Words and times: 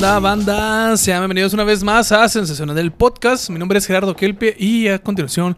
banda, 0.00 0.18
banda? 0.18 0.96
Sean 0.96 1.20
bienvenidos 1.20 1.52
una 1.52 1.64
vez 1.64 1.82
más 1.82 2.10
a 2.12 2.26
Sensaciones 2.28 2.74
del 2.76 2.90
Podcast. 2.92 3.50
Mi 3.50 3.58
nombre 3.58 3.78
es 3.78 3.86
Gerardo 3.86 4.14
Kelpe 4.16 4.54
y 4.58 4.88
a 4.88 4.98
continuación 4.98 5.56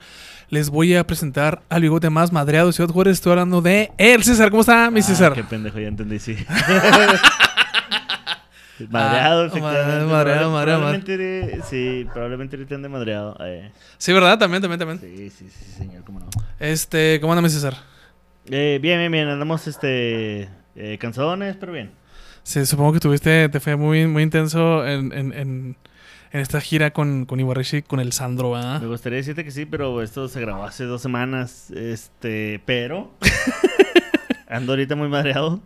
les 0.50 0.68
voy 0.68 0.94
a 0.96 1.06
presentar 1.06 1.62
al 1.68 1.82
bigote 1.82 2.10
más 2.10 2.32
madreado 2.32 2.66
de 2.68 2.72
Ciudad 2.72 2.90
Juárez. 2.90 3.14
Estoy 3.14 3.30
hablando 3.32 3.62
de 3.62 3.92
el 3.98 4.22
César. 4.24 4.50
¿Cómo 4.50 4.62
está, 4.62 4.90
mi 4.90 4.98
Ah, 5.00 5.04
César? 5.04 5.32
Qué 5.34 5.44
pendejo, 5.44 5.78
ya 5.78 5.86
entendí, 5.88 6.18
sí. 6.18 6.36
madreado, 8.90 9.42
Ah, 9.42 9.46
efectivamente. 9.46 10.06
madreado, 10.12 10.50
madreado, 10.50 10.80
Probablemente, 10.80 11.60
sí, 11.68 12.06
probablemente 12.12 12.56
ahorita 12.56 12.74
ande 12.74 12.88
madreado. 12.88 13.36
Eh, 13.44 13.70
Sí, 13.98 14.12
¿verdad? 14.12 14.38
También, 14.38 14.60
también, 14.60 14.78
también. 14.80 14.98
sí, 15.00 15.30
sí, 15.30 15.46
sí, 15.48 15.72
señor, 15.78 16.02
cómo 16.04 16.18
no. 16.20 16.26
Este, 16.58 17.18
¿cómo 17.20 17.32
anda, 17.32 17.42
mi 17.42 17.48
César? 17.50 17.74
Eh, 18.50 18.78
bien, 18.82 18.98
bien, 18.98 19.12
bien, 19.12 19.28
andamos, 19.28 19.66
este, 19.68 20.48
eh, 20.74 20.98
cansadones, 21.00 21.56
pero 21.60 21.72
bien. 21.72 21.92
Sí, 22.44 22.66
supongo 22.66 22.92
que 22.94 23.00
tuviste, 23.00 23.48
te 23.48 23.60
fue 23.60 23.76
muy, 23.76 24.06
muy 24.06 24.22
intenso 24.24 24.86
en, 24.86 25.12
en, 25.12 25.32
en, 25.32 25.76
en 26.32 26.40
esta 26.40 26.60
gira 26.60 26.90
con, 26.92 27.24
con 27.24 27.38
Ibarrishi, 27.38 27.82
con 27.82 28.00
el 28.00 28.12
Sandro, 28.12 28.50
¿verdad? 28.52 28.80
Me 28.80 28.88
gustaría 28.88 29.18
decirte 29.18 29.44
que 29.44 29.50
sí, 29.52 29.64
pero 29.64 30.02
esto 30.02 30.28
se 30.28 30.40
grabó 30.40 30.64
hace 30.64 30.84
dos 30.84 31.00
semanas, 31.02 31.70
este, 31.70 32.60
pero 32.66 33.12
ando 34.48 34.72
ahorita 34.72 34.96
muy 34.96 35.08
madreado 35.08 35.60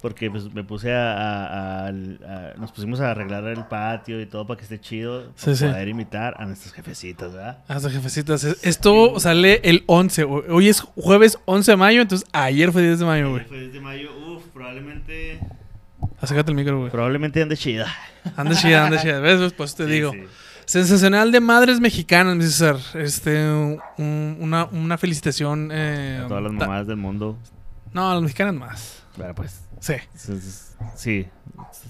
porque 0.00 0.30
pues, 0.30 0.54
me 0.54 0.64
puse 0.64 0.94
a, 0.94 1.12
a- 1.12 1.86
a- 1.86 1.88
a- 1.88 2.54
Nos 2.58 2.72
pusimos 2.72 3.00
a 3.00 3.10
arreglar 3.10 3.44
el 3.48 3.64
patio 3.66 4.18
y 4.20 4.24
todo 4.26 4.46
para 4.46 4.56
que 4.56 4.62
esté 4.62 4.80
chido, 4.80 5.32
Sí, 5.34 5.46
para 5.46 5.56
sí. 5.56 5.64
poder 5.66 5.88
imitar 5.88 6.34
a 6.38 6.46
nuestros 6.46 6.72
jefecitos, 6.72 7.34
¿verdad? 7.34 7.58
Hasta 7.68 7.90
jefecitas. 7.90 8.44
es- 8.44 8.64
Esto 8.64 9.18
sale 9.20 9.60
el 9.64 9.82
11. 9.86 10.24
güey. 10.24 10.44
Hoy 10.48 10.68
es 10.68 10.80
jueves 10.80 11.38
11 11.44 11.72
de 11.72 11.76
mayo, 11.76 12.00
entonces 12.00 12.26
ayer 12.32 12.72
fue 12.72 12.82
10 12.82 13.00
de 13.00 13.04
mayo, 13.04 13.30
güey. 13.30 13.44
Fue 13.44 13.58
desde 13.60 13.80
mayo, 13.80 14.10
uff, 14.28 14.44
probablemente... 14.54 15.40
Acércate 16.20 16.50
el 16.50 16.56
micro, 16.56 16.78
güey. 16.78 16.90
Probablemente 16.90 17.40
ande 17.42 17.56
chida. 17.56 17.86
Anda 18.36 18.54
chida, 18.54 18.86
anda 18.86 19.00
chida. 19.00 19.20
¿Ves? 19.20 19.52
Pues 19.54 19.74
te 19.74 19.84
Sí, 19.86 19.90
digo. 19.90 20.12
sí. 20.12 20.24
Sensacional 20.66 21.32
de 21.32 21.40
madres 21.40 21.80
mexicanas, 21.80 22.36
mi 22.36 22.44
César. 22.44 22.76
Este, 22.94 23.36
un- 23.50 24.36
una, 24.40 24.66
una 24.66 24.98
felicitación. 24.98 25.70
eh, 25.72 26.20
A 26.24 26.28
todas 26.28 26.42
las 26.42 26.52
mamás 26.52 26.86
del 26.86 26.96
mundo. 26.96 27.36
No, 27.92 28.10
a 28.10 28.14
las 28.14 28.22
mexicanas 28.22 28.54
más. 28.54 29.02
Bueno, 29.16 29.34
pues, 29.34 29.62
Sí, 29.80 29.94
sí. 30.96 31.26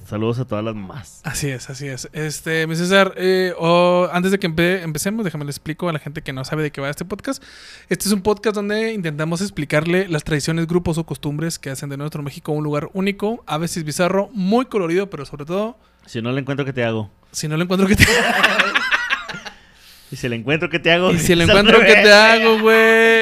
Saludos 0.09 0.39
a 0.41 0.45
todas 0.45 0.65
las 0.65 0.75
mamás. 0.75 1.21
así 1.25 1.49
es, 1.49 1.71
así 1.71 1.87
es. 1.87 2.09
Este, 2.13 2.67
mi 2.67 2.75
César, 2.77 3.15
eh, 3.17 3.53
o- 3.59 4.09
antes 4.13 4.33
de 4.33 4.39
que 4.39 4.49
empe- 4.49 4.83
empecemos, 4.83 5.25
déjame 5.25 5.45
le 5.45 5.51
explico 5.51 5.89
a 5.89 5.93
la 5.93 5.99
gente 6.01 6.23
que 6.23 6.33
no 6.33 6.45
sabe 6.45 6.63
de 6.65 6.73
qué 6.73 6.81
va 6.81 6.91
este 6.91 7.05
podcast. 7.05 7.43
Este 7.89 8.09
es 8.09 8.13
un 8.13 8.23
podcast 8.23 8.57
donde 8.57 8.93
intentamos 8.93 9.41
explicarle 9.41 10.09
las 10.09 10.25
tradiciones, 10.25 10.67
grupos 10.67 10.99
o 10.99 11.07
costumbres 11.07 11.59
que 11.59 11.71
hacen 11.71 11.89
de 11.89 11.97
nuestro 11.97 12.23
México 12.23 12.53
un 12.53 12.65
lugar 12.65 12.89
único, 12.95 13.45
a 13.47 13.59
veces 13.59 13.85
bizarro, 13.85 14.29
muy 14.33 14.67
colorido, 14.67 15.09
pero 15.11 15.25
sobre 15.25 15.45
todo, 15.45 15.79
Si 16.07 16.21
no 16.21 16.33
le 16.33 16.41
encuentro, 16.41 16.65
¿qué 16.65 16.73
te 16.73 16.85
hago? 16.85 17.11
si 17.33 17.47
no 17.47 17.57
lo 17.57 17.63
encuentro, 17.63 17.87
¿qué 17.87 17.95
te 17.97 18.05
Y 20.13 20.17
si 20.17 20.29
le 20.29 20.35
encuentro, 20.35 20.69
¿qué 20.69 20.81
te 20.81 20.91
hago? 20.93 21.13
Y 21.13 21.19
si 21.21 21.37
lo 21.37 21.45
al 21.45 21.51
encuentro, 21.51 21.79
¿qué 21.81 21.95
te 21.95 22.13
hago, 22.13 22.59
güey? 22.61 23.20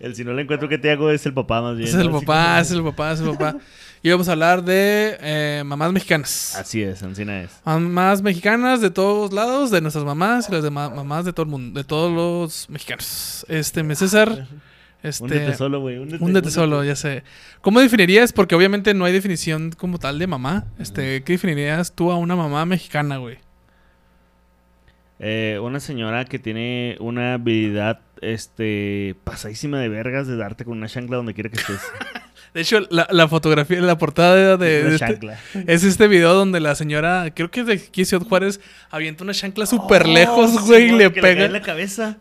El 0.00 0.14
si 0.14 0.24
no 0.24 0.32
le 0.32 0.42
encuentro, 0.42 0.68
¿qué 0.68 0.78
te 0.78 0.90
hago? 0.90 1.10
Es 1.10 1.26
el 1.26 1.34
papá 1.34 1.60
más 1.60 1.76
bien. 1.76 1.88
Es 1.88 1.94
el 1.94 2.10
papá, 2.10 2.60
es 2.60 2.70
el 2.70 2.82
papá, 2.82 3.12
es 3.12 3.20
el 3.20 3.30
papá. 3.30 3.56
Y 4.00 4.10
vamos 4.10 4.28
a 4.28 4.32
hablar 4.32 4.62
de 4.62 5.16
eh, 5.20 5.62
mamás 5.66 5.90
mexicanas. 5.90 6.54
Así 6.54 6.80
es, 6.80 7.02
Ancina 7.02 7.42
es. 7.42 7.50
Mamás 7.64 8.22
mexicanas 8.22 8.80
de 8.80 8.90
todos 8.90 9.32
lados, 9.32 9.72
de 9.72 9.80
nuestras 9.80 10.04
mamás 10.04 10.48
y 10.48 10.52
las 10.52 10.62
de 10.62 10.70
ma- 10.70 10.88
mamás 10.88 11.24
de 11.24 11.32
todo 11.32 11.42
el 11.42 11.50
mundo, 11.50 11.80
de 11.80 11.82
todos 11.84 12.12
los 12.12 12.70
mexicanos. 12.70 13.44
Este, 13.48 13.82
mi 13.82 13.96
César, 13.96 14.46
este, 15.02 15.24
Húndete 15.24 15.56
solo, 15.56 15.80
güey. 15.80 15.98
Húndete, 15.98 16.24
húndete 16.24 16.50
solo, 16.52 16.84
ya 16.84 16.94
sé. 16.94 17.24
¿Cómo 17.60 17.80
definirías? 17.80 18.32
Porque 18.32 18.54
obviamente 18.54 18.94
no 18.94 19.04
hay 19.04 19.12
definición 19.12 19.72
como 19.76 19.98
tal 19.98 20.20
de 20.20 20.28
mamá. 20.28 20.66
Este, 20.78 21.24
¿qué 21.24 21.32
definirías 21.32 21.92
tú 21.92 22.12
a 22.12 22.16
una 22.18 22.36
mamá 22.36 22.64
mexicana, 22.66 23.16
güey? 23.16 23.38
Eh, 25.20 25.58
una 25.62 25.80
señora 25.80 26.24
que 26.24 26.38
tiene 26.38 26.96
una 27.00 27.34
habilidad, 27.34 28.00
este, 28.20 29.16
pasadísima 29.24 29.80
de 29.80 29.88
vergas 29.88 30.26
de 30.26 30.36
darte 30.36 30.64
con 30.64 30.78
una 30.78 30.86
chancla 30.88 31.16
donde 31.16 31.34
quiera 31.34 31.50
que 31.50 31.56
estés. 31.58 31.80
De 32.54 32.62
hecho, 32.62 32.80
la, 32.88 33.06
la 33.10 33.28
fotografía, 33.28 33.78
la 33.82 33.98
portada 33.98 34.56
de, 34.56 34.80
Una 34.80 34.88
de 34.90 34.94
este, 34.94 35.72
es 35.72 35.84
este 35.84 36.08
video 36.08 36.32
donde 36.32 36.60
la 36.60 36.74
señora, 36.74 37.30
creo 37.34 37.50
que 37.50 37.60
es 37.60 37.66
de 37.66 37.78
Ciudad 37.78 38.26
Juárez, 38.26 38.60
avienta 38.90 39.22
una 39.22 39.34
chancla 39.34 39.66
súper 39.66 40.04
Oh, 40.04 40.08
lejos, 40.08 40.50
sí, 40.52 40.58
güey, 40.66 40.88
y 40.88 40.92
le 40.92 41.12
que 41.12 41.20
cae 41.20 41.32
en 41.32 41.38
pega. 41.38 41.48
la 41.50 41.60
cabeza. 41.60 42.16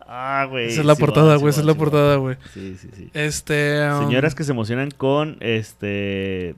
Ah, 0.00 0.46
güey. 0.48 0.68
Esa 0.68 0.80
es 0.80 0.86
la 0.86 0.94
sí 0.94 1.00
portada, 1.00 1.36
güey, 1.36 1.52
sí 1.52 1.56
esa 1.56 1.60
es 1.60 1.66
la 1.66 1.74
portada, 1.74 2.16
güey. 2.16 2.36
Sí, 2.54 2.76
sí, 2.80 2.88
sí. 2.96 3.10
Este. 3.12 3.86
um, 3.92 4.06
Señoras 4.06 4.34
que 4.34 4.42
se 4.44 4.52
emocionan 4.52 4.90
con, 4.90 5.36
este, 5.40 6.54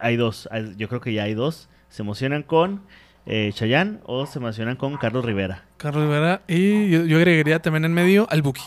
hay 0.00 0.16
dos, 0.16 0.48
yo 0.76 0.88
creo 0.88 1.00
que 1.00 1.12
ya 1.12 1.22
hay 1.22 1.34
dos. 1.34 1.68
Se 1.88 2.02
emocionan 2.02 2.42
con 2.42 2.82
eh, 3.30 3.50
Chayanne 3.52 3.98
o 4.04 4.24
se 4.26 4.38
emocionan 4.38 4.76
con 4.76 4.96
Carlos 4.96 5.24
Rivera. 5.24 5.64
Carlos 5.76 6.02
Rivera. 6.04 6.40
Y 6.48 6.90
yo, 6.90 7.04
yo 7.04 7.18
agregaría 7.18 7.60
también 7.60 7.84
en 7.84 7.92
medio 7.92 8.26
al 8.30 8.42
Buki. 8.42 8.62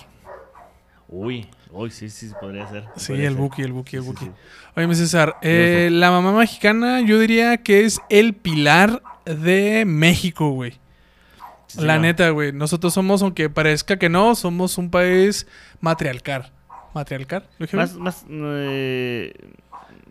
Uy, 1.09 1.47
uy, 1.71 1.91
sí, 1.91 2.09
sí, 2.09 2.29
podría 2.39 2.67
ser. 2.69 2.83
Sí, 2.95 3.07
podría 3.13 3.27
el 3.27 3.33
ser. 3.33 3.41
Buki, 3.41 3.61
el 3.63 3.73
Buki, 3.73 3.95
el 3.97 4.03
Sí, 4.03 4.07
sí, 4.07 4.13
Buki. 4.13 4.25
sí. 4.25 4.31
Oye, 4.75 4.87
mi 4.87 4.95
César, 4.95 5.35
eh, 5.41 5.89
la 5.91 6.11
mamá 6.11 6.31
mexicana, 6.31 7.01
yo 7.01 7.19
diría 7.19 7.57
que 7.57 7.83
es 7.85 7.99
el 8.09 8.33
pilar 8.33 9.01
de 9.25 9.83
México, 9.85 10.51
güey. 10.51 10.79
Sí, 11.67 11.81
la 11.81 11.97
neta, 11.99 12.29
güey. 12.29 12.51
Nosotros 12.51 12.93
somos, 12.93 13.21
aunque 13.21 13.49
parezca 13.49 13.97
que 13.97 14.09
no, 14.09 14.35
somos 14.35 14.77
un 14.77 14.89
país 14.89 15.47
matriarcal. 15.79 16.51
¿Matriarcal? 16.93 17.47
Más, 17.73 17.95
más, 17.95 18.25
eh, 18.29 19.33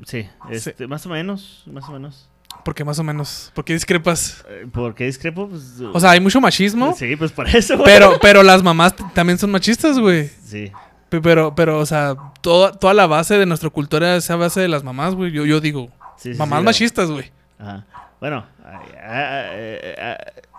sí, 0.06 0.26
este, 0.50 0.86
más 0.86 1.04
o 1.04 1.10
menos, 1.10 1.64
más 1.66 1.86
o 1.88 1.92
menos. 1.92 2.29
Porque 2.64 2.84
más 2.84 2.98
o 2.98 3.02
menos. 3.04 3.50
¿Por 3.54 3.64
qué 3.64 3.72
discrepas? 3.72 4.44
Eh, 4.48 4.66
¿Por 4.70 4.94
qué 4.94 5.06
discrepo? 5.06 5.48
Pues, 5.48 5.80
O 5.92 5.98
sea, 6.00 6.10
hay 6.10 6.20
mucho 6.20 6.40
machismo. 6.40 6.94
sí, 6.96 7.16
pues 7.16 7.32
por 7.32 7.48
eso, 7.48 7.76
güey. 7.78 7.86
Pero, 7.90 8.18
pero 8.20 8.42
las 8.42 8.62
mamás 8.62 8.94
también 9.14 9.38
son 9.38 9.50
machistas, 9.50 9.98
güey. 9.98 10.28
Sí, 10.44 10.70
Pe- 11.08 11.20
Pero, 11.20 11.54
pero, 11.54 11.78
o 11.78 11.86
sea, 11.86 12.14
toda, 12.40 12.72
toda 12.72 12.94
la 12.94 13.06
base 13.08 13.36
de 13.38 13.44
nuestra 13.46 13.68
cultura 13.70 14.14
es 14.16 14.30
a 14.30 14.36
base 14.36 14.60
de 14.60 14.68
las 14.68 14.84
mamás, 14.84 15.14
güey. 15.14 15.32
Yo, 15.32 15.44
yo 15.46 15.60
digo, 15.60 15.90
sí, 16.16 16.32
sí, 16.34 16.38
mamás 16.38 16.60
sí, 16.60 16.64
machistas, 16.66 17.10
güey. 17.10 17.30
Ajá. 17.58 17.84
Bueno, 18.20 18.44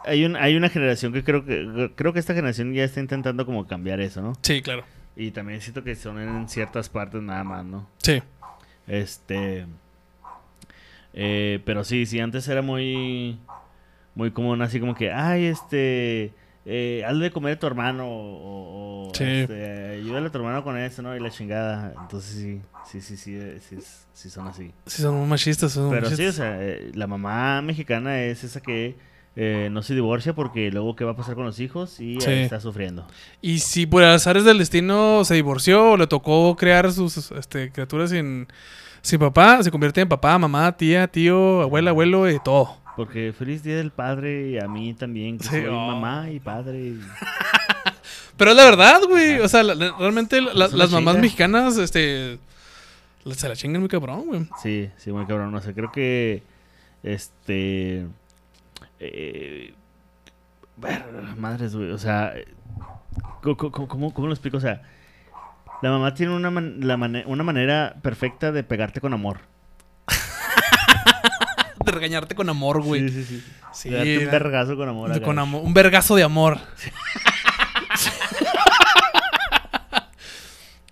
hay, 0.06 0.26
un- 0.26 0.36
hay 0.36 0.56
una 0.56 0.70
generación 0.70 1.14
que 1.14 1.24
creo 1.24 1.46
que 1.46 1.92
creo 1.96 2.14
que 2.14 2.20
esta 2.20 2.34
generación 2.34 2.74
ya 2.74 2.84
está 2.84 3.00
intentando 3.00 3.46
como 3.46 3.68
cambiar 3.68 4.02
eso, 4.02 4.22
¿no? 4.22 4.34
Sí, 4.42 4.62
claro. 4.62 4.84
Y 5.16 5.32
también 5.32 5.62
siento 5.62 5.84
que 5.84 5.96
son 5.96 6.20
en 6.20 6.50
ciertas 6.50 6.90
partes 6.90 7.22
nada 7.22 7.44
más, 7.44 7.66
¿no? 7.66 7.88
Sí. 8.02 8.22
Este. 8.88 9.66
Eh, 11.14 11.60
pero 11.66 11.84
sí, 11.84 12.06
sí, 12.06 12.20
antes 12.20 12.48
era 12.48 12.62
muy. 12.62 13.38
Muy 14.14 14.32
común, 14.32 14.62
así 14.62 14.80
como 14.80 14.94
que, 14.96 15.12
ay, 15.12 15.46
este. 15.46 16.34
Eh, 16.66 17.04
hazle 17.08 17.26
de 17.26 17.32
comer 17.32 17.54
a 17.54 17.60
tu 17.60 17.68
hermano. 17.68 18.08
O, 18.08 19.08
o, 19.10 19.12
Sí. 19.16 19.24
este, 19.24 20.00
ayúdale 20.02 20.28
a 20.28 20.32
tu 20.32 20.38
hermano 20.38 20.64
con 20.64 20.78
eso, 20.78 21.02
¿no? 21.02 21.16
Y 21.16 21.20
la 21.20 21.30
chingada. 21.30 21.94
Entonces 22.02 22.34
sí, 22.34 22.62
sí, 22.86 23.02
sí, 23.02 23.18
sí, 23.18 23.36
eh, 23.36 23.60
sí, 23.68 23.78
sí 24.14 24.30
son 24.30 24.48
así. 24.48 24.72
Sí, 24.86 25.02
son 25.02 25.16
muy 25.16 25.28
machistas. 25.28 25.72
Son 25.72 25.90
Pero 25.90 26.10
sí, 26.10 26.26
o 26.26 26.32
sea, 26.32 26.58
eh, 26.62 26.92
la 26.94 27.08
mamá 27.08 27.62
mexicana 27.62 28.22
es 28.22 28.44
esa 28.44 28.62
que 28.62 28.96
eh, 29.36 29.70
no 29.72 29.82
se 29.82 29.96
divorcia 29.96 30.34
porque 30.34 30.70
luego 30.72 30.96
qué 30.96 31.04
va 31.06 31.12
a 31.12 31.16
pasar 31.16 31.36
con 31.36 31.46
los 31.46 31.60
hijos 31.60 32.00
y 32.00 32.18
ahí 32.26 32.42
está 32.42 32.60
sufriendo. 32.60 33.08
Y 33.42 33.60
si 33.60 33.86
por 33.86 34.04
azares 34.04 34.44
del 34.44 34.58
destino 34.58 35.24
se 35.26 35.36
divorció 35.36 35.92
o 35.92 35.98
le 35.98 36.08
tocó 36.08 36.56
crear 36.58 36.92
sus 36.92 37.32
este, 37.32 37.72
criaturas 37.72 38.10
sin, 38.10 38.48
sin 39.02 39.20
papá, 39.20 39.62
se 39.64 39.72
convierte 39.72 40.02
en 40.02 40.10
papá, 40.10 40.38
mamá, 40.38 40.72
tía, 40.76 41.08
tío, 41.08 41.62
abuela, 41.62 41.90
abuelo 41.92 42.30
y 42.30 42.40
todo. 42.40 42.78
Porque 42.96 43.34
feliz 43.38 43.64
día 43.64 43.78
del 43.78 43.92
padre 43.92 44.50
y 44.52 44.60
a 44.60 44.68
mí 44.68 44.94
también, 44.94 45.38
que 45.38 45.46
Sí, 45.46 45.50
soy 45.50 45.66
oh. 45.66 45.74
mamá 45.88 46.30
y 46.30 46.40
padre. 46.40 46.78
y- 46.80 47.02
Pero 48.38 48.52
es 48.52 48.58
la 48.58 48.64
verdad, 48.66 49.02
güey. 49.08 49.40
O 49.40 49.48
sea, 49.48 49.64
la- 49.64 49.76
la- 49.76 49.96
realmente 49.98 50.42
la- 50.42 50.66
Es 50.66 50.74
una 50.74 50.84
las 50.84 50.92
mamás 50.92 51.18
mexicanas, 51.18 51.78
este. 51.78 52.38
Se 53.36 53.48
la 53.48 53.56
chingan 53.56 53.82
muy 53.82 53.90
cabrón, 53.90 54.26
güey. 54.26 54.50
Sí, 54.62 54.90
sí, 54.98 55.12
muy 55.12 55.26
cabrón. 55.26 55.52
No 55.52 55.62
sé, 55.62 55.74
creo 55.74 55.92
que. 55.92 56.42
Este. 57.04 58.08
Eh, 59.00 59.74
madres, 61.38 61.76
güey. 61.76 61.92
O 61.92 61.98
sea. 61.98 62.34
¿cómo, 63.42 63.58
cómo, 63.58 63.88
cómo- 63.88 64.14
cómo 64.14 64.28
lo 64.28 64.34
explico? 64.34 64.58
O 64.58 64.62
sea. 64.62 64.82
La 65.82 65.90
mamá 65.90 66.14
tiene 66.14 66.36
una, 66.36 66.52
man- 66.52 66.76
la 66.82 66.96
mane- 66.98 67.24
una 67.26 67.44
manera 67.44 67.96
perfecta 68.02 68.52
de 68.52 68.64
pegarte 68.64 69.02
con 69.02 69.14
amor. 69.14 69.40
De 71.86 71.92
regañarte 71.92 72.36
con 72.36 72.48
amor, 72.50 72.82
güey. 72.84 73.10
Sí, 73.10 73.24
sí, 73.24 73.42
sí. 73.42 73.44
Sí, 73.74 73.90
de 73.90 73.96
darte 73.98 74.26
un 74.26 74.32
vergazo 74.32 74.76
con 74.78 74.88
amor. 74.90 75.10
de- 75.10 75.16
acá. 75.18 75.26
con 75.26 75.40
amor- 75.40 75.64
un 75.64 75.74
vergazo 75.74 76.16
de 76.16 76.22
amor. 76.24 76.60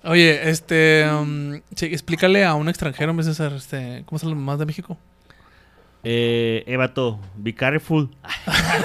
Oye, 0.03 0.49
este. 0.49 1.07
um, 1.11 1.59
sí, 1.75 1.85
explícale 1.87 2.45
a 2.45 2.53
un 2.55 2.69
extranjero, 2.69 3.13
me 3.13 3.21
César, 3.23 3.51
este, 3.53 4.03
¿cómo 4.05 4.17
son 4.17 4.29
las 4.29 4.37
mamás 4.39 4.57
de 4.57 4.65
México? 4.65 4.97
Eh, 6.03 6.63
Evato, 6.67 7.19
be 7.35 7.53
careful. 7.53 8.09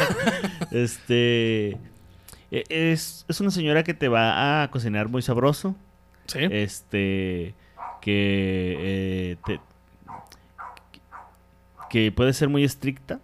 este. 0.73 1.79
e- 2.51 2.65
Es, 2.69 3.25
es 3.29 3.41
una 3.41 3.51
señora 3.53 3.85
que 3.85 3.95
te 3.95 4.09
va 4.09 4.62
a 4.65 4.71
cocinar 4.71 5.09
muy 5.09 5.23
sabroso. 5.23 5.77
Sí. 6.26 6.41
Este. 6.50 7.55
Que. 8.00 8.76
eh, 8.79 9.37
te- 9.47 9.61
que 11.91 12.11
puede 12.11 12.32
ser 12.32 12.49
muy 12.49 12.65
estricta, 12.65 13.21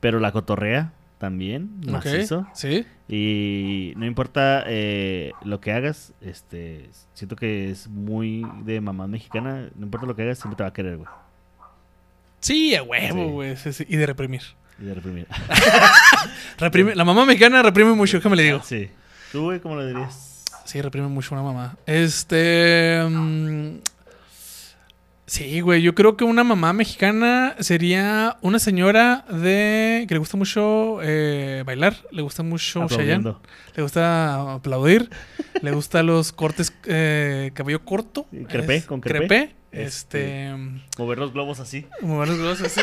pero 0.00 0.18
la 0.18 0.32
cotorrea 0.32 0.92
también, 1.18 1.80
macizo. 1.86 2.46
Sí. 2.52 2.84
Y 3.08 3.92
no 3.96 4.06
importa 4.06 4.64
eh, 4.66 5.32
lo 5.44 5.60
que 5.60 5.72
hagas, 5.72 6.12
este, 6.20 6.90
siento 7.14 7.36
que 7.36 7.70
es 7.70 7.86
muy 7.88 8.44
de 8.64 8.80
mamá 8.80 9.06
mexicana, 9.06 9.68
no 9.76 9.84
importa 9.84 10.06
lo 10.06 10.16
que 10.16 10.22
hagas, 10.22 10.38
siempre 10.38 10.56
te 10.56 10.62
va 10.64 10.70
a 10.70 10.72
querer, 10.72 10.96
güey. 10.96 11.08
Sí, 12.40 12.74
a 12.74 12.82
huevo, 12.82 13.28
güey. 13.30 13.56
sí, 13.56 13.72
sí. 13.72 13.84
Y 13.88 13.96
de 13.96 14.06
reprimir. 14.06 14.42
Y 14.80 14.84
de 14.84 14.94
reprimir. 14.94 15.26
Reprime, 16.58 16.94
la 16.96 17.04
mamá 17.04 17.24
mexicana 17.24 17.62
reprime 17.62 17.92
mucho, 17.94 18.20
¿qué 18.20 18.28
me 18.28 18.36
le 18.36 18.42
digo? 18.44 18.60
Sí. 18.64 18.90
¿Tú, 19.32 19.44
güey, 19.44 19.60
cómo 19.60 19.74
lo 19.76 19.86
dirías? 19.86 20.37
Sí, 20.68 20.82
reprime 20.82 21.08
mucho 21.08 21.34
una 21.34 21.42
mamá. 21.42 21.76
Este. 21.86 23.02
mm, 23.08 23.78
sí, 25.24 25.60
güey. 25.60 25.80
Yo 25.80 25.94
creo 25.94 26.14
que 26.18 26.24
una 26.24 26.44
mamá 26.44 26.74
mexicana 26.74 27.54
sería 27.60 28.36
una 28.42 28.58
señora 28.58 29.24
de. 29.30 30.04
que 30.06 30.14
le 30.14 30.18
gusta 30.18 30.36
mucho 30.36 30.98
eh, 31.02 31.62
bailar, 31.64 31.96
le 32.10 32.20
gusta 32.20 32.42
mucho 32.42 32.82
Aplaudiendo. 32.82 33.40
le 33.76 33.82
gusta 33.82 34.52
aplaudir, 34.56 35.08
le 35.62 35.70
gusta 35.72 36.02
los 36.02 36.32
cortes 36.32 36.70
eh, 36.84 37.50
cabello 37.54 37.82
corto. 37.86 38.26
Crepé, 38.48 38.76
es- 38.76 38.84
con 38.84 39.00
crepé. 39.00 39.54
Este. 39.72 40.54
Mover 40.98 41.16
los 41.18 41.32
globos 41.32 41.60
así. 41.60 41.86
Mover 42.02 42.28
los 42.28 42.38
globos 42.38 42.60
así. 42.60 42.82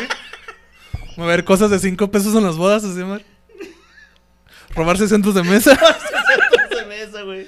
Mover 1.16 1.44
cosas 1.44 1.70
de 1.70 1.78
5 1.78 2.10
pesos 2.10 2.34
en 2.34 2.42
las 2.42 2.56
bodas, 2.56 2.82
así, 2.84 2.98
man. 3.04 3.22
Robarse 4.74 5.06
centros 5.08 5.34
de 5.36 5.42
mesa. 5.44 5.76
Se 6.76 6.84
mesa, 6.86 7.22
güey. 7.22 7.46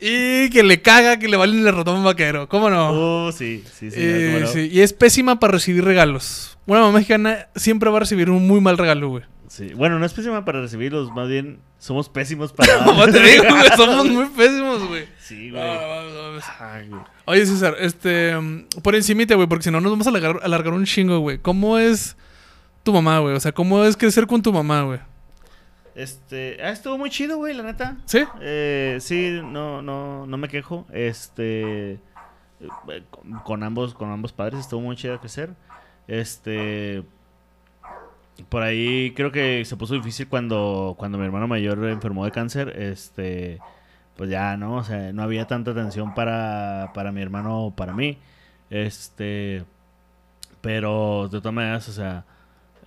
Y 0.00 0.48
que 0.50 0.62
le 0.62 0.80
caga 0.80 1.18
que 1.18 1.28
le 1.28 1.36
valen 1.36 1.66
el 1.66 1.74
ratón 1.74 2.02
vaquero. 2.02 2.48
¿Cómo 2.48 2.70
no? 2.70 2.90
Oh, 3.26 3.32
sí, 3.32 3.62
sí, 3.72 3.90
sí. 3.90 3.96
Eh, 3.98 4.30
cómo 4.32 4.46
no. 4.46 4.52
sí, 4.52 4.68
Y 4.72 4.80
es 4.80 4.92
pésima 4.92 5.38
para 5.38 5.52
recibir 5.52 5.84
regalos. 5.84 6.58
Una 6.66 6.80
mamá 6.80 6.92
mexicana 6.92 7.48
siempre 7.54 7.90
va 7.90 7.98
a 7.98 8.00
recibir 8.00 8.30
un 8.30 8.46
muy 8.46 8.60
mal 8.60 8.78
regalo, 8.78 9.08
güey. 9.10 9.24
Sí. 9.48 9.74
Bueno, 9.74 9.98
no 9.98 10.06
es 10.06 10.12
pésima 10.12 10.44
para 10.44 10.60
recibirlos, 10.60 11.10
más 11.12 11.28
bien 11.28 11.58
somos 11.78 12.08
pésimos 12.08 12.52
para. 12.52 12.78
Como 12.84 13.04
te 13.08 13.20
digo, 13.20 13.44
güey, 13.48 13.68
somos 13.76 14.06
muy 14.10 14.26
pésimos, 14.26 14.86
güey. 14.86 15.06
Sí, 15.18 15.50
güey. 15.50 15.62
Oye, 17.24 17.46
César, 17.46 17.74
este, 17.80 18.32
por 18.82 18.94
encimita, 18.94 19.34
güey, 19.34 19.48
porque 19.48 19.64
si 19.64 19.70
no 19.70 19.80
nos 19.80 19.90
vamos 19.90 20.06
a 20.06 20.10
alargar, 20.10 20.40
alargar 20.42 20.72
un 20.72 20.84
chingo, 20.84 21.18
güey. 21.18 21.38
¿Cómo 21.38 21.78
es 21.78 22.16
tu 22.84 22.92
mamá, 22.92 23.18
güey? 23.18 23.34
O 23.34 23.40
sea, 23.40 23.52
¿cómo 23.52 23.84
es 23.84 23.96
crecer 23.96 24.26
con 24.26 24.40
tu 24.40 24.52
mamá, 24.52 24.82
güey? 24.82 25.00
Este, 25.94 26.58
ah, 26.62 26.70
estuvo 26.70 26.96
muy 26.98 27.10
chido, 27.10 27.36
güey, 27.36 27.54
la 27.54 27.62
neta. 27.62 27.96
¿Sí? 28.04 28.24
Eh, 28.40 28.98
sí, 29.00 29.40
no, 29.42 29.82
no, 29.82 30.26
no 30.26 30.36
me 30.36 30.48
quejo. 30.48 30.86
Este, 30.92 31.92
eh, 31.92 33.02
con, 33.10 33.32
con 33.40 33.62
ambos, 33.62 33.94
con 33.94 34.10
ambos 34.10 34.32
padres 34.32 34.60
estuvo 34.60 34.80
muy 34.80 34.96
chido 34.96 35.18
crecer. 35.20 35.50
Este, 36.06 37.04
por 38.48 38.62
ahí 38.62 39.12
creo 39.14 39.32
que 39.32 39.64
se 39.64 39.76
puso 39.76 39.94
difícil 39.94 40.28
cuando, 40.28 40.94
cuando 40.98 41.18
mi 41.18 41.24
hermano 41.24 41.48
mayor 41.48 41.84
enfermó 41.86 42.24
de 42.24 42.30
cáncer. 42.30 42.74
Este, 42.80 43.58
pues 44.16 44.30
ya, 44.30 44.56
¿no? 44.56 44.76
O 44.76 44.84
sea, 44.84 45.12
no 45.12 45.22
había 45.22 45.46
tanta 45.46 45.70
atención 45.72 46.14
para, 46.14 46.92
para 46.94 47.12
mi 47.12 47.22
hermano 47.22 47.66
o 47.66 47.70
para 47.74 47.94
mí. 47.94 48.18
Este, 48.70 49.64
pero 50.60 51.28
de 51.30 51.38
todas 51.40 51.54
maneras, 51.54 51.88
o 51.88 51.92
sea, 51.92 52.24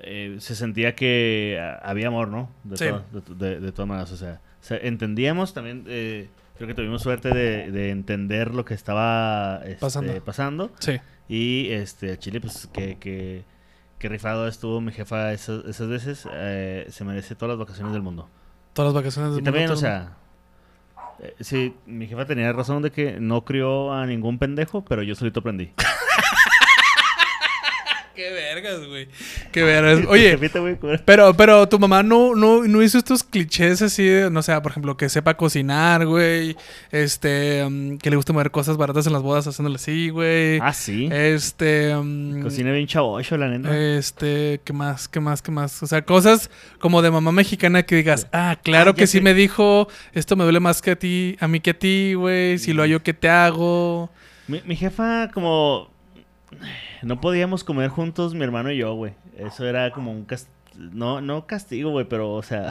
eh, 0.05 0.35
se 0.39 0.55
sentía 0.55 0.95
que 0.95 1.59
ah, 1.61 1.79
había 1.83 2.07
amor, 2.07 2.27
¿no? 2.29 2.49
De, 2.63 2.77
Sí. 2.77 2.85
to- 2.87 3.35
de, 3.35 3.49
de- 3.49 3.59
de 3.59 3.71
todas 3.71 3.87
maneras, 3.87 4.11
o 4.11 4.17
sea, 4.17 4.41
o 4.61 4.63
sea, 4.65 4.77
entendíamos 4.77 5.53
también, 5.53 5.83
eh, 5.87 6.29
creo 6.57 6.67
que 6.67 6.73
tuvimos 6.73 7.01
suerte 7.01 7.29
de, 7.33 7.71
de 7.71 7.89
entender 7.89 8.53
lo 8.53 8.63
que 8.65 8.73
estaba 8.73 9.61
este, 9.63 9.75
Pasando. 9.79 10.23
pasando. 10.23 10.71
Sí. 10.79 10.99
Y 11.27 11.69
este, 11.71 12.17
Chile, 12.19 12.39
pues 12.41 12.67
que, 12.73 12.97
que, 12.99 13.43
que 13.97 14.09
rifado 14.09 14.47
estuvo 14.47 14.81
mi 14.81 14.91
jefa 14.91 15.31
esas, 15.33 15.63
esas 15.65 15.87
veces. 15.87 16.27
eh, 16.33 16.85
se 16.89 17.03
merece 17.05 17.35
todas 17.35 17.57
las 17.57 17.59
vacaciones 17.65 17.93
del 17.93 18.01
mundo. 18.01 18.29
Todas 18.73 18.93
las 18.93 19.03
vacaciones 19.03 19.31
Y 19.31 19.35
del 19.35 19.43
también, 19.43 19.65
mundo, 19.65 19.73
o 19.77 19.77
sea, 19.81 20.17
eh, 21.21 21.35
sí, 21.39 21.75
mi 21.85 22.07
jefa 22.07 22.25
tenía 22.25 22.51
razón 22.53 22.81
de 22.81 22.91
que 22.91 23.19
no 23.19 23.45
crió 23.45 23.93
a 23.93 24.05
ningún 24.05 24.37
pendejo, 24.39 24.83
pero 24.83 25.03
yo 25.03 25.15
solito 25.15 25.39
aprendí. 25.41 25.71
Qué 28.15 28.31
vergas, 28.31 28.85
güey. 28.87 29.07
Qué 29.51 29.63
vergas. 29.63 30.05
Oye. 30.09 30.37
Pero, 31.05 31.33
pero 31.33 31.67
tu 31.67 31.79
mamá 31.79 32.03
no, 32.03 32.35
no, 32.35 32.63
no 32.63 32.81
hizo 32.83 32.97
estos 32.99 33.23
clichés 33.23 33.81
así, 33.81 34.03
de, 34.05 34.29
no 34.29 34.43
sé, 34.43 34.59
por 34.61 34.71
ejemplo, 34.71 34.95
que 34.97 35.09
sepa 35.09 35.35
cocinar, 35.35 36.05
güey. 36.05 36.55
Este, 36.91 37.65
mm, 37.67 37.97
que 37.97 38.09
le 38.11 38.15
guste 38.15 38.31
mover 38.33 38.51
cosas 38.51 38.77
baratas 38.77 39.07
en 39.07 39.13
las 39.13 39.21
bodas 39.23 39.47
haciéndole 39.47 39.75
así, 39.77 40.09
güey. 40.09 40.59
Ah, 40.61 40.73
sí. 40.73 41.09
Este, 41.11 41.95
mm, 41.95 42.41
Cocina 42.43 42.71
bien 42.71 42.85
chavocho, 42.87 43.35
la 43.37 43.47
neta. 43.49 43.75
este, 43.77 44.61
¿qué 44.63 44.73
más? 44.73 45.07
¿Qué 45.07 45.19
más? 45.19 45.41
¿Qué 45.41 45.51
más? 45.51 45.81
O 45.81 45.87
sea, 45.87 46.03
cosas 46.03 46.51
como 46.79 47.01
de 47.01 47.09
mamá 47.11 47.31
mexicana 47.31 47.83
que 47.83 47.95
digas, 47.95 48.27
ah, 48.31 48.57
claro 48.63 48.91
Ah, 48.91 48.93
ya 48.93 48.99
que 48.99 49.07
sí 49.07 49.17
sé. 49.17 49.21
me 49.23 49.33
dijo, 49.33 49.87
esto 50.13 50.35
me 50.35 50.43
duele 50.43 50.59
más 50.59 50.81
que 50.81 50.91
a 50.91 50.95
ti, 50.95 51.35
a 51.39 51.47
mí 51.47 51.59
que 51.61 51.71
a 51.71 51.79
ti, 51.79 52.13
güey. 52.13 52.59
Si 52.59 52.73
lo 52.73 52.83
hallo, 52.83 53.01
¿qué 53.01 53.13
te 53.13 53.27
hago? 53.29 54.09
Mi, 54.47 54.61
mi 54.65 54.75
jefa, 54.75 55.31
como. 55.33 55.92
No 57.01 57.19
podíamos 57.21 57.63
comer 57.63 57.89
juntos, 57.89 58.33
mi 58.33 58.43
hermano 58.43 58.71
y 58.71 58.77
yo, 58.77 58.93
güey. 58.93 59.13
Eso 59.37 59.65
era 59.65 59.91
como 59.91 60.11
un 60.11 60.25
castigo. 60.25 60.53
No, 60.77 61.21
no 61.21 61.45
castigo, 61.45 61.91
güey, 61.91 62.05
pero, 62.07 62.31
o 62.33 62.41
sea. 62.43 62.69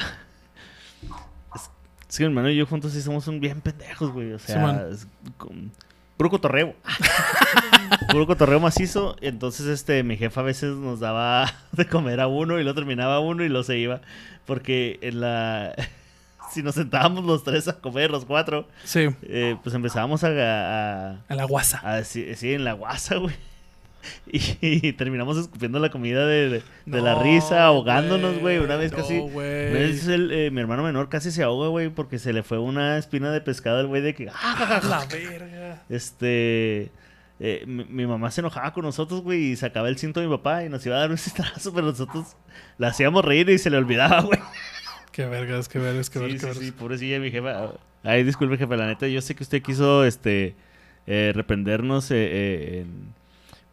Es, 1.54 1.70
es 2.10 2.18
que 2.18 2.24
mi 2.24 2.28
hermano 2.30 2.50
y 2.50 2.56
yo 2.56 2.66
juntos 2.66 2.92
sí 2.92 3.00
somos 3.02 3.28
un 3.28 3.40
bien 3.40 3.60
pendejos, 3.60 4.10
güey. 4.12 4.32
O 4.32 4.38
sea, 4.38 4.88
es 4.90 5.06
con- 5.36 5.70
puro 6.16 6.30
cotorreo. 6.30 6.74
puro 8.10 8.26
cotorreo 8.26 8.60
macizo. 8.60 9.16
Entonces, 9.20 9.66
este, 9.66 10.02
mi 10.02 10.16
jefa 10.16 10.40
a 10.40 10.44
veces 10.44 10.74
nos 10.76 11.00
daba 11.00 11.52
de 11.72 11.86
comer 11.86 12.20
a 12.20 12.26
uno 12.26 12.58
y 12.58 12.64
lo 12.64 12.74
terminaba 12.74 13.20
uno 13.20 13.44
y 13.44 13.48
lo 13.48 13.62
se 13.62 13.78
iba. 13.78 14.00
Porque 14.46 14.98
en 15.02 15.20
la. 15.20 15.74
Si 16.50 16.62
nos 16.62 16.74
sentábamos 16.74 17.24
los 17.24 17.44
tres 17.44 17.66
a 17.68 17.78
comer, 17.80 18.10
los 18.10 18.26
cuatro, 18.26 18.68
Sí, 18.84 19.08
eh, 19.22 19.56
pues 19.62 19.74
empezábamos 19.74 20.22
a- 20.22 20.28
a, 20.28 21.16
a 21.26 21.34
la 21.34 21.44
guasa. 21.44 21.80
Ah, 21.82 22.02
sí, 22.04 22.34
sí, 22.34 22.52
en 22.52 22.64
la 22.64 22.74
guasa, 22.74 23.16
güey. 23.16 23.34
Y, 24.26 24.40
y 24.60 24.92
terminamos 24.94 25.36
escupiendo 25.38 25.78
la 25.78 25.90
comida 25.90 26.26
de, 26.26 26.48
de- 26.48 26.62
de 26.86 27.00
la 27.00 27.22
risa, 27.22 27.64
ahogándonos, 27.66 28.38
güey. 28.40 28.58
Una 28.58 28.76
vez 28.76 28.92
no, 28.92 28.98
casi. 28.98 29.20
vez 29.34 30.06
el, 30.08 30.30
eh, 30.32 30.50
mi 30.50 30.60
hermano 30.60 30.82
menor 30.82 31.08
casi 31.08 31.30
se 31.30 31.42
ahoga, 31.42 31.68
güey, 31.68 31.88
porque 31.90 32.18
se 32.18 32.32
le 32.32 32.42
fue 32.42 32.58
una 32.58 32.98
espina 32.98 33.30
de 33.32 33.40
pescado 33.40 33.78
al 33.78 33.86
güey 33.86 34.02
de 34.02 34.14
que. 34.14 34.28
¡ah! 34.32 34.80
La 34.88 35.04
verga. 35.06 35.82
Este. 35.88 36.90
eh, 37.40 37.64
mi, 37.66 37.84
mi 37.84 38.06
mamá 38.06 38.30
se 38.30 38.40
enojaba 38.40 38.72
con 38.72 38.84
nosotros, 38.84 39.22
güey, 39.22 39.52
y 39.52 39.56
sacaba 39.56 39.88
el 39.88 39.98
cinto 39.98 40.20
de 40.20 40.26
mi 40.26 40.36
papá 40.36 40.64
y 40.64 40.68
nos 40.68 40.84
iba 40.86 40.96
a 40.96 41.00
dar 41.00 41.10
un 41.10 41.18
cistrazo, 41.18 41.72
pero 41.74 41.88
nosotros 41.88 42.36
la 42.78 42.88
hacíamos 42.88 43.24
reír 43.24 43.48
y 43.50 43.58
se 43.58 43.70
le 43.70 43.76
olvidaba, 43.76 44.20
güey. 44.22 44.40
Qué 45.12 45.26
vergas, 45.26 45.68
qué 45.68 45.78
vergas, 45.78 46.08
qué 46.10 46.18
Sí, 46.18 46.24
vergas. 46.24 46.40
sí, 46.40 46.46
sí, 46.54 46.58
vergas. 46.60 46.72
pobrecilla 46.80 47.18
mi 47.20 47.30
jefa. 47.30 47.72
Ay, 48.02 48.24
disculpe, 48.24 48.56
jefa, 48.56 48.76
la 48.76 48.86
neta, 48.86 49.06
yo 49.06 49.20
sé 49.20 49.34
que 49.34 49.42
usted 49.42 49.62
quiso, 49.62 50.04
este, 50.04 50.54
eh, 51.06 51.32
reprendernos, 51.34 52.10
eh, 52.10 52.80
en, 52.80 53.12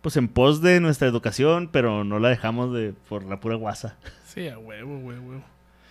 pues 0.02 0.18
en 0.18 0.28
pos 0.28 0.62
de 0.62 0.80
nuestra 0.80 1.08
educación, 1.08 1.70
pero 1.72 2.04
no 2.04 2.20
la 2.20 2.30
dejamos 2.30 2.74
de 2.74 2.94
por 3.08 3.24
la 3.24 3.40
pura 3.40 3.56
guasa. 3.56 3.98
Sí, 4.26 4.48
a 4.48 4.58
huevo, 4.58 5.00
güey, 5.00 5.18
huevo. 5.18 5.44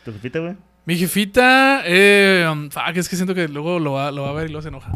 ¿Tu 0.05 0.13
jefita, 0.13 0.39
güey? 0.39 0.57
Mi 0.89 0.97
jefita, 0.97 1.83
eh, 1.85 2.49
um, 2.51 2.71
fuck, 2.71 2.97
es 2.97 3.11
que 3.11 3.17
siento 3.17 3.35
que 3.35 3.47
luego 3.47 3.79
lo 3.79 3.93
va, 3.93 4.11
lo 4.11 4.23
va 4.23 4.31
a 4.31 4.33
ver 4.33 4.47
y 4.47 4.53
luego 4.53 4.63
se 4.63 4.69
enoja. 4.69 4.93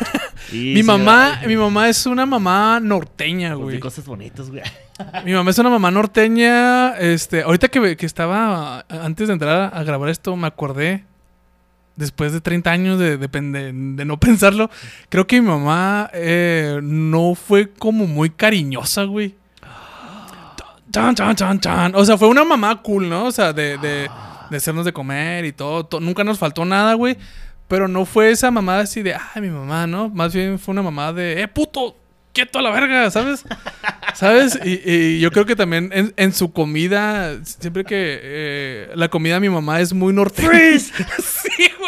Mi 0.52 0.82
mamá, 0.82 1.40
mi 1.46 1.56
mamá 1.56 1.88
es 1.88 2.06
una 2.06 2.24
mamá 2.24 2.78
norteña, 2.80 3.50
pues, 3.50 3.62
güey. 3.62 3.74
de 3.74 3.80
cosas 3.80 4.06
bonitas, 4.06 4.48
güey. 4.48 4.62
Mi 5.24 5.32
mamá 5.32 5.50
es 5.50 5.58
una 5.58 5.68
mamá 5.68 5.90
norteña. 5.90 6.96
Este, 6.96 7.42
ahorita 7.42 7.68
que, 7.68 7.96
que 7.96 8.06
estaba, 8.06 8.86
antes 8.88 9.26
de 9.26 9.34
entrar 9.34 9.74
a 9.74 9.82
grabar 9.82 10.08
esto, 10.08 10.36
me 10.36 10.46
acordé, 10.46 11.04
después 11.96 12.32
de 12.32 12.40
30 12.40 12.70
años 12.70 12.98
de, 12.98 13.16
de, 13.16 13.26
de- 13.28 13.72
de 13.72 14.04
no 14.04 14.18
pensarlo, 14.20 14.70
creo 15.08 15.26
que 15.26 15.40
mi 15.40 15.48
mamá 15.48 16.10
eh, 16.12 16.78
no 16.82 17.34
fue 17.34 17.70
como 17.70 18.06
muy 18.06 18.30
cariñosa, 18.30 19.04
güey. 19.04 19.34
Chan, 20.92 21.14
chan, 21.14 21.34
chan, 21.36 21.60
chan. 21.60 21.94
O 21.94 22.04
sea, 22.04 22.16
fue 22.16 22.28
una 22.28 22.44
mamá 22.44 22.80
cool, 22.82 23.08
¿no? 23.08 23.24
O 23.26 23.32
sea, 23.32 23.52
de, 23.52 23.76
de, 23.78 24.08
de 24.50 24.56
hacernos 24.56 24.84
de 24.84 24.92
comer 24.92 25.44
y 25.44 25.52
todo, 25.52 25.84
to- 25.84 26.00
Nunca 26.00 26.24
nos 26.24 26.38
faltó 26.38 26.64
nada, 26.64 26.94
güey. 26.94 27.16
Pero 27.68 27.88
no 27.88 28.04
fue 28.04 28.30
esa 28.30 28.50
mamá 28.50 28.78
así 28.78 29.02
de, 29.02 29.14
ay, 29.14 29.42
mi 29.42 29.48
mamá, 29.50 29.86
¿no? 29.88 30.08
Más 30.08 30.32
bien 30.32 30.58
fue 30.58 30.72
una 30.72 30.82
mamá 30.82 31.12
de, 31.12 31.42
eh, 31.42 31.48
puto, 31.48 31.96
quieto 32.32 32.60
a 32.60 32.62
la 32.62 32.70
verga, 32.70 33.10
¿sabes? 33.10 33.44
¿Sabes? 34.14 34.58
Y, 34.64 34.80
y 34.90 35.18
yo 35.20 35.30
creo 35.32 35.44
que 35.44 35.56
también 35.56 35.90
en, 35.92 36.14
en 36.16 36.32
su 36.32 36.52
comida, 36.52 37.36
siempre 37.44 37.84
que 37.84 38.20
eh, 38.22 38.90
la 38.94 39.08
comida 39.08 39.34
de 39.34 39.40
mi 39.40 39.48
mamá 39.50 39.80
es 39.80 39.92
muy 39.92 40.12
norteña. 40.14 40.48
sí, 40.78 41.68
güey. 41.80 41.85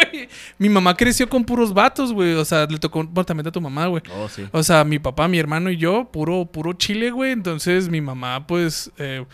Mi 0.59 0.69
mamá 0.69 0.95
creció 0.97 1.29
con 1.29 1.45
puros 1.45 1.73
vatos, 1.75 2.13
güey. 2.13 2.33
O 2.35 2.45
sea, 2.45 2.67
le 2.67 2.79
tocó 2.79 3.05
bueno, 3.05 3.25
también 3.25 3.47
a 3.47 3.53
tu 3.53 3.61
mamá, 3.61 3.87
güey. 3.87 4.03
Oh, 4.19 4.29
sí. 4.29 4.45
O 4.53 4.63
sea, 4.63 4.85
mi 4.85 4.99
papá, 4.99 5.29
mi 5.29 5.39
hermano 5.39 5.71
y 5.71 5.77
yo, 5.77 6.09
puro, 6.11 6.47
puro 6.47 6.73
chile, 6.73 7.11
güey. 7.11 7.33
Entonces 7.33 7.89
mi 7.89 8.01
mamá, 8.01 8.47
pues, 8.47 8.91
eh, 8.99 9.25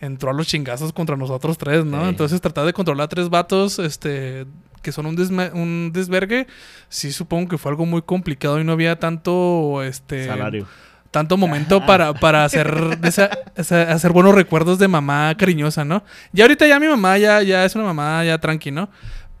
entró 0.00 0.30
a 0.30 0.34
los 0.34 0.46
chingazos 0.46 0.92
contra 0.92 1.16
nosotros 1.16 1.56
tres, 1.56 1.84
¿no? 1.84 2.08
Entonces 2.08 2.40
tratar 2.40 2.66
de 2.66 2.72
controlar 2.72 3.04
a 3.06 3.08
tres 3.08 3.30
vatos, 3.30 3.78
este, 3.78 4.44
que 4.82 4.92
son 4.92 5.06
un, 5.06 5.16
un 5.54 5.90
desvergue, 5.94 6.46
sí 6.90 7.10
supongo 7.12 7.48
que 7.48 7.56
fue 7.58 7.70
algo 7.70 7.86
muy 7.86 8.02
complicado 8.02 8.60
y 8.60 8.64
no 8.64 8.72
había 8.72 8.98
tanto, 8.98 9.82
este... 9.82 10.26
Salario. 10.26 10.66
tanto 11.10 11.36
momento 11.38 11.86
para, 11.86 12.12
para 12.12 12.44
hacer, 12.44 12.98
esa- 13.04 13.30
esa- 13.56 13.90
hacer 13.92 14.12
buenos 14.12 14.34
recuerdos 14.34 14.78
de 14.78 14.88
mamá 14.88 15.34
cariñosa, 15.38 15.84
¿no? 15.86 16.02
Ya 16.32 16.44
ahorita 16.44 16.66
ya 16.66 16.78
mi 16.80 16.88
mamá 16.88 17.16
ya, 17.16 17.40
ya 17.42 17.64
es 17.64 17.74
una 17.76 17.84
mamá 17.84 18.24
ya 18.24 18.36
tranqui, 18.38 18.72
¿no? 18.72 18.90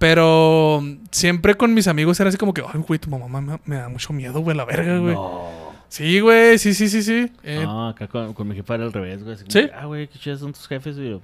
Pero 0.04 0.82
siempre 1.10 1.54
con 1.54 1.72
mis 1.72 1.88
amigos 1.88 2.20
era 2.20 2.28
así 2.28 2.36
como 2.36 2.52
que, 2.52 2.60
ay, 2.60 2.78
güey, 2.86 2.98
tu 3.00 3.08
mamá 3.08 3.40
me, 3.40 3.58
me 3.64 3.76
da 3.76 3.88
mucho 3.88 4.12
miedo, 4.12 4.38
güey, 4.40 4.54
la 4.54 4.66
verga, 4.66 4.98
güey. 4.98 5.14
No. 5.14 5.72
Sí, 5.88 6.20
güey, 6.20 6.58
sí, 6.58 6.74
sí, 6.74 6.90
sí, 6.90 7.02
sí. 7.02 7.32
Eh, 7.42 7.62
No, 7.64 7.88
acá 7.88 8.06
con, 8.06 8.34
con 8.34 8.46
mi 8.46 8.54
jefa 8.54 8.74
era 8.74 8.84
al 8.84 8.92
revés, 8.92 9.22
güey. 9.22 9.34
así 9.34 9.44
como 9.44 9.52
¿Sí? 9.52 9.66
que, 9.66 9.72
Ah, 9.74 9.86
güey, 9.86 10.06
qué 10.08 10.18
chidas 10.18 10.40
son 10.40 10.52
tus 10.52 10.68
jefes, 10.68 10.96
güey. 10.98 11.08
Yo, 11.12 11.20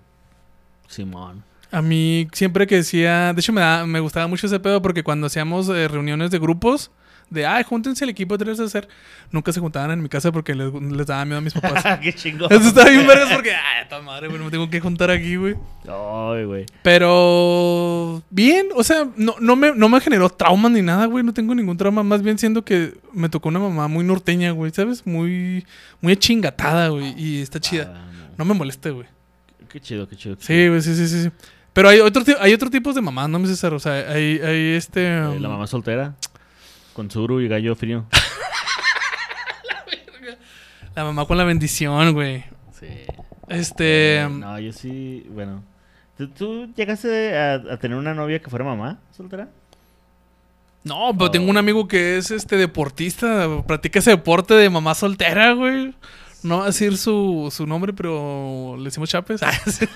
Simón. 0.88 1.42
A 1.70 1.82
mí 1.82 2.26
siempre 2.32 2.66
que 2.66 2.76
decía, 2.76 3.34
de 3.34 3.40
hecho 3.40 3.52
me, 3.52 3.60
da- 3.60 3.84
me 3.84 4.00
gustaba 4.00 4.26
mucho 4.28 4.46
ese 4.46 4.58
pedo 4.60 4.80
porque 4.80 5.02
cuando 5.04 5.26
hacíamos 5.26 5.68
eh, 5.68 5.86
reuniones 5.86 6.30
de 6.30 6.38
grupos, 6.38 6.90
de, 7.30 7.46
ay, 7.46 7.64
júntense 7.64 8.04
el 8.04 8.10
equipo, 8.10 8.36
tenés 8.36 8.58
que 8.58 8.64
hacer, 8.64 8.88
nunca 9.30 9.52
se 9.52 9.60
juntaban 9.60 9.92
en 9.92 10.02
mi 10.02 10.08
casa 10.08 10.32
porque 10.32 10.54
les, 10.54 10.72
les 10.72 11.06
daba 11.06 11.24
miedo 11.24 11.38
a 11.38 11.40
mis 11.40 11.54
papás. 11.54 11.98
qué 12.02 12.12
chingón. 12.12 12.52
Eso 12.52 12.68
estaba 12.68 12.90
bien 12.90 13.06
vergas 13.06 13.32
porque, 13.32 13.52
ay, 13.52 13.82
esta 13.82 14.00
madre, 14.02 14.28
güey, 14.28 14.38
no 14.38 14.46
me 14.46 14.50
tengo 14.50 14.68
que 14.68 14.80
juntar 14.80 15.10
aquí, 15.10 15.36
güey. 15.36 15.54
Ay, 15.88 16.44
güey. 16.44 16.66
Pero, 16.82 18.22
bien, 18.30 18.68
o 18.74 18.82
sea, 18.82 19.08
no, 19.16 19.36
no, 19.40 19.56
me, 19.56 19.72
no 19.74 19.88
me 19.88 20.00
generó 20.00 20.28
traumas 20.28 20.72
ni 20.72 20.82
nada, 20.82 21.06
güey, 21.06 21.24
no 21.24 21.32
tengo 21.32 21.54
ningún 21.54 21.76
trauma, 21.76 22.02
más 22.02 22.22
bien 22.22 22.36
siendo 22.36 22.64
que 22.64 22.94
me 23.12 23.28
tocó 23.28 23.48
una 23.48 23.60
mamá 23.60 23.88
muy 23.88 24.04
norteña, 24.04 24.50
güey, 24.50 24.72
¿sabes? 24.72 25.06
Muy, 25.06 25.64
muy 26.00 26.16
chingatada, 26.16 26.88
güey, 26.88 27.14
y 27.16 27.40
está 27.40 27.60
chida. 27.60 27.92
Ah, 27.94 28.10
no. 28.12 28.38
No 28.38 28.44
me 28.44 28.54
moleste, 28.54 28.90
güey. 28.90 29.06
Qué 29.68 29.80
chido, 29.80 30.08
qué 30.08 30.16
chido. 30.16 30.36
qué 30.36 30.44
Sí, 30.44 30.68
güey, 30.68 30.82
sí, 30.82 30.96
sí, 30.96 31.06
sí, 31.06 31.22
sí. 31.22 31.30
Pero 31.72 31.88
hay 31.88 32.00
otro, 32.00 32.22
hay 32.40 32.52
otro 32.52 32.68
tipo 32.68 32.92
de 32.92 33.00
mamás, 33.00 33.28
no 33.28 33.38
me 33.38 33.46
César. 33.46 33.72
O 33.74 33.78
sea, 33.78 33.92
hay, 33.92 34.40
hay 34.40 34.74
este. 34.74 35.06
Eh, 35.06 35.28
um, 35.28 35.40
la 35.40 35.48
mamá 35.48 35.66
soltera. 35.66 36.14
Con 37.00 37.10
suru 37.10 37.40
y 37.40 37.48
gallo 37.48 37.74
frío. 37.74 38.04
la 40.94 41.04
mamá 41.04 41.24
con 41.24 41.38
la 41.38 41.44
bendición, 41.44 42.12
güey. 42.12 42.44
Sí. 42.78 42.88
Este. 43.48 44.18
Eh, 44.18 44.28
no, 44.28 44.58
yo 44.58 44.70
sí, 44.70 45.26
bueno. 45.30 45.64
¿Tú, 46.18 46.28
tú 46.28 46.70
llegaste 46.76 47.38
a, 47.38 47.54
a 47.54 47.78
tener 47.78 47.96
una 47.96 48.12
novia 48.12 48.38
que 48.38 48.50
fuera 48.50 48.66
mamá 48.66 48.98
soltera? 49.16 49.48
No, 50.84 51.16
pero 51.16 51.30
tengo 51.30 51.48
un 51.48 51.56
amigo 51.56 51.88
que 51.88 52.18
es 52.18 52.30
este 52.30 52.58
deportista. 52.58 53.48
Practica 53.66 54.00
ese 54.00 54.10
deporte 54.10 54.52
de 54.52 54.68
mamá 54.68 54.94
soltera, 54.94 55.54
güey. 55.54 55.94
No 56.42 56.58
va 56.58 56.64
a 56.64 56.66
decir 56.66 56.98
su, 56.98 57.48
su 57.50 57.66
nombre, 57.66 57.94
pero 57.94 58.74
le 58.76 58.84
decimos 58.84 59.08
Chapes. 59.08 59.40
Ah, 59.44 59.52
sí. 59.66 59.88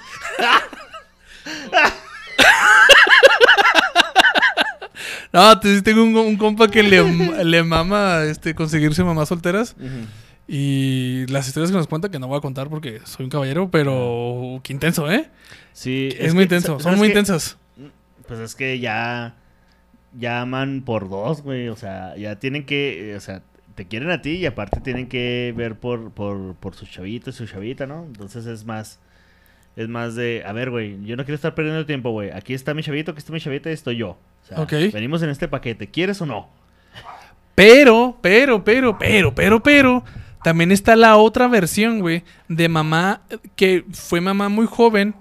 No, 5.34 5.60
te- 5.60 5.82
tengo 5.82 6.02
un, 6.02 6.16
un 6.16 6.36
compa 6.36 6.68
que 6.68 6.82
le, 6.82 7.02
le 7.44 7.62
mama 7.62 8.22
este, 8.24 8.54
conseguirse 8.54 9.04
mamás 9.04 9.28
solteras. 9.28 9.76
Y 10.46 11.26
las 11.28 11.46
historias 11.48 11.70
que 11.70 11.76
nos 11.76 11.86
cuenta, 11.86 12.10
que 12.10 12.18
no 12.18 12.28
voy 12.28 12.38
a 12.38 12.40
contar 12.40 12.68
porque 12.68 13.00
soy 13.04 13.24
un 13.24 13.30
caballero, 13.30 13.70
pero 13.70 14.60
qué 14.62 14.72
intenso, 14.72 15.10
¿eh? 15.10 15.30
Sí. 15.72 16.10
Es, 16.18 16.34
muy 16.34 16.40
que, 16.46 16.54
intenso, 16.54 16.72
son 16.74 16.80
¿sabes 16.82 16.98
muy 16.98 17.08
intensas. 17.08 17.56
Pues 18.28 18.40
es 18.40 18.54
que 18.54 18.78
ya 18.78 19.34
llaman 20.18 20.82
por 20.84 21.08
dos, 21.08 21.42
güey. 21.42 21.68
O 21.68 21.76
sea, 21.76 22.14
ya 22.16 22.38
tienen 22.38 22.64
que, 22.66 23.12
eh, 23.12 23.16
o 23.16 23.20
sea, 23.20 23.42
te 23.74 23.86
quieren 23.86 24.10
a 24.10 24.20
ti 24.22 24.32
y 24.32 24.46
aparte 24.46 24.80
tienen 24.80 25.08
que 25.08 25.52
ver 25.56 25.76
por, 25.76 26.10
por, 26.10 26.54
por 26.56 26.74
su 26.74 26.86
chavito 26.86 27.30
y 27.30 27.32
su 27.32 27.46
chavita, 27.46 27.86
¿no? 27.86 28.04
Entonces 28.04 28.44
es 28.46 28.64
más, 28.66 29.00
es 29.76 29.88
más 29.88 30.14
de, 30.14 30.42
a 30.46 30.52
ver, 30.52 30.70
güey, 30.70 31.02
yo 31.04 31.16
no 31.16 31.24
quiero 31.24 31.36
estar 31.36 31.54
perdiendo 31.54 31.86
tiempo, 31.86 32.10
güey. 32.10 32.30
Aquí 32.30 32.52
está 32.54 32.74
mi 32.74 32.82
chavito, 32.82 33.10
aquí 33.12 33.18
está 33.18 33.32
mi 33.32 33.40
chavita 33.40 33.70
y 33.70 33.72
estoy 33.72 33.96
yo. 33.96 34.18
O 34.44 34.46
sea, 34.46 34.60
Ok. 34.60 34.72
venimos 34.92 35.22
en 35.22 35.30
este 35.30 35.48
paquete, 35.48 35.88
¿quieres 35.90 36.20
o 36.20 36.26
no? 36.26 36.48
Pero, 37.54 38.18
pero, 38.20 38.64
pero, 38.64 38.98
pero, 38.98 39.34
pero, 39.34 39.62
pero, 39.62 40.04
también 40.42 40.72
está 40.72 40.96
la 40.96 41.16
otra 41.16 41.48
versión, 41.48 42.00
güey, 42.00 42.24
de 42.48 42.68
mamá 42.68 43.22
que 43.56 43.84
fue 43.92 44.20
mamá 44.20 44.48
muy 44.48 44.66
joven 44.66 45.14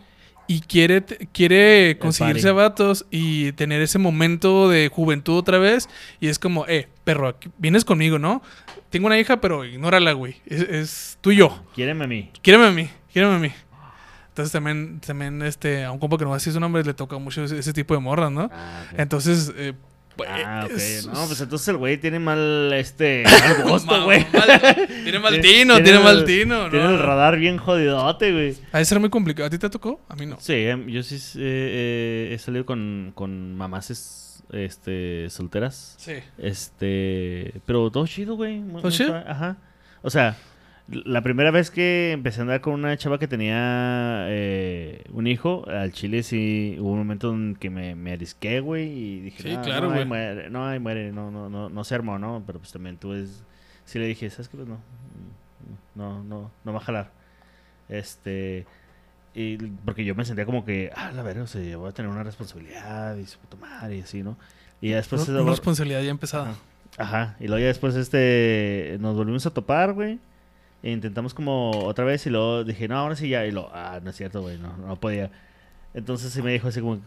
y 0.47 0.59
quiere, 0.61 1.03
quiere 1.31 1.97
conseguirse 1.99 2.51
vatos 2.51 3.05
y 3.09 3.53
tener 3.53 3.81
ese 3.81 3.99
momento 3.99 4.67
de 4.67 4.89
juventud 4.91 5.37
otra 5.37 5.59
vez. 5.59 5.87
Y 6.19 6.27
es 6.27 6.39
como, 6.39 6.65
eh, 6.67 6.89
perro, 7.03 7.37
vienes 7.57 7.85
conmigo, 7.85 8.19
¿no? 8.19 8.41
Tengo 8.89 9.07
una 9.07 9.19
hija, 9.19 9.39
pero 9.39 9.63
ignórala, 9.63 10.11
güey. 10.13 10.35
Es, 10.45 10.61
es 10.61 11.17
tú 11.21 11.31
y 11.31 11.37
yo. 11.37 11.63
Quiéreme 11.73 12.03
a 12.03 12.07
mí. 12.07 12.29
Quiéreme 12.41 12.65
a 12.65 12.71
mí, 12.71 12.89
quiéreme 13.11 13.35
a 13.35 13.39
mí. 13.39 13.51
Entonces 14.33 14.51
también, 14.51 14.99
también 14.99 15.43
este, 15.43 15.83
a 15.83 15.91
un 15.91 15.99
compa 15.99 16.17
que 16.17 16.23
no 16.23 16.31
va 16.31 16.37
a 16.37 16.39
decir 16.39 16.51
su 16.51 16.59
nombre 16.59 16.83
le 16.83 16.95
toca 16.95 17.19
mucho 17.19 17.43
ese, 17.43 17.59
ese 17.59 17.71
tipo 17.71 17.93
de 17.93 17.99
morras, 17.99 18.31
¿no? 18.31 18.49
Ah. 18.51 18.83
Entonces, 18.97 19.53
eh, 19.55 19.73
pues, 20.15 20.27
Ah, 20.31 20.63
ok. 20.65 21.13
No, 21.13 21.27
pues 21.27 21.39
entonces 21.41 21.67
el 21.67 21.77
güey 21.77 21.97
tiene 21.99 22.17
mal, 22.17 22.73
este, 22.73 23.23
mal 23.25 23.63
gusto, 23.69 24.03
güey. 24.05 24.25
tiene 25.03 25.19
mal 25.19 25.39
tino, 25.39 25.75
tiene, 25.75 25.97
el- 25.99 26.03
mal 26.03 26.25
tino. 26.25 26.69
Tiene 26.71 26.85
¿no? 26.85 26.91
el 26.91 26.99
radar 26.99 27.37
bien 27.37 27.57
jodidote, 27.57 28.31
güey. 28.31 28.57
Ha 28.71 28.79
de 28.79 28.85
ser 28.85 28.99
muy 28.99 29.11
complicado. 29.11 29.45
¿A 29.45 29.49
ti 29.51 29.59
te 29.59 29.69
tocó? 29.69 30.01
A 30.09 30.15
mí 30.15 30.25
no. 30.25 30.37
Sí, 30.39 30.53
em, 30.53 30.87
yo 30.87 31.03
sí 31.03 31.15
eh, 31.39 32.29
eh, 32.31 32.33
he 32.33 32.37
salido 32.39 32.65
con, 32.65 33.11
con 33.13 33.55
mamás 33.55 33.91
es- 33.91 34.43
este, 34.51 35.29
solteras. 35.29 35.93
Sí. 35.99 36.13
Este, 36.39 37.53
pero 37.65 37.89
todo 37.91 38.05
chido, 38.07 38.35
güey. 38.35 38.61
¿Todo 38.81 38.91
chido? 38.91 39.15
Ajá. 39.15 39.57
O 40.01 40.09
sea, 40.09 40.35
la 40.89 41.21
primera 41.21 41.49
vez 41.51 41.71
que 41.71 42.11
empecé 42.11 42.39
a 42.39 42.41
andar 42.43 42.61
con 42.61 42.73
una 42.73 42.95
chava 42.97 43.17
que 43.17 43.27
tenía 43.27 44.25
eh, 44.27 45.03
un 45.13 45.27
hijo, 45.27 45.65
al 45.69 45.91
chile 45.93 46.23
sí 46.23 46.75
hubo 46.79 46.91
un 46.91 46.97
momento 46.99 47.33
en 47.33 47.55
que 47.55 47.69
me, 47.69 47.95
me 47.95 48.11
arisqué, 48.11 48.59
güey, 48.59 48.89
y 48.91 49.19
dije, 49.21 49.43
Sí, 49.43 49.55
"No, 49.55 49.61
claro, 49.61 49.87
no, 49.89 49.93
ahí 49.95 50.05
muere, 50.05 50.49
no, 50.49 50.67
ahí 50.67 50.79
muere, 50.79 51.11
no, 51.13 51.31
no, 51.31 51.49
no, 51.49 51.69
no 51.69 51.83
se 51.83 51.95
armó, 51.95 52.19
¿no? 52.19 52.43
Pero 52.45 52.59
pues 52.59 52.71
también 52.73 52.97
tú 52.97 53.13
es, 53.13 53.43
sí 53.85 53.97
le 53.97 54.07
dije, 54.07 54.29
¿sabes 54.29 54.49
qué? 54.49 54.57
Pues 54.57 54.67
no, 54.67 54.79
no, 55.95 56.23
no, 56.23 56.51
no 56.63 56.73
va 56.73 56.79
a 56.79 56.83
jalar. 56.83 57.11
Este, 57.89 58.65
y 59.33 59.57
porque 59.57 60.03
yo 60.05 60.15
me 60.15 60.25
sentía 60.25 60.45
como 60.45 60.65
que, 60.65 60.91
ah, 60.95 61.11
la 61.13 61.23
verdad, 61.23 61.43
o 61.43 61.47
sea, 61.47 61.61
yo 61.63 61.79
voy 61.79 61.89
a 61.89 61.93
tener 61.93 62.11
una 62.11 62.23
responsabilidad 62.23 63.15
y 63.17 63.25
su 63.25 63.39
puta 63.39 63.57
madre 63.57 63.97
y 63.97 64.01
así, 64.01 64.21
¿no? 64.23 64.37
Y 64.81 64.89
ya 64.89 64.97
después... 64.97 65.27
Una 65.29 65.39
se- 65.43 65.49
responsabilidad 65.49 66.01
ya 66.01 66.11
empezada. 66.11 66.55
Ajá, 66.97 67.35
y 67.39 67.47
luego 67.47 67.59
ya 67.61 67.67
después 67.67 67.95
este 67.95 68.97
nos 68.99 69.15
volvimos 69.15 69.45
a 69.45 69.49
topar, 69.53 69.93
güey. 69.93 70.19
E 70.83 70.91
intentamos 70.91 71.33
como 71.33 71.71
otra 71.85 72.03
vez 72.05 72.25
y 72.27 72.29
luego 72.29 72.63
dije, 72.63 72.87
no, 72.87 72.97
ahora 72.97 73.15
sí 73.15 73.29
ya. 73.29 73.45
Y 73.45 73.51
lo, 73.51 73.69
ah, 73.73 73.99
no 74.03 74.09
es 74.11 74.15
cierto, 74.17 74.41
güey, 74.41 74.57
no, 74.59 74.75
no 74.77 74.95
podía. 74.99 75.31
Entonces 75.93 76.31
sí 76.33 76.41
me 76.41 76.51
dijo 76.51 76.67
así 76.67 76.81
como, 76.81 76.99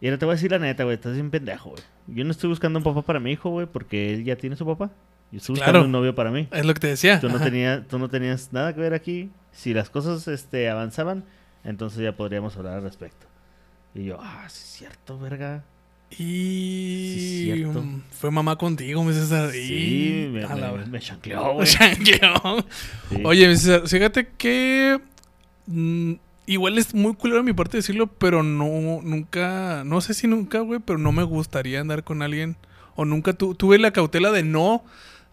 y 0.00 0.06
ahora 0.06 0.18
te 0.18 0.24
voy 0.24 0.32
a 0.32 0.36
decir 0.36 0.50
la 0.50 0.58
neta, 0.58 0.84
güey, 0.84 0.94
estás 0.94 1.12
bien 1.14 1.30
pendejo, 1.30 1.70
güey. 1.70 1.82
Yo 2.06 2.24
no 2.24 2.30
estoy 2.30 2.48
buscando 2.48 2.78
un 2.78 2.84
papá 2.84 3.02
para 3.02 3.20
mi 3.20 3.32
hijo, 3.32 3.50
güey, 3.50 3.66
porque 3.66 4.14
él 4.14 4.24
ya 4.24 4.36
tiene 4.36 4.56
su 4.56 4.64
papá. 4.66 4.90
Yo 5.30 5.38
estoy 5.38 5.54
buscando 5.54 5.72
Claro. 5.78 5.86
un 5.86 5.92
novio 5.92 6.14
para 6.14 6.30
mí. 6.30 6.46
Es 6.52 6.64
lo 6.66 6.74
que 6.74 6.80
te 6.80 6.86
decía. 6.88 7.18
Tú 7.20 7.28
no, 7.28 7.38
tenías, 7.40 7.86
tú 7.88 7.98
no 7.98 8.08
tenías 8.08 8.52
nada 8.52 8.74
que 8.74 8.80
ver 8.80 8.94
aquí. 8.94 9.30
Si 9.50 9.72
las 9.74 9.88
cosas 9.90 10.28
este, 10.28 10.68
avanzaban, 10.68 11.24
entonces 11.64 12.00
ya 12.02 12.12
podríamos 12.16 12.56
hablar 12.56 12.74
al 12.74 12.82
respecto. 12.82 13.26
Y 13.94 14.04
yo, 14.04 14.18
ah, 14.20 14.44
sí 14.48 14.60
es 14.62 14.70
cierto, 14.78 15.18
verga. 15.18 15.64
Y 16.18 17.14
Sí, 17.54 17.64
fue 18.10 18.30
mamá 18.30 18.56
contigo, 18.56 19.02
mi 19.04 19.12
César. 19.12 19.50
Sí, 19.52 20.24
Y- 20.26 20.28
me, 20.32 20.44
a 20.44 20.54
la 20.56 20.72
me, 20.72 20.86
me 20.86 21.00
chancleó, 21.00 21.54
güey. 21.54 21.66
Chanqueó. 21.68 22.64
Sí. 23.10 23.22
Oye, 23.24 23.48
mi 23.48 23.56
César, 23.56 23.88
fíjate 23.88 24.28
que 24.38 25.00
mm, 25.66 26.12
igual 26.46 26.78
es 26.78 26.94
muy 26.94 27.14
culero 27.14 27.38
de 27.38 27.44
mi 27.44 27.52
parte 27.52 27.76
decirlo, 27.78 28.06
pero 28.06 28.42
no, 28.42 29.00
nunca, 29.02 29.82
no 29.84 30.00
sé 30.00 30.14
si 30.14 30.26
nunca, 30.26 30.60
güey, 30.60 30.80
pero 30.84 30.98
no 30.98 31.12
me 31.12 31.22
gustaría 31.22 31.80
andar 31.80 32.04
con 32.04 32.22
alguien, 32.22 32.56
o 32.94 33.04
nunca 33.04 33.32
tu- 33.32 33.54
tuve 33.54 33.78
la 33.78 33.92
cautela 33.92 34.30
de 34.30 34.42
no 34.42 34.84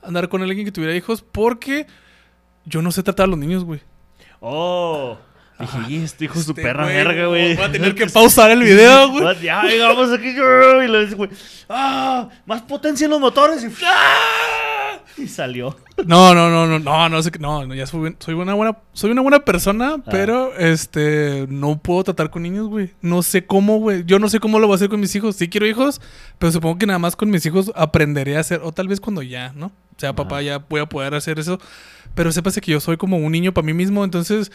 andar 0.01 0.29
con 0.29 0.41
alguien 0.41 0.65
que 0.65 0.71
tuviera 0.71 0.95
hijos, 0.95 1.21
porque 1.21 1.85
yo 2.65 2.81
no 2.81 2.91
sé 2.91 3.03
tratar 3.03 3.25
a 3.25 3.27
los 3.27 3.39
niños, 3.39 3.63
güey. 3.65 3.81
Oh. 4.41 5.17
Dije, 5.59 5.77
y 5.89 6.03
este 6.03 6.25
hijo 6.25 6.39
de 6.39 6.45
su 6.45 6.51
Este 6.51 6.61
perra 6.63 6.83
güey, 6.85 6.95
verga, 6.95 7.25
güey. 7.27 7.55
Voy 7.55 7.65
a 7.65 7.71
tener 7.71 7.93
que 7.95 8.07
pausar 8.07 8.49
el 8.51 8.63
video, 8.63 9.09
güey. 9.11 9.41
Ya, 9.41 9.63
llegamos 9.63 10.11
aquí. 10.11 10.29
Y 10.29 10.87
le 10.87 11.01
dice, 11.01 11.15
güey, 11.15 11.29
¡ah! 11.67 12.29
Más 12.45 12.61
potencia 12.61 13.05
en 13.05 13.11
los 13.11 13.19
motores. 13.19 13.63
Y, 13.63 13.67
¡ah! 13.85 14.99
y 15.17 15.27
salió. 15.27 15.77
No, 16.05 16.33
no, 16.33 16.49
no, 16.49 16.65
no, 16.65 16.79
no, 16.79 17.09
no 17.09 17.21
sé 17.21 17.29
qué- 17.29 17.39
no, 17.39 17.65
no, 17.65 17.75
ya 17.75 17.85
soy, 17.85 18.15
soy 18.19 18.35
una 18.35 18.53
buena, 18.53 18.77
soy 18.93 19.11
una 19.11 19.21
buena 19.21 19.39
persona, 19.39 19.95
Ah. 19.97 20.03
pero 20.09 20.55
este, 20.57 21.45
no 21.49 21.77
puedo 21.77 22.05
tratar 22.05 22.29
con 22.29 22.43
niños, 22.43 22.67
güey. 22.69 22.93
No 23.01 23.21
sé 23.21 23.45
cómo, 23.45 23.79
güey. 23.79 24.05
Yo 24.05 24.17
no 24.17 24.29
sé 24.29 24.39
cómo 24.39 24.59
lo 24.59 24.67
voy 24.67 24.75
a 24.75 24.77
hacer 24.77 24.87
con 24.89 25.01
mis 25.01 25.13
hijos. 25.15 25.35
Sí 25.35 25.49
quiero 25.49 25.67
hijos, 25.67 25.99
pero 26.37 26.53
supongo 26.53 26.77
que 26.77 26.85
nada 26.85 26.99
más 26.99 27.17
con 27.17 27.29
mis 27.29 27.45
hijos 27.45 27.69
aprenderé 27.75 28.37
a 28.37 28.39
hacer, 28.39 28.61
o 28.63 28.71
tal 28.71 28.87
vez 28.87 29.01
cuando 29.01 29.21
ya, 29.21 29.51
¿no? 29.55 29.65
O 29.67 29.99
sea, 29.99 30.13
papá 30.15 30.41
ya 30.41 30.59
voy 30.59 30.79
a 30.79 30.85
poder 30.85 31.13
hacer 31.15 31.37
eso. 31.37 31.59
Pero 32.15 32.31
sépase 32.31 32.61
que 32.61 32.71
yo 32.71 32.79
soy 32.79 32.95
como 32.95 33.17
un 33.17 33.31
niño 33.33 33.53
para 33.53 33.65
mí 33.65 33.73
mismo, 33.73 34.05
entonces 34.05 34.51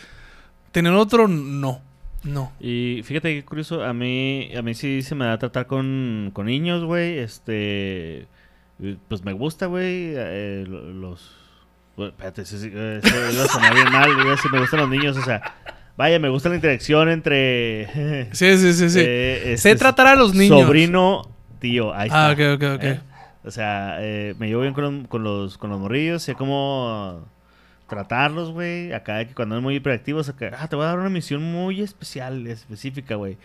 tener 0.75 0.93
otro, 0.93 1.27
no, 1.29 1.81
no. 2.25 2.53
Y 2.61 3.01
fíjate 3.05 3.35
qué 3.35 3.45
curioso, 3.45 3.83
a 3.83 3.95
mí, 3.95 4.51
a 4.55 4.61
mí 4.61 4.75
sí 4.75 5.01
se 5.03 5.15
me 5.15 5.25
da 5.25 5.39
tratar 5.39 5.67
con, 5.67 6.31
con 6.35 6.45
niños, 6.47 6.85
güey. 6.85 7.19
Este, 7.19 8.27
pues 9.09 9.25
me 9.25 9.33
gusta, 9.33 9.67
güey. 9.67 10.13
eh, 10.17 10.65
lo- 10.69 10.93
los, 10.93 11.35
bueno, 11.97 12.11
espérate, 12.11 12.45
sí, 12.45 12.59
sí, 12.59 12.71
eh, 12.75 13.01
iba 13.33 13.45
a 13.45 13.49
sonar 13.49 13.73
bien 13.75 13.91
mal. 13.93 14.11
Iba 14.11 14.23
a 14.25 14.31
decir, 14.33 14.51
me 14.53 14.59
gustan 14.61 14.81
los 14.81 14.89
niños, 14.91 15.17
o 15.17 15.23
sea, 15.23 15.41
vaya, 15.97 16.19
me 16.19 16.29
gusta 16.29 16.49
la 16.51 16.57
interacción 16.57 17.09
entre. 17.09 18.29
Sí, 18.33 18.59
sí, 18.59 18.73
sí, 18.75 18.91
sí. 18.91 19.01
eh, 19.03 19.41
sé 19.57 19.71
este, 19.71 19.77
tratar 19.77 20.09
a 20.09 20.17
los 20.17 20.35
niños. 20.35 20.61
Sobrino, 20.63 21.31
tío, 21.61 21.95
ahí 21.95 22.09
está. 22.09 22.29
Ah, 22.29 22.33
ok, 22.33 22.41
ok, 22.57 22.63
ok. 22.77 22.83
¿eh? 22.85 23.01
O 23.47 23.51
sea, 23.51 23.99
eh, 24.01 24.35
me 24.39 24.49
llevo 24.49 24.63
bien 24.63 24.73
con 24.75 24.83
los, 24.85 25.09
con 25.09 25.23
los, 25.23 25.59
con 25.59 25.71
los 25.71 25.79
morrillos, 25.79 26.23
sé 26.23 26.35
cómo, 26.35 27.27
tratarlos, 27.89 28.51
güey. 28.53 28.93
Acá 28.93 29.25
que 29.27 29.35
cuando 29.35 29.57
son 29.57 29.63
muy 29.65 29.77
hiperactivos, 29.77 30.29
acá, 30.29 30.57
ah, 30.59 30.69
te 30.69 30.77
voy 30.77 30.85
a 30.85 30.89
dar 30.89 30.99
una 30.99 31.11
misión 31.11 31.43
muy 31.43 31.81
especial, 31.81 32.47
específica, 32.47 33.15
güey. 33.17 33.37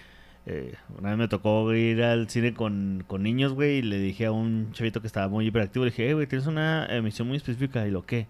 Eh, 0.46 0.74
una 0.98 1.10
vez 1.10 1.18
me 1.18 1.28
tocó 1.28 1.72
ir 1.74 2.02
al 2.02 2.30
cine 2.30 2.54
con, 2.54 3.04
con 3.08 3.22
niños, 3.24 3.54
güey, 3.54 3.78
y 3.78 3.82
le 3.82 4.00
dije 4.00 4.26
a 4.26 4.32
un 4.32 4.72
chavito 4.72 5.02
que 5.02 5.08
estaba 5.08 5.28
muy 5.28 5.46
hiperactivo, 5.48 5.86
le 5.86 5.92
dije, 5.92 6.10
eh, 6.10 6.14
güey, 6.14 6.26
tienes 6.28 6.48
una 6.48 6.88
eh, 6.90 7.02
misión 7.02 7.28
muy 7.28 7.38
específica. 7.38 7.86
¿Y 7.88 7.92
lo 7.92 8.06
qué? 8.06 8.28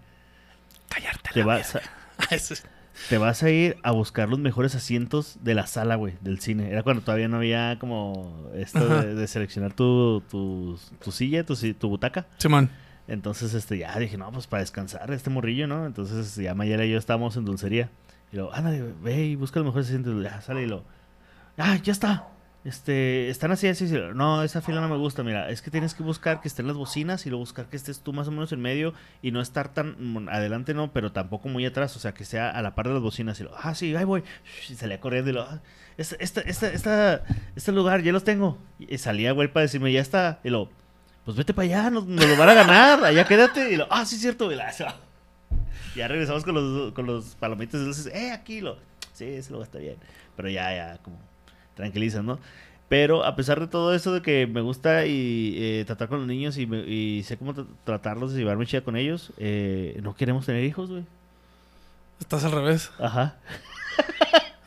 Callarte. 0.88 1.30
Te 1.32 1.40
la 1.40 1.46
vas, 1.46 1.76
a, 1.76 1.80
es- 2.34 2.64
te 3.08 3.16
vas 3.16 3.42
a 3.42 3.50
ir 3.50 3.76
a 3.82 3.92
buscar 3.92 4.28
los 4.28 4.38
mejores 4.38 4.74
asientos 4.74 5.38
de 5.42 5.54
la 5.54 5.66
sala, 5.66 5.94
güey, 5.94 6.14
del 6.20 6.40
cine. 6.40 6.70
Era 6.70 6.82
cuando 6.82 7.02
todavía 7.02 7.28
no 7.28 7.38
había 7.38 7.78
como 7.78 8.50
esto 8.54 8.86
de, 9.00 9.14
de 9.14 9.26
seleccionar 9.26 9.72
tu, 9.72 10.22
tu, 10.28 10.78
tu 11.02 11.12
silla, 11.12 11.44
tu, 11.46 11.54
tu 11.74 11.88
butaca. 11.88 12.26
Simón. 12.38 12.68
Entonces, 13.10 13.52
este, 13.54 13.76
ya 13.76 13.98
dije, 13.98 14.16
no, 14.16 14.30
pues 14.32 14.46
para 14.46 14.62
descansar 14.62 15.10
este 15.12 15.28
morrillo, 15.30 15.66
¿no? 15.66 15.84
Entonces, 15.84 16.34
ya 16.36 16.54
Mayela 16.54 16.84
y 16.86 16.92
yo 16.92 16.98
estábamos 16.98 17.36
en 17.36 17.44
dulcería. 17.44 17.90
Y 18.32 18.36
lo, 18.36 18.54
ándale, 18.54 18.94
ve 19.02 19.24
y 19.24 19.34
busca 19.36 19.58
los 19.58 19.66
mejores 19.66 19.88
asientos. 19.88 20.22
Ya 20.22 20.40
sale 20.40 20.62
y 20.62 20.66
lo, 20.66 20.84
ah, 21.58 21.76
ya 21.82 21.92
está. 21.92 22.28
Este, 22.62 23.30
están 23.30 23.50
así, 23.52 23.66
así. 23.68 23.86
No, 24.14 24.42
esa 24.44 24.60
fila 24.60 24.80
no 24.80 24.88
me 24.88 24.96
gusta. 24.96 25.22
Mira, 25.24 25.50
es 25.50 25.60
que 25.60 25.70
tienes 25.72 25.94
que 25.94 26.02
buscar 26.04 26.40
que 26.40 26.46
estén 26.46 26.66
las 26.68 26.76
bocinas 26.76 27.26
y 27.26 27.30
luego 27.30 27.40
buscar 27.40 27.66
que 27.68 27.76
estés 27.76 28.00
tú 28.00 28.12
más 28.12 28.28
o 28.28 28.30
menos 28.30 28.52
en 28.52 28.60
medio 28.60 28.94
y 29.22 29.32
no 29.32 29.40
estar 29.40 29.72
tan 29.74 29.96
mm, 29.98 30.28
adelante, 30.28 30.72
no, 30.72 30.92
pero 30.92 31.10
tampoco 31.10 31.48
muy 31.48 31.66
atrás. 31.66 31.96
O 31.96 31.98
sea, 31.98 32.14
que 32.14 32.24
sea 32.24 32.50
a 32.50 32.62
la 32.62 32.74
par 32.76 32.86
de 32.86 32.94
las 32.94 33.02
bocinas. 33.02 33.40
Y 33.40 33.44
lo, 33.44 33.50
ah, 33.56 33.74
sí, 33.74 33.96
ahí 33.96 34.04
voy. 34.04 34.22
Y 34.68 34.74
salía 34.74 35.00
corriendo 35.00 35.30
y 35.30 35.32
lo, 35.32 35.42
ah, 35.42 35.60
este, 35.96 36.22
este, 36.22 36.48
este, 36.48 36.74
esta- 36.74 37.24
este 37.56 37.72
lugar, 37.72 38.02
ya 38.02 38.12
los 38.12 38.22
tengo. 38.22 38.58
Y 38.78 38.98
salía, 38.98 39.32
güey, 39.32 39.48
para 39.52 39.62
decirme, 39.62 39.90
ya 39.90 40.00
está. 40.02 40.38
Y 40.44 40.50
lo, 40.50 40.70
pues 41.24 41.36
vete 41.36 41.52
para 41.54 41.66
allá, 41.66 41.90
nos, 41.90 42.06
nos 42.06 42.26
lo 42.26 42.36
van 42.36 42.48
a 42.48 42.54
ganar, 42.54 43.04
allá 43.04 43.24
quédate. 43.24 43.72
Y 43.72 43.76
lo, 43.76 43.86
ah, 43.90 44.04
sí, 44.04 44.16
es 44.16 44.22
cierto. 44.22 44.50
Y 44.52 44.56
la- 44.56 44.72
ya 45.96 46.08
regresamos 46.08 46.44
con 46.44 46.54
los, 46.54 46.92
con 46.92 47.06
los 47.06 47.36
palomitas 47.36 47.80
dulces. 47.80 48.06
Eh, 48.06 48.32
aquí 48.32 48.60
lo, 48.60 48.76
sí, 49.12 49.24
ese 49.24 49.50
lugar 49.52 49.66
está 49.66 49.78
bien. 49.78 49.96
Pero 50.36 50.48
ya, 50.48 50.74
ya, 50.74 50.98
como 51.02 51.18
tranquilizan, 51.74 52.26
¿no? 52.26 52.38
Pero 52.88 53.24
a 53.24 53.36
pesar 53.36 53.60
de 53.60 53.68
todo 53.68 53.94
eso 53.94 54.12
de 54.12 54.20
que 54.22 54.48
me 54.48 54.60
gusta 54.62 55.06
y 55.06 55.54
eh, 55.58 55.84
tratar 55.86 56.08
con 56.08 56.18
los 56.18 56.26
niños 56.26 56.58
y, 56.58 56.66
me- 56.66 56.80
y 56.86 57.22
sé 57.22 57.36
cómo 57.36 57.54
tra- 57.54 57.66
tratarlos 57.84 58.32
y 58.32 58.38
llevarme 58.38 58.66
chida 58.66 58.80
con 58.82 58.96
ellos, 58.96 59.32
eh, 59.38 59.98
no 60.02 60.14
queremos 60.16 60.44
tener 60.46 60.64
hijos, 60.64 60.90
güey. 60.90 61.04
Estás 62.18 62.44
al 62.44 62.52
revés. 62.52 62.90
Ajá. 62.98 63.36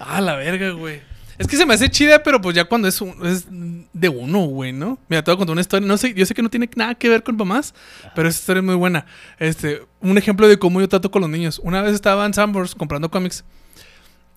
Ah, 0.06 0.20
la 0.20 0.36
verga, 0.36 0.72
güey. 0.72 1.02
Es 1.38 1.48
que 1.48 1.58
se 1.58 1.66
me 1.66 1.74
hace 1.74 1.90
chida, 1.90 2.22
pero 2.22 2.40
pues 2.42 2.56
ya 2.56 2.66
cuando 2.66 2.88
es, 2.88 3.02
un- 3.02 3.25
es 3.25 3.46
de 3.50 4.10
uno, 4.10 4.40
güey, 4.46 4.72
¿no? 4.72 5.00
Mira, 5.10 5.24
te 5.24 5.32
voy 5.32 5.36
a 5.36 5.38
contar 5.40 5.54
una 5.54 5.62
historia. 5.62 5.88
No 5.88 5.98
sé, 5.98 6.13
yo 6.13 6.25
sé 6.25 6.34
que 6.36 6.42
no 6.44 6.50
tiene 6.50 6.70
nada 6.75 6.94
que 6.96 7.10
ver 7.10 7.24
con 7.24 7.36
mamás, 7.38 7.74
pero 8.16 8.30
esa 8.30 8.40
historia 8.40 8.60
es 8.60 8.66
muy 8.66 8.75
buena. 8.75 9.06
Este, 9.40 9.82
un 10.02 10.18
ejemplo 10.18 10.48
de 10.48 10.60
cómo 10.60 10.80
yo 10.80 10.88
trato 10.88 11.10
con 11.10 11.22
los 11.22 11.30
niños. 11.32 11.60
Una 11.63 11.82
vez 11.82 11.96
estaba 11.96 12.25
en 12.25 12.34
Sambors 12.34 12.75
comprando 12.75 13.10
cómics 13.10 13.44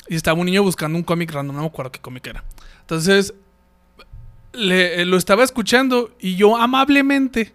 y 0.08 0.14
estaba 0.16 0.38
un 0.40 0.46
niño 0.46 0.62
buscando 0.62 0.96
un 0.96 1.04
cómic 1.04 1.32
random, 1.32 1.56
no 1.56 1.62
me 1.62 1.68
acuerdo 1.68 1.92
qué 1.92 2.00
cómic 2.00 2.26
era. 2.28 2.44
Entonces, 2.80 3.34
le- 4.52 5.02
eh, 5.02 5.04
lo 5.04 5.16
estaba 5.16 5.44
escuchando 5.44 6.14
y 6.20 6.36
yo 6.36 6.56
amablemente 6.56 7.52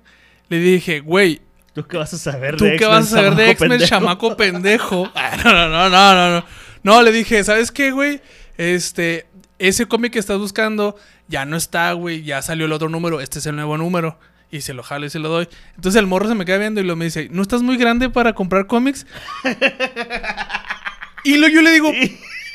le 0.50 0.60
dije, 0.60 1.00
güey, 1.00 1.42
¿Tú 1.74 1.88
qué 1.88 1.96
vas 1.96 2.14
a 2.14 2.18
saber 2.18 2.58
¿Tú 2.58 2.66
de 2.66 2.76
qué 2.76 2.86
vas 2.86 3.06
a 3.08 3.16
saber 3.16 3.36
de 3.36 3.50
X-Men, 3.52 3.80
chamaco 3.80 4.36
pendejo? 4.38 5.10
Ah, 5.16 5.38
no, 5.44 5.54
no, 5.54 5.70
no, 5.70 5.90
no, 5.90 6.14
no, 6.14 6.36
no. 6.40 6.46
No, 6.84 7.02
le 7.02 7.12
dije, 7.14 7.42
¿sabes 7.46 7.72
qué, 7.72 7.92
güey? 7.92 8.20
Este, 8.58 9.28
ese 9.62 9.86
cómic 9.86 10.14
que 10.14 10.20
estás 10.20 10.40
buscando 10.40 10.96
ya 11.28 11.46
no 11.46 11.56
está, 11.56 11.94
güey. 11.94 12.24
Ya 12.24 12.42
salió 12.42 12.66
el 12.66 12.74
otro 12.74 12.90
número. 12.90 13.22
Este 13.22 13.40
es 13.40 13.46
el 13.46 13.56
nuevo 13.56 13.78
número. 13.78 14.18
Y 14.50 14.62
se 14.62 14.74
lo 14.74 14.84
jalo 14.84 15.06
y 15.06 15.10
se 15.10 15.20
lo 15.20 15.30
doy. 15.30 15.48
Entonces 15.76 16.00
el 16.00 16.08
morro 16.08 16.28
se 16.28 16.36
me 16.36 16.46
queda 16.46 16.58
viendo 16.58 16.82
y 16.82 16.84
lo 16.84 16.96
me 16.96 17.06
dice, 17.06 17.30
¿no 17.32 17.42
estás 17.42 17.62
muy 17.62 17.78
grande 17.78 18.10
para 18.10 18.34
comprar 18.34 18.68
cómics? 18.68 19.06
y 21.24 21.38
lo, 21.38 21.48
yo 21.48 21.62
le 21.62 21.72
digo, 21.72 21.92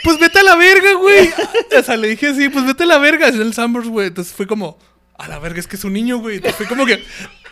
pues 0.02 0.18
vete 0.18 0.40
a 0.40 0.42
la 0.42 0.56
verga, 0.56 0.94
güey. 0.94 1.30
O 1.78 1.82
sea, 1.82 1.96
le 1.96 2.08
dije 2.08 2.28
así, 2.28 2.48
pues 2.48 2.66
vete 2.66 2.82
a 2.82 2.86
la 2.86 2.98
verga. 2.98 3.28
Es 3.28 3.36
el 3.36 3.54
Sambors, 3.54 3.88
güey. 3.88 4.08
Entonces 4.08 4.34
fue 4.34 4.46
como, 4.46 4.78
a 5.16 5.28
la 5.28 5.38
verga, 5.38 5.60
es 5.60 5.66
que 5.66 5.76
es 5.76 5.84
un 5.84 5.92
niño, 5.92 6.18
güey. 6.18 6.36
Entonces 6.36 6.56
fue 6.56 6.66
como 6.66 6.86
que 6.86 7.04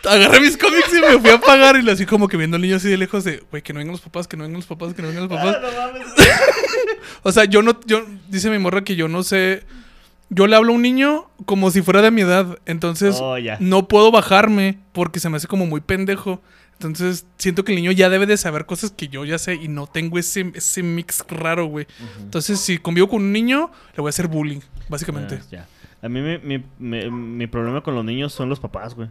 agarré 0.07 0.39
mis 0.41 0.57
cómics 0.57 0.89
y 0.93 1.01
me 1.01 1.19
fui 1.19 1.29
a 1.29 1.39
pagar. 1.39 1.75
Y 1.77 1.81
lo 1.81 1.91
así 1.91 2.05
como 2.05 2.27
que 2.27 2.37
viendo 2.37 2.55
al 2.55 2.61
niño 2.61 2.75
así 2.77 2.87
de 2.89 2.97
lejos 2.97 3.23
de, 3.23 3.43
güey, 3.51 3.61
que 3.63 3.73
no 3.73 3.79
vengan 3.79 3.93
los 3.93 4.01
papás, 4.01 4.27
que 4.27 4.37
no 4.37 4.43
vengan 4.43 4.59
los 4.59 4.67
papás, 4.67 4.93
que 4.93 5.01
no 5.01 5.07
vengan 5.09 5.27
los 5.27 5.37
papás. 5.37 5.57
Ah, 5.57 5.61
no 5.61 5.93
mames. 5.93 6.07
O 7.23 7.31
sea, 7.31 7.45
yo 7.45 7.61
no, 7.61 7.79
yo, 7.85 8.05
dice 8.29 8.49
mi 8.49 8.59
morra 8.59 8.83
que 8.83 8.95
yo 8.95 9.07
no 9.07 9.23
sé. 9.23 9.63
Yo 10.29 10.47
le 10.47 10.55
hablo 10.55 10.73
a 10.73 10.75
un 10.75 10.81
niño 10.81 11.27
como 11.45 11.69
si 11.71 11.81
fuera 11.81 12.01
de 12.01 12.11
mi 12.11 12.21
edad. 12.21 12.57
Entonces, 12.65 13.17
Oh, 13.21 13.35
no 13.59 13.87
puedo 13.87 14.11
bajarme 14.11 14.79
porque 14.91 15.19
se 15.19 15.29
me 15.29 15.37
hace 15.37 15.47
como 15.47 15.65
muy 15.65 15.81
pendejo. 15.81 16.41
Entonces, 16.73 17.25
siento 17.37 17.63
que 17.63 17.71
el 17.71 17.77
niño 17.77 17.91
ya 17.91 18.09
debe 18.09 18.25
de 18.25 18.35
saber 18.37 18.65
cosas 18.65 18.91
que 18.91 19.07
yo 19.07 19.23
ya 19.23 19.37
sé 19.37 19.55
y 19.55 19.67
no 19.69 19.87
tengo 19.87 20.19
ese, 20.19 20.51
ese 20.55 20.83
mix 20.83 21.23
raro, 21.29 21.65
güey. 21.67 21.87
Entonces, 22.19 22.59
si 22.59 22.77
convivo 22.79 23.07
con 23.07 23.21
un 23.23 23.31
niño, 23.31 23.71
le 23.95 24.01
voy 24.01 24.09
a 24.09 24.11
hacer 24.11 24.27
bullying, 24.27 24.59
básicamente. 24.89 25.39
Ya. 25.51 25.67
A 26.01 26.09
mí 26.09 26.21
mi, 26.21 26.37
mi, 26.39 26.63
mi- 26.79 27.09
mi 27.09 27.47
problema 27.47 27.81
con 27.81 27.95
los 27.95 28.03
niños 28.03 28.33
son 28.33 28.49
los 28.49 28.59
papás, 28.59 28.93
güey. 28.93 29.07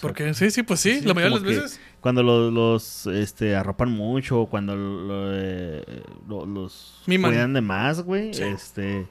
Porque 0.00 0.34
sí, 0.34 0.50
sí, 0.50 0.62
pues 0.62 0.80
sí, 0.80 1.00
Sí, 1.00 1.06
la 1.06 1.14
mayoría 1.14 1.38
de 1.38 1.44
las 1.44 1.56
veces. 1.62 1.80
Cuando 2.00 2.22
los, 2.22 2.52
los, 2.52 3.06
este, 3.14 3.56
arropan 3.56 3.90
mucho, 3.90 4.40
o 4.40 4.46
cuando 4.50 4.76
lo- 4.76 5.30
eh, 5.34 6.02
lo- 6.28 6.44
los 6.46 7.02
Miman. 7.06 7.30
cuidan 7.30 7.52
de 7.54 7.60
más, 7.62 8.02
güey. 8.02 8.34
Sí. 8.34 8.42
Este, 8.42 9.06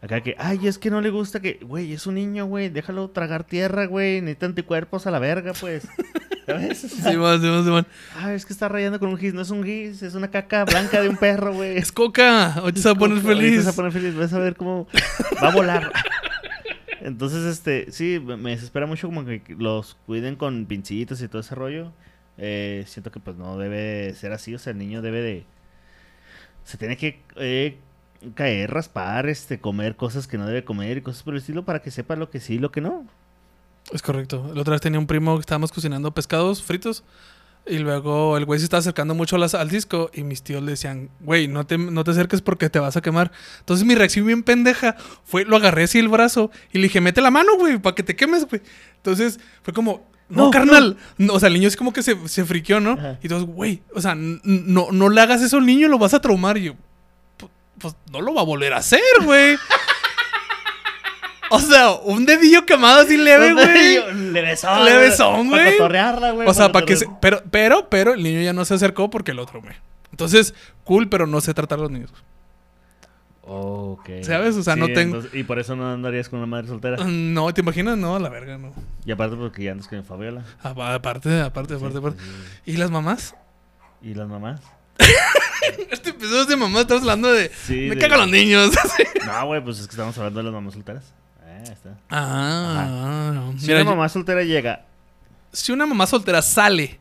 acá 0.00 0.22
que, 0.22 0.34
ay, 0.38 0.66
es 0.66 0.78
que 0.78 0.88
no 0.90 1.00
le 1.02 1.10
gusta 1.10 1.40
que, 1.40 1.58
güey, 1.62 1.92
es 1.92 2.06
un 2.06 2.14
niño, 2.14 2.46
güey, 2.46 2.68
déjalo 2.70 3.10
tragar 3.10 3.44
tierra, 3.44 3.84
güey, 3.86 4.20
necesita 4.22 4.46
anticuerpos 4.46 5.06
a 5.06 5.10
la 5.10 5.18
verga, 5.18 5.52
pues. 5.60 5.86
¿Sabes? 6.46 6.78
Sí, 6.80 7.16
man, 7.16 7.40
sí, 7.40 7.46
man, 7.46 7.64
sí, 7.64 7.70
man. 7.70 7.86
ah, 8.16 8.32
es 8.32 8.44
que 8.46 8.52
está 8.52 8.68
rayando 8.68 8.98
con 8.98 9.08
un 9.10 9.16
gis, 9.18 9.34
no 9.34 9.42
es 9.42 9.50
un 9.50 9.62
gis, 9.62 10.02
es 10.02 10.14
una 10.14 10.30
caca 10.30 10.64
blanca 10.64 11.00
de 11.00 11.08
un 11.08 11.16
perro, 11.16 11.52
güey. 11.54 11.76
Es 11.76 11.92
coca. 11.92 12.54
Ahorita 12.54 12.80
se 12.80 12.88
va 12.88 12.92
a 12.92 12.98
poner 12.98 13.20
feliz. 13.22 13.58
Se 13.60 13.64
va 13.66 13.70
a 13.70 13.74
poner 13.74 13.92
feliz, 13.92 14.16
vas 14.16 14.32
a 14.32 14.38
ver 14.38 14.56
cómo 14.56 14.88
va 15.42 15.48
a 15.48 15.54
volar. 15.54 15.92
Entonces, 17.00 17.44
este, 17.44 17.90
sí, 17.92 18.20
me 18.20 18.50
desespera 18.50 18.86
mucho 18.86 19.08
como 19.08 19.24
que 19.24 19.42
los 19.58 19.96
cuiden 20.06 20.36
con 20.36 20.66
pincitas 20.66 21.20
y 21.22 21.28
todo 21.28 21.40
ese 21.40 21.54
rollo. 21.54 21.92
Eh, 22.38 22.84
siento 22.86 23.10
que 23.10 23.20
pues 23.20 23.36
no 23.36 23.58
debe 23.58 24.14
ser 24.14 24.32
así, 24.32 24.54
o 24.54 24.58
sea, 24.58 24.72
el 24.72 24.78
niño 24.78 25.02
debe 25.02 25.20
de... 25.20 25.44
Se 26.64 26.76
tiene 26.78 26.96
que 26.96 27.22
eh, 27.36 27.78
caer, 28.34 28.70
raspar, 28.70 29.28
este, 29.28 29.60
comer 29.60 29.96
cosas 29.96 30.26
que 30.26 30.38
no 30.38 30.46
debe 30.46 30.64
comer 30.64 30.98
y 30.98 31.02
cosas 31.02 31.22
por 31.22 31.34
el 31.34 31.40
estilo 31.40 31.64
para 31.64 31.82
que 31.82 31.90
sepa 31.90 32.16
lo 32.16 32.30
que 32.30 32.40
sí 32.40 32.54
y 32.54 32.58
lo 32.58 32.70
que 32.70 32.80
no. 32.80 33.06
Es 33.92 34.02
correcto. 34.02 34.50
La 34.54 34.60
otra 34.60 34.72
vez 34.72 34.80
tenía 34.80 34.98
un 34.98 35.06
primo 35.06 35.34
que 35.36 35.40
estábamos 35.40 35.72
cocinando 35.72 36.12
pescados 36.12 36.62
fritos. 36.62 37.02
Y 37.66 37.78
luego 37.78 38.36
el 38.36 38.44
güey 38.46 38.58
se 38.58 38.64
estaba 38.64 38.80
acercando 38.80 39.14
mucho 39.14 39.36
las- 39.38 39.54
al 39.54 39.68
disco. 39.70 40.10
Y 40.14 40.22
mis 40.24 40.42
tíos 40.42 40.62
le 40.62 40.72
decían, 40.72 41.08
güey, 41.20 41.46
no 41.46 41.66
te, 41.66 41.78
no 41.78 42.02
te 42.04 42.10
acerques 42.10 42.42
porque 42.42 42.68
te 42.70 42.78
vas 42.78 42.96
a 42.96 43.00
quemar. 43.00 43.30
Entonces 43.60 43.86
mi 43.86 43.94
reacción 43.94 44.26
bien 44.26 44.42
pendeja 44.42 44.96
fue, 45.24 45.44
lo 45.44 45.56
agarré 45.56 45.84
así 45.84 45.98
el 45.98 46.08
brazo. 46.08 46.50
Y 46.72 46.78
le 46.78 46.84
dije, 46.84 47.00
mete 47.00 47.20
la 47.20 47.30
mano, 47.30 47.56
güey, 47.56 47.78
para 47.78 47.94
que 47.94 48.02
te 48.02 48.16
quemes, 48.16 48.46
güey. 48.48 48.60
Entonces 48.96 49.38
fue 49.62 49.72
como, 49.74 50.08
no, 50.28 50.44
No, 50.46 50.50
carnal. 50.50 50.96
No, 51.18 51.34
o 51.34 51.40
sea, 51.40 51.48
el 51.48 51.54
niño 51.54 51.68
es 51.68 51.76
como 51.76 51.92
que 51.92 52.02
se, 52.02 52.16
se 52.28 52.44
friqueó, 52.44 52.80
¿no? 52.80 52.92
Ajá. 52.92 53.18
Y 53.22 53.26
entonces, 53.26 53.48
güey, 53.48 53.82
o 53.94 54.00
sea, 54.00 54.14
no, 54.16 54.88
no 54.92 55.08
le 55.08 55.20
hagas 55.20 55.42
eso 55.42 55.56
al 55.58 55.66
niño, 55.66 55.88
lo 55.88 55.98
vas 55.98 56.14
a 56.14 56.20
traumar. 56.20 56.56
Y 56.58 56.64
yo, 56.64 56.72
"Pu- 57.38 57.50
pues 57.78 57.94
no 58.12 58.20
lo 58.20 58.32
va 58.34 58.40
a 58.42 58.44
volver 58.44 58.72
a 58.72 58.78
hacer, 58.78 59.00
güey. 59.24 59.56
O 61.50 61.60
sea, 61.60 61.90
un 61.92 62.24
dedillo 62.26 62.64
quemado 62.64 63.00
así 63.02 63.16
leve, 63.16 63.52
güey. 63.52 64.14
Levesón. 64.32 64.84
Levesón, 64.84 65.48
güey. 65.48 65.78
Para 65.78 66.30
güey. 66.32 66.48
O 66.48 66.54
sea, 66.54 66.70
para 66.72 66.86
que 66.86 66.96
se, 66.96 67.06
pero, 67.20 67.42
pero, 67.50 67.88
pero 67.88 68.14
el 68.14 68.22
niño 68.22 68.40
ya 68.40 68.52
no 68.52 68.64
se 68.64 68.74
acercó 68.74 69.10
porque 69.10 69.32
el 69.32 69.38
otro, 69.38 69.60
güey. 69.60 69.74
Entonces, 70.10 70.54
cool, 70.84 71.08
pero 71.08 71.26
no 71.26 71.40
sé 71.40 71.52
tratar 71.54 71.78
a 71.78 71.82
los 71.82 71.90
niños. 71.90 72.12
Ok. 73.42 74.08
¿Sabes? 74.22 74.54
O 74.56 74.62
sea, 74.62 74.76
no 74.76 74.86
tengo- 74.86 75.16
entonces- 75.16 75.34
y 75.34 75.42
por 75.42 75.58
eso 75.58 75.74
no 75.74 75.90
andarías 75.92 76.28
con 76.28 76.38
una 76.38 76.46
madre 76.46 76.68
soltera. 76.68 76.98
No, 77.04 77.52
¿te 77.52 77.62
imaginas? 77.62 77.96
No, 77.98 78.14
a 78.16 78.20
la 78.20 78.28
verga, 78.28 78.58
no. 78.58 78.72
Y 79.04 79.10
aparte 79.12 79.36
porque 79.36 79.64
ya 79.64 79.72
andas 79.72 79.88
con 79.88 80.04
Fabiola. 80.04 80.44
Apa- 80.62 80.94
Aparte, 80.94 81.40
aparte, 81.40 81.74
aparte, 81.74 81.98
aparte. 81.98 82.20
Sí, 82.64 82.72
¿Y 82.72 82.76
las 82.76 82.90
mamás? 82.90 83.34
¿Y 84.02 84.14
las 84.14 84.28
mamás? 84.28 84.60
Este 85.90 86.10
episodio 86.10 86.42
es 86.42 86.48
de 86.48 86.56
mamás, 86.56 86.82
estamos 86.82 87.02
hablando 87.02 87.32
de... 87.32 87.50
Sí, 87.50 87.74
me 87.88 87.94
de- 87.94 87.98
cagan 87.98 88.20
los 88.20 88.30
niños. 88.30 88.70
No, 89.26 89.46
güey, 89.46 89.62
pues 89.62 89.78
es 89.80 89.86
que 89.86 89.92
estamos 89.92 90.16
hablando 90.18 90.38
de 90.40 90.44
las 90.44 90.52
mamás 90.52 90.74
solteras. 90.74 91.12
Ah, 91.60 91.64
ahí 91.66 91.72
está. 91.72 91.96
ah, 92.10 93.30
no. 93.34 93.58
Si 93.58 93.66
Mira, 93.66 93.82
una 93.82 93.90
mamá 93.90 94.08
soltera 94.08 94.42
llega 94.42 94.86
si 95.52 95.72
una 95.72 95.84
mamá 95.86 96.06
soltera 96.06 96.42
sale 96.42 97.00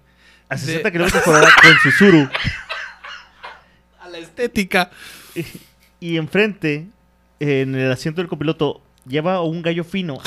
a 0.50 0.56
De- 0.56 0.62
60 0.62 0.92
kilómetros 0.92 1.22
por 1.24 1.36
hora 1.36 1.50
con 1.62 1.74
su 1.84 1.92
suru 1.92 2.28
a 4.02 4.10
la 4.10 4.18
estética... 4.18 4.90
y, 5.36 5.46
y 6.00 6.18
enfrente, 6.18 6.88
en 7.40 7.76
el 7.76 7.92
asiento 7.92 8.22
del 8.22 8.28
copiloto, 8.30 8.82
lleva 9.06 9.42
un 9.44 9.62
gallo 9.62 9.84
fino. 9.84 10.20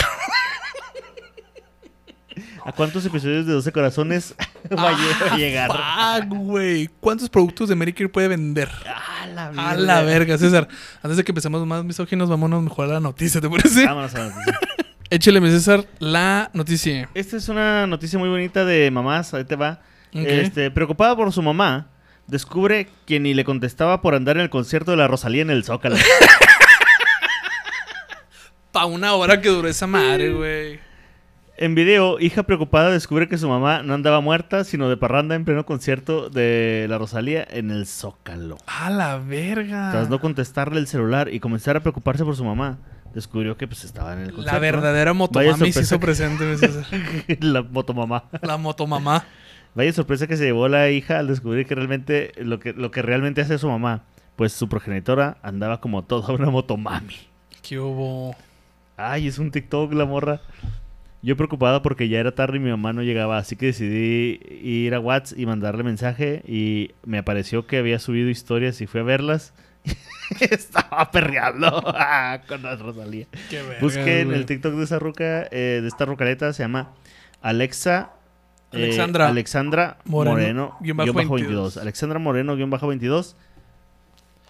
¿A 2.65 2.73
cuántos 2.73 3.05
episodios 3.05 3.45
de 3.47 3.53
12 3.55 3.73
corazones 3.73 4.35
va 4.77 4.91
a 4.91 4.93
lle- 4.93 5.31
a 5.33 5.37
llegar? 5.37 5.71
Ah, 5.75 6.21
güey. 6.27 6.89
¿Cuántos 7.01 7.29
productos 7.29 7.69
de 7.69 7.75
Medicare 7.77 8.09
puede 8.09 8.29
vender? 8.29 8.69
A 8.87 9.27
la 9.27 9.49
A 9.71 9.75
la 9.75 10.03
verga, 10.03 10.39
César. 10.39 10.69
Antes 11.03 11.17
de 11.17 11.25
que 11.25 11.33
empecemos 11.33 11.67
más 11.67 11.85
misóginos, 11.85 12.29
vámonos 12.29 12.63
mejor 12.63 12.89
a 12.89 12.95
la 12.95 13.01
noticia, 13.01 13.41
¿te 13.41 13.49
parece? 13.51 13.85
Vámonos 13.87 14.15
a 14.15 14.19
la 14.19 14.25
noticia. 14.27 14.59
Échale, 15.11 15.41
mi 15.41 15.51
César, 15.51 15.85
la 15.99 16.51
noticia. 16.55 17.09
Esta 17.15 17.37
es 17.37 17.49
una 17.49 17.87
noticia 17.87 18.19
muy 18.19 18.29
bonita 18.29 18.65
de 18.65 18.91
mamás, 18.91 19.35
ahí 19.35 19.45
te 19.45 19.57
va. 19.57 19.81
Este, 20.13 20.71
preocupada 20.71 21.17
por 21.17 21.33
su 21.33 21.43
mamá, 21.43 21.89
descubre 22.27 22.89
que 23.07 23.19
ni 23.21 23.35
le 23.35 23.45
contestaba 23.45 24.01
por 24.03 24.15
andar 24.15 24.37
en 24.37 24.43
el 24.43 24.51
concierto 24.51 24.91
de 24.93 24.97
la 24.99 25.09
Rosalía 25.09 25.43
en 25.43 25.51
el 25.51 25.65
Zócalo. 25.65 25.97
Pa' 28.73 28.87
una 28.87 29.13
hora 29.15 29.41
que 29.41 29.49
duró 29.51 29.69
esa 29.69 29.87
madre, 29.87 30.33
güey. 30.33 30.81
En 31.57 31.75
video, 31.75 32.19
hija 32.19 32.45
preocupada 32.45 32.91
descubre 32.91 33.29
que 33.29 33.37
su 33.37 33.47
mamá 33.47 33.83
no 33.83 33.93
andaba 33.93 34.21
muerta, 34.21 34.65
sino 34.65 34.89
de 34.89 34.97
parranda 34.97 35.35
en 35.35 35.45
pleno 35.45 35.67
concierto 35.67 36.31
de 36.31 36.87
la 36.89 36.97
Rosalía 36.97 37.47
en 37.49 37.71
el 37.71 37.87
Zócalo. 37.87 38.57
A 38.67 38.89
la 38.89 39.19
verga. 39.19 39.91
Tras 39.93 40.09
no 40.09 40.19
contestarle 40.19 40.81
el 40.81 40.87
celular 40.87 41.29
y 41.33 41.41
comenzar 41.41 41.77
a 41.77 41.81
preocuparse 41.81 42.25
por 42.25 42.37
su 42.37 42.45
mamá, 42.45 42.79
descubrió 43.15 43.59
que 43.59 43.67
pues 43.67 43.85
estaba 43.85 44.15
en 44.15 44.21
el 44.21 44.33
concierto. 44.33 44.53
La 44.53 44.59
verdadera 44.59 45.13
motomami 45.13 45.73
se 45.73 45.83
hizo 45.83 46.01
presente, 46.01 46.57
la 47.41 47.63
motomamá. 47.63 48.25
La 48.41 48.57
motomamá. 48.57 49.25
Vaya 49.75 49.93
sorpresa 49.93 50.27
que 50.27 50.39
se 50.39 50.45
llevó 50.45 50.69
la 50.69 50.89
hija 50.89 51.19
al 51.19 51.29
descubrir 51.29 51.67
que 51.67 51.75
realmente 51.75 52.33
lo 52.39 52.61
que, 52.61 52.73
lo 52.73 52.91
que 52.91 53.03
realmente 53.03 53.43
hace 53.43 53.59
su 53.59 53.69
mamá, 53.69 54.05
pues 54.37 54.55
su 54.55 54.71
progenitora 54.71 55.37
andaba 55.43 55.81
como 55.81 56.03
toda 56.03 56.33
una 56.35 56.49
motomami. 56.51 57.17
¿Qué 57.63 57.79
hubo? 57.79 58.35
Ay, 58.97 59.27
es 59.27 59.39
un 59.39 59.51
TikTok 59.51 59.93
la 59.93 60.07
morra. 60.07 60.41
Yo 61.25 61.37
preocupada 61.37 61.83
porque 61.83 62.09
ya 62.09 62.19
era 62.19 62.35
tarde 62.35 62.57
y 62.57 62.61
mi 62.61 62.71
mamá 62.71 62.93
no 62.93 63.03
llegaba, 63.03 63.39
así 63.39 63.55
que 63.55 63.67
decidí 63.67 64.41
ir 64.61 64.93
a 64.95 64.99
WhatsApp 65.01 65.39
y 65.39 65.47
mandarle 65.47 65.85
mensaje 65.85 66.43
y 66.49 66.91
me 67.05 67.19
apareció 67.19 67.67
que 67.67 67.79
había 67.79 68.01
subido 68.01 68.29
historias 68.29 68.81
y 68.81 68.87
fui 68.89 69.01
a 69.01 69.05
verlas. 69.05 69.55
Estaba 70.41 71.11
perreando 71.13 71.71
con 72.49 72.63
la 72.63 72.75
Rosalía. 72.77 73.27
Qué 73.51 73.63
verga, 73.63 73.79
Busquen 73.81 74.27
güey. 74.29 74.39
el 74.39 74.47
TikTok 74.47 74.75
de 74.75 74.85
esa 74.85 74.99
ruca, 74.99 75.47
eh, 75.53 75.79
de 75.81 75.89
esta 75.89 76.05
rucaleta, 76.07 76.53
se 76.53 76.65
llama 76.65 76.91
Alexa. 77.41 78.11
eh, 78.73 78.77
Alexandra 78.85 79.29
Alexandra 79.29 79.99
Moreno, 80.05 80.33
Moreno, 80.37 80.77
guion 80.81 80.97
guion 80.97 80.97
bajo 80.97 81.13
bajo 81.13 81.35
22. 81.35 81.49
22. 81.75 81.77
Alexandra 81.77 82.19
Moreno, 82.19 82.57
guion 82.57 82.71
bajo 82.71 82.89
22. 82.89 83.37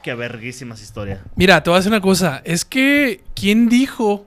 Qué 0.03 0.15
verguísimas 0.15 0.83
historias. 0.83 1.21
Mira, 1.37 1.63
te 1.63 1.71
voy 1.71 1.77
a 1.77 1.81
decir 1.81 1.93
una 1.93 2.01
cosa. 2.01 2.41
Es 2.45 2.65
que, 2.65 3.23
¿quién 3.35 3.69
dijo 3.69 4.27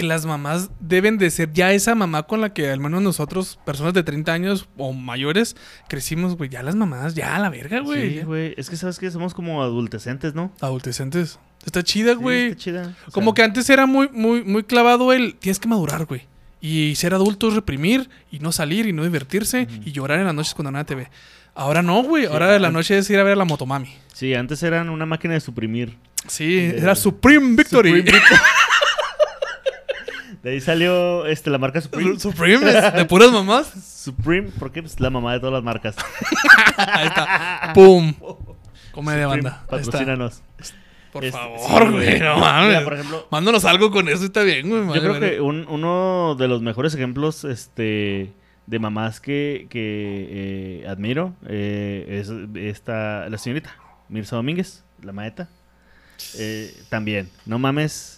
que 0.00 0.02
las 0.02 0.26
mamás 0.26 0.70
deben 0.80 1.18
de 1.18 1.30
ser 1.30 1.52
ya 1.52 1.72
esa 1.72 1.94
mamá 1.94 2.24
con 2.24 2.40
la 2.40 2.52
que 2.52 2.70
al 2.70 2.80
menos 2.80 3.00
nosotros, 3.02 3.58
personas 3.64 3.94
de 3.94 4.02
30 4.02 4.32
años 4.32 4.68
o 4.76 4.92
mayores, 4.92 5.56
crecimos, 5.88 6.36
güey? 6.36 6.50
Ya 6.50 6.62
las 6.62 6.74
mamás, 6.74 7.14
ya 7.14 7.36
a 7.36 7.38
la 7.38 7.48
verga, 7.50 7.80
güey. 7.80 8.18
Sí, 8.18 8.24
güey. 8.24 8.54
Es 8.56 8.68
que 8.70 8.76
sabes 8.76 8.98
que 8.98 9.10
somos 9.10 9.34
como 9.34 9.62
adultecentes, 9.62 10.34
¿no? 10.34 10.52
Adolescentes. 10.60 11.38
Está 11.64 11.82
chida, 11.82 12.12
Sí, 12.12 12.18
güey. 12.18 12.44
está 12.48 12.56
chida. 12.58 12.94
O 13.08 13.10
Como 13.12 13.30
sea, 13.30 13.34
que 13.36 13.42
antes 13.44 13.70
era 13.70 13.86
muy, 13.86 14.08
muy, 14.12 14.42
muy 14.44 14.64
clavado 14.64 15.12
el 15.12 15.34
tienes 15.36 15.58
que 15.58 15.68
madurar, 15.68 16.04
güey. 16.06 16.22
Y 16.60 16.94
ser 16.96 17.14
adulto 17.14 17.48
es 17.48 17.54
reprimir 17.54 18.08
y 18.30 18.38
no 18.38 18.50
salir 18.50 18.86
y 18.86 18.92
no 18.92 19.04
divertirse 19.04 19.68
y 19.84 19.92
llorar 19.92 20.18
en 20.18 20.26
las 20.26 20.34
noches 20.34 20.54
cuando 20.54 20.70
nada 20.72 20.84
te 20.84 20.94
ve. 20.94 21.08
Ahora 21.54 21.82
no, 21.82 22.02
güey. 22.02 22.26
Ahora 22.26 22.46
la 22.46 22.54
antes- 22.68 22.72
noche 22.72 22.98
es 22.98 23.08
ir 23.10 23.18
a 23.18 23.22
ver 23.22 23.34
a 23.34 23.36
la 23.36 23.44
motomami. 23.44 23.94
Sí, 24.12 24.34
antes 24.34 24.62
eran 24.62 24.88
una 24.88 25.06
máquina 25.06 25.34
de 25.34 25.40
suprimir. 25.40 25.96
Sí, 26.26 26.58
era 26.58 26.94
Supreme 26.94 27.54
Victory. 27.56 27.98
Supreme 27.98 28.18
De 30.44 30.50
ahí 30.50 30.60
salió 30.60 31.26
este, 31.26 31.50
la 31.50 31.58
marca 31.58 31.80
Supreme. 31.80 32.20
Supreme, 32.20 32.68
es 32.70 32.92
de 32.94 33.04
puras 33.06 33.32
mamás. 33.32 33.66
Supreme, 33.68 34.50
porque 34.58 34.82
pues 34.82 35.00
la 35.00 35.10
mamá 35.10 35.32
de 35.32 35.40
todas 35.40 35.54
las 35.54 35.62
marcas. 35.64 35.96
Ahí 36.76 37.06
está. 37.06 37.72
¡Pum! 37.74 38.12
Comedia 38.92 39.24
Supreme, 39.24 39.26
banda. 39.26 39.64
Patrocínanos. 39.68 40.42
Por 41.12 41.24
Este, 41.24 41.38
favor, 41.38 41.84
sí, 41.86 41.92
güey. 41.92 42.06
No 42.06 42.34
Mira, 42.34 42.36
mames. 42.36 42.82
por 42.82 42.92
ejemplo, 42.94 43.26
Mándanos 43.30 43.64
algo 43.64 43.90
con 43.90 44.08
eso, 44.08 44.24
está 44.24 44.42
bien, 44.42 44.68
güey. 44.68 44.84
Yo 44.86 45.00
creo 45.00 45.18
que 45.20 45.40
un- 45.40 45.66
uno 45.68 46.36
de 46.38 46.46
los 46.48 46.60
mejores 46.60 46.94
ejemplos 46.94 47.44
este, 47.44 48.30
de 48.66 48.78
mamás 48.78 49.20
que, 49.20 49.66
que 49.70 50.82
eh, 50.82 50.86
admiro 50.88 51.34
eh, 51.48 52.20
es 52.20 52.30
esta, 52.56 53.28
la 53.30 53.38
señorita 53.38 53.74
Mirza 54.10 54.36
Domínguez, 54.36 54.84
la 55.02 55.12
maeta. 55.12 55.48
Eh, 56.38 56.74
también, 56.90 57.30
no 57.46 57.58
mames. 57.58 58.13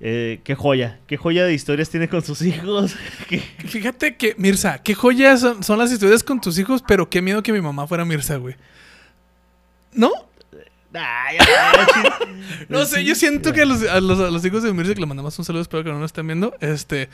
Eh, 0.00 0.40
qué 0.44 0.54
joya, 0.54 1.00
qué 1.06 1.16
joya 1.16 1.44
de 1.44 1.54
historias 1.54 1.90
tiene 1.90 2.08
con 2.08 2.22
sus 2.22 2.40
hijos. 2.42 2.94
Qué- 3.28 3.40
Fíjate 3.40 4.16
que, 4.16 4.34
Mirza, 4.38 4.78
qué 4.82 4.94
joyas 4.94 5.40
son, 5.40 5.62
son 5.64 5.78
las 5.78 5.90
historias 5.92 6.22
con 6.22 6.40
tus 6.40 6.58
hijos, 6.58 6.82
pero 6.86 7.08
qué 7.10 7.20
miedo 7.22 7.42
que 7.42 7.52
mi 7.52 7.60
mamá 7.60 7.86
fuera 7.86 8.04
Mirza, 8.04 8.36
güey. 8.36 8.54
¿No? 9.92 10.10
Ay, 10.94 11.36
ay, 11.38 11.46
ay, 11.48 12.66
No 12.70 12.84
sé, 12.86 13.04
yo 13.04 13.14
siento 13.14 13.52
que 13.52 13.60
a 13.62 13.66
los, 13.66 13.82
a 13.82 14.00
los, 14.00 14.18
a 14.20 14.30
los 14.30 14.42
hijos 14.44 14.62
de 14.62 14.72
Mirza, 14.72 14.94
que 14.94 15.00
le 15.00 15.06
mandamos 15.06 15.38
un 15.38 15.44
saludo, 15.44 15.60
espero 15.62 15.84
que 15.84 15.90
no 15.90 15.98
nos 15.98 16.06
estén 16.08 16.26
viendo, 16.26 16.54
este, 16.60 17.08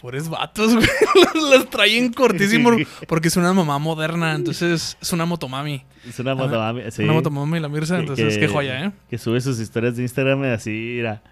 pobres 0.00 0.28
vatos, 0.28 0.74
güey, 0.74 0.86
los, 1.34 1.50
los 1.50 1.70
traen 1.70 2.12
cortísimo 2.12 2.76
porque 3.06 3.28
es 3.28 3.36
una 3.36 3.52
mamá 3.52 3.78
moderna, 3.78 4.34
entonces 4.34 4.96
es 5.00 5.12
una 5.12 5.26
motomami. 5.26 5.84
Es 6.08 6.18
una 6.18 6.34
motomami, 6.34 6.82
sí, 6.90 7.04
Una 7.04 7.12
motomami 7.12 7.60
la 7.60 7.68
Mirza, 7.68 7.98
entonces 8.00 8.34
que- 8.34 8.40
qué 8.40 8.48
joya, 8.48 8.86
¿eh? 8.86 8.92
Que 9.08 9.16
sube 9.16 9.40
sus 9.40 9.60
historias 9.60 9.96
de 9.96 10.02
Instagram 10.02 10.42
así, 10.44 10.70
mira, 10.96 11.22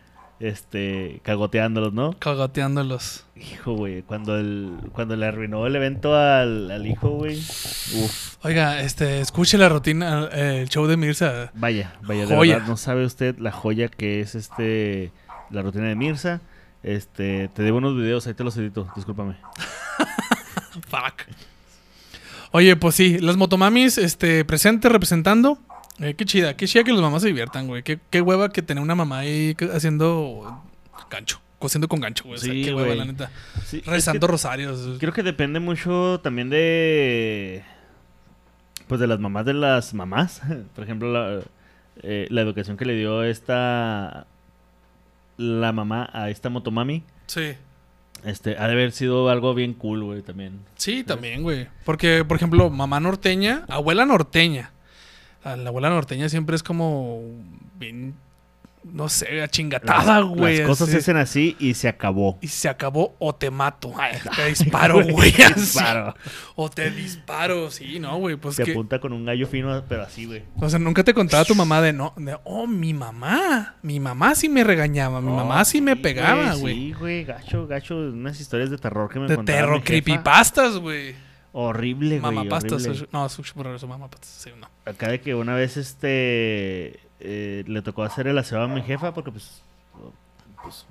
este, 0.41 1.21
cagoteándolos, 1.23 1.93
¿no? 1.93 2.13
Cagateándolos. 2.19 3.25
Hijo, 3.37 3.75
güey, 3.75 4.03
cuando, 4.03 4.37
el, 4.39 4.73
cuando 4.93 5.17
le 5.17 5.27
arruinó 5.27 5.67
el 5.67 5.77
evento 5.77 6.17
al, 6.17 6.71
al 6.71 6.87
hijo, 6.87 7.11
güey. 7.11 7.39
Uf, 7.39 8.37
Oiga, 8.43 8.81
este, 8.83 9.21
escuche 9.21 9.59
la 9.59 9.69
rutina, 9.69 10.29
eh, 10.33 10.61
el 10.63 10.69
show 10.69 10.87
de 10.87 10.97
Mirza. 10.97 11.51
vaya, 11.55 11.97
vaya, 12.03 12.27
de 12.27 12.37
verdad, 12.37 12.67
no 12.67 12.77
sabe 12.77 13.05
usted 13.05 13.37
la 13.39 13.53
joya 13.53 13.89
que 13.89 14.21
es 14.21 14.35
este, 14.35 15.13
la 15.51 15.63
rutina 15.63 15.87
de 15.89 15.95
Mirza. 15.95 16.41
Este, 16.83 17.49
te 17.49 17.63
debo 17.63 17.79
unos 17.79 17.97
videos, 17.97 18.27
ahí 18.27 18.35
te 18.35 18.45
los 18.45 18.57
edito, 18.57 18.89
discúlpame. 18.95 19.37
Fuck. 20.89 21.23
Oye, 22.53 22.77
pues 22.77 22.95
sí, 22.95 23.19
las 23.19 23.37
motomamis, 23.37 23.99
este, 23.99 24.45
presente, 24.45 24.89
representando. 24.89 25.59
Eh, 26.01 26.15
qué 26.15 26.25
chida, 26.25 26.57
qué 26.57 26.67
chida 26.67 26.85
que 26.85 26.93
las 26.93 27.01
mamás 27.01 27.23
se 27.23 27.29
diviertan, 27.29 27.67
güey. 27.67 27.83
Qué, 27.83 27.99
qué 28.11 28.21
hueva 28.21 28.51
que 28.51 28.63
tener 28.63 28.83
una 28.83 28.95
mamá 28.95 29.19
ahí 29.19 29.57
haciendo 29.75 30.63
gancho, 31.11 31.41
cosiendo 31.59 31.89
con 31.89 32.01
gancho, 32.01 32.25
güey. 32.25 32.37
O 32.37 32.39
sea, 32.41 32.53
Sí, 32.53 32.63
qué 32.65 32.71
hueva, 32.75 32.87
güey. 32.87 32.99
la 32.99 33.05
neta. 33.05 33.31
Sí, 33.65 33.79
es 33.79 33.87
Rezando 33.87 34.27
que 34.27 34.31
rosarios. 34.31 34.97
creo 35.01 35.13
que 35.13 35.23
depende 35.23 35.59
mucho 35.61 36.21
también 36.23 36.51
de, 36.51 37.65
pues 38.87 39.01
de 39.01 39.07
las 39.09 39.19
mamás 39.19 39.45
de 39.45 39.55
las 39.55 39.93
mamás. 39.95 40.41
Por 40.75 40.85
ejemplo, 40.85 41.13
la, 41.13 41.41
eh, 42.03 42.27
la 42.31 42.41
educación 42.43 42.77
que 42.77 42.85
le 42.85 42.95
dio 42.95 43.25
esta, 43.25 44.27
la 45.37 45.73
mamá 45.73 46.09
a 46.13 46.31
esta 46.31 46.49
motomami. 46.49 47.03
Sí. 47.27 47.55
Este, 48.25 48.57
ha 48.59 48.67
de 48.67 48.73
haber 48.73 48.93
sido 48.93 49.29
algo 49.31 49.55
bien 49.55 49.75
cool, 49.75 50.03
güey, 50.05 50.23
también. 50.23 50.61
Sí, 50.77 51.05
también, 51.05 51.43
güey. 51.43 51.69
Porque, 51.85 52.25
por 52.25 52.37
ejemplo, 52.37 52.69
mamá 52.71 52.99
norteña, 53.01 53.65
abuela 53.69 54.07
norteña. 54.07 54.73
La, 55.45 55.57
la 55.57 55.69
abuela 55.71 55.89
norteña 55.91 56.29
siempre 56.29 56.57
es 56.57 56.63
como 56.63 57.21
bien, 57.79 58.15
no 58.85 59.09
sé, 59.09 59.43
achingatada, 59.43 60.21
Las- 60.21 60.29
güey. 60.29 60.59
Las 60.59 60.67
cosas 60.67 60.89
así. 60.89 60.93
se 60.93 60.99
hacen 60.99 61.17
así 61.17 61.57
y 61.59 61.75
se 61.75 61.89
acabó. 61.89 62.39
Y 62.41 62.49
se 62.49 62.69
acabó 62.69 63.15
o 63.19 63.35
te 63.35 63.51
mato. 63.51 63.93
Ay, 63.99 64.17
te 64.37 64.47
disparo, 64.47 65.03
güey. 65.07 65.33
Te 65.33 65.49
disparo. 65.55 66.15
O 66.57 66.69
te 66.71 66.91
disparo, 66.91 67.71
sí, 67.71 67.99
no, 68.01 68.17
güey. 68.19 68.37
Pues 68.37 68.57
Se 68.57 68.65
que. 68.65 68.73
apunta 68.73 68.99
con 68.99 69.13
un 69.13 69.25
gallo 69.25 69.47
fino, 69.47 69.85
pero 69.89 70.03
así, 70.03 70.25
güey. 70.27 70.43
O 70.57 70.69
sea, 70.69 70.79
nunca 70.79 71.05
te 71.05 71.15
contaba 71.15 71.45
tu 71.45 71.55
mamá 71.55 71.81
de 71.83 71.93
no. 71.93 72.15
De, 72.17 72.37
oh, 72.45 72.67
mi 72.67 72.93
mamá. 72.95 73.77
Mi 73.83 74.01
mamá 74.01 74.35
sí 74.35 74.49
me 74.49 74.65
regañaba. 74.65 75.21
Mi 75.21 75.31
mamá 75.33 75.65
sí 75.65 75.81
me 75.81 75.95
pegaba, 75.97 76.55
güey. 76.55 76.75
Sí, 76.75 76.93
güey, 76.99 77.25
gacho, 77.25 77.67
gacho. 77.67 77.97
Unas 77.97 78.41
historias 78.41 78.71
de 78.71 78.79
terror 78.79 79.09
que 79.11 79.19
me 79.21 79.29
de 79.29 79.37
terror, 79.39 79.83
creepypastas, 79.85 80.79
güey. 80.79 81.15
Horrible, 81.53 82.21
güey. 82.21 82.35
Mamapastas. 82.35 82.87
horrible. 82.87 83.09
No, 83.13 83.29
su, 83.29 83.43
por 83.55 83.79
su 83.79 83.89
mamapastas. 83.89 84.29
Sí, 84.31 84.51
no. 84.59 84.69
Acá 84.91 85.09
de 85.09 85.21
que 85.21 85.35
una 85.35 85.55
vez, 85.55 85.77
este... 85.77 87.01
eh, 87.21 87.65
le 87.67 87.83
tocó 87.83 88.03
hacer 88.05 88.27
el 88.29 88.39
aseo 88.39 88.63
a 88.63 88.69
mi 88.69 88.83
jefa 88.83 89.15
porque, 89.15 89.31
pues... 89.33 89.63
pues 90.63 90.87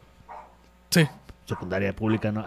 Sí. 0.89 1.06
secundaria 1.46 1.93
pública, 1.96 2.32
¿no? 2.32 2.46